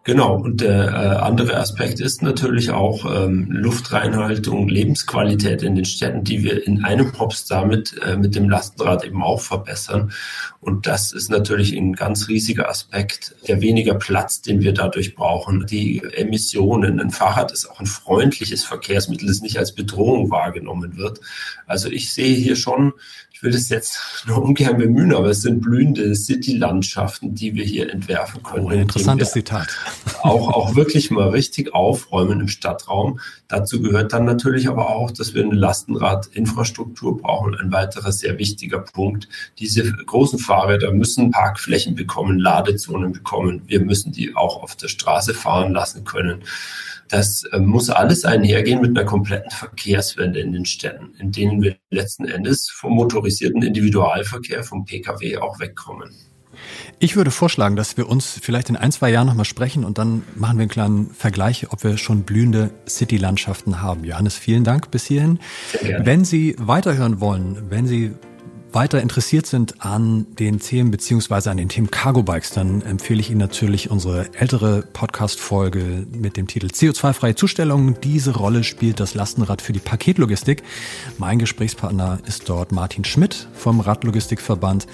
Genau, 0.03 0.37
und 0.37 0.63
der 0.63 0.89
äh, 0.89 1.17
andere 1.19 1.59
Aspekt 1.59 2.01
ist 2.01 2.23
natürlich 2.23 2.71
auch 2.71 3.05
ähm, 3.05 3.49
Luftreinhaltung, 3.51 4.67
Lebensqualität 4.69 5.63
in 5.63 5.75
den 5.75 5.85
Städten, 5.85 6.25
die 6.25 6.43
wir 6.43 6.67
in 6.67 6.85
einem 6.85 7.13
Props 7.13 7.45
damit 7.47 8.01
äh, 8.03 8.17
mit 8.17 8.35
dem 8.35 8.49
Lastenrad 8.49 9.05
eben 9.05 9.23
auch 9.23 9.43
verbessern. 9.43 10.13
Und 10.61 10.87
das 10.87 11.13
ist 11.13 11.31
natürlich 11.31 11.75
ein 11.77 11.93
ganz 11.93 12.29
riesiger 12.29 12.71
Aspekt, 12.71 13.35
der 13.47 13.61
weniger 13.61 13.95
Platz, 13.95 14.41
den 14.41 14.61
wir 14.61 14.73
dadurch 14.73 15.15
brauchen. 15.15 15.67
Die 15.67 16.03
Emissionen, 16.15 16.99
ein 16.99 17.11
Fahrrad 17.11 17.53
ist 17.53 17.67
auch 17.67 17.81
ein 17.81 17.87
freundliches 17.87 18.65
Verkehrsmittel, 18.65 19.29
das 19.29 19.43
nicht 19.43 19.59
als 19.59 19.75
Bedrohung 19.75 20.31
wahrgenommen 20.31 20.97
wird. 20.97 21.21
Also 21.67 21.91
ich 21.91 22.13
sehe 22.15 22.35
hier 22.35 22.57
schon 22.57 22.95
ich 23.41 23.45
will 23.45 23.53
das 23.53 23.71
jetzt 23.71 23.99
nur 24.27 24.43
ungern 24.43 24.77
bemühen, 24.77 25.15
aber 25.15 25.29
es 25.29 25.41
sind 25.41 25.63
blühende 25.63 26.15
City-Landschaften, 26.15 27.35
die 27.35 27.55
wir 27.55 27.65
hier 27.65 27.91
entwerfen 27.91 28.43
können. 28.43 28.67
Oh, 28.67 28.69
ein 28.69 28.81
interessantes 28.81 29.33
Zitat. 29.33 29.69
Auch, 30.23 30.49
auch 30.49 30.77
wirklich 30.77 31.11
mal 31.11 31.31
richtig 31.31 31.73
aufräumen 31.73 32.41
im 32.41 32.49
Stadtraum. 32.49 33.21
Dazu 33.49 33.81
gehört 33.81 34.13
dann 34.13 34.27
natürlich 34.27 34.69
aber 34.69 34.91
auch, 34.91 35.11
dass 35.11 35.33
wir 35.33 35.43
eine 35.43 35.55
Lastenradinfrastruktur 35.55 37.17
brauchen. 37.17 37.55
Ein 37.55 37.73
weiterer 37.73 38.13
sehr 38.13 38.37
wichtiger 38.37 38.81
Punkt. 38.81 39.29
Diese 39.59 39.91
großen 39.91 40.39
Fahrräder 40.39 40.93
müssen 40.93 41.31
Parkflächen 41.31 41.95
bekommen, 41.95 42.39
Ladezonen 42.39 43.13
bekommen. 43.13 43.63
Wir 43.67 43.81
müssen 43.81 44.13
die 44.13 44.37
auch 44.37 44.63
auf 44.63 44.77
der 44.77 44.89
Straße 44.89 45.33
fahren 45.33 45.73
lassen 45.73 46.05
können. 46.05 46.43
Das 47.11 47.45
äh, 47.45 47.59
muss 47.59 47.91
alles 47.91 48.25
einhergehen 48.25 48.81
mit 48.81 48.97
einer 48.97 49.05
kompletten 49.05 49.51
Verkehrswende 49.51 50.41
in 50.41 50.53
den 50.53 50.65
Städten, 50.65 51.15
in 51.19 51.33
denen 51.33 51.61
wir 51.61 51.77
letzten 51.91 52.25
Endes 52.25 52.71
vom 52.71 52.95
motorisierten 52.95 53.63
Individualverkehr, 53.63 54.63
vom 54.63 54.85
Pkw 54.85 55.39
auch 55.39 55.59
wegkommen. 55.59 56.11
Ich 56.99 57.17
würde 57.17 57.31
vorschlagen, 57.31 57.77
dass 57.77 57.97
wir 57.97 58.09
uns 58.09 58.39
vielleicht 58.43 58.69
in 58.69 58.77
ein, 58.77 58.93
zwei 58.93 59.11
Jahren 59.11 59.27
nochmal 59.27 59.45
sprechen 59.45 59.85
und 59.85 59.99
dann 59.99 60.23
machen 60.35 60.59
wir 60.59 60.63
einen 60.63 60.69
kleinen 60.69 61.11
Vergleich, 61.11 61.73
ob 61.73 61.83
wir 61.85 61.97
schon 61.97 62.23
blühende 62.23 62.71
City-Landschaften 62.87 63.81
haben. 63.81 64.05
Johannes, 64.05 64.37
vielen 64.37 64.65
Dank 64.65 64.91
bis 64.91 65.07
hierhin. 65.07 65.39
Wenn 66.01 66.25
Sie 66.25 66.55
weiterhören 66.59 67.21
wollen, 67.21 67.71
wenn 67.71 67.87
Sie 67.87 68.13
weiter 68.73 69.01
interessiert 69.01 69.47
sind 69.47 69.85
an 69.85 70.27
den 70.39 70.61
Themen 70.61 70.91
beziehungsweise 70.91 71.51
an 71.51 71.57
den 71.57 71.69
Themen 71.69 71.91
Cargo 71.91 72.23
Bikes, 72.23 72.51
dann 72.51 72.83
empfehle 72.83 73.21
ich 73.21 73.31
Ihnen 73.31 73.39
natürlich 73.39 73.91
unsere 73.91 74.33
ältere 74.35 74.83
Podcast-Folge 74.83 76.07
mit 76.13 76.37
dem 76.37 76.47
Titel 76.47 76.67
CO2-freie 76.67 77.35
Zustellung. 77.35 78.01
Diese 78.01 78.35
Rolle 78.37 78.65
spielt 78.65 79.01
das 79.01 79.15
Lastenrad 79.15 79.63
für 79.63 79.73
die 79.73 79.81
Paketlogistik. 79.81 80.63
Mein 81.19 81.39
Gesprächspartner 81.39 82.19
ist 82.27 82.49
dort 82.49 82.73
Martin 82.73 83.05
Schmidt 83.05 83.49
vom 83.55 83.81
Radlogistikverband. 83.81 84.87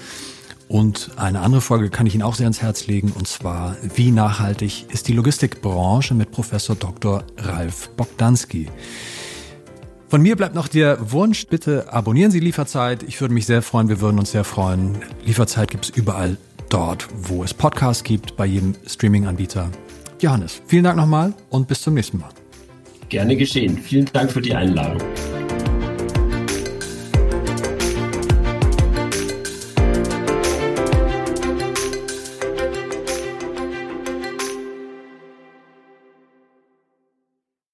Und 0.67 1.11
eine 1.15 1.39
andere 1.39 1.61
Folge 1.61 1.89
kann 1.89 2.07
ich 2.07 2.13
Ihnen 2.13 2.23
auch 2.23 2.35
sehr 2.35 2.45
ans 2.45 2.61
Herz 2.61 2.87
legen, 2.87 3.13
und 3.13 3.27
zwar, 3.27 3.77
wie 3.95 4.11
nachhaltig 4.11 4.85
ist 4.91 5.07
die 5.07 5.13
Logistikbranche 5.13 6.13
mit 6.13 6.31
Professor 6.31 6.75
Dr. 6.75 7.23
Ralf 7.37 7.89
Bogdanski. 7.95 8.67
Von 10.09 10.21
mir 10.21 10.37
bleibt 10.37 10.55
noch 10.55 10.69
der 10.69 11.11
Wunsch, 11.11 11.47
bitte 11.47 11.91
abonnieren 11.91 12.31
Sie 12.31 12.39
Lieferzeit. 12.39 13.03
Ich 13.03 13.19
würde 13.19 13.33
mich 13.33 13.45
sehr 13.45 13.61
freuen, 13.61 13.89
wir 13.89 13.99
würden 13.99 14.19
uns 14.19 14.31
sehr 14.31 14.45
freuen. 14.45 14.97
Lieferzeit 15.25 15.69
gibt 15.69 15.85
es 15.85 15.89
überall 15.89 16.37
dort, 16.69 17.09
wo 17.13 17.43
es 17.43 17.53
Podcasts 17.53 18.05
gibt, 18.05 18.37
bei 18.37 18.45
jedem 18.45 18.73
Streaming-Anbieter. 18.87 19.69
Johannes, 20.21 20.61
vielen 20.65 20.85
Dank 20.85 20.95
nochmal 20.95 21.33
und 21.49 21.67
bis 21.67 21.81
zum 21.81 21.95
nächsten 21.95 22.19
Mal. 22.19 22.29
Gerne 23.09 23.35
geschehen. 23.35 23.77
Vielen 23.77 24.05
Dank 24.13 24.31
für 24.31 24.41
die 24.41 24.55
Einladung. 24.55 25.01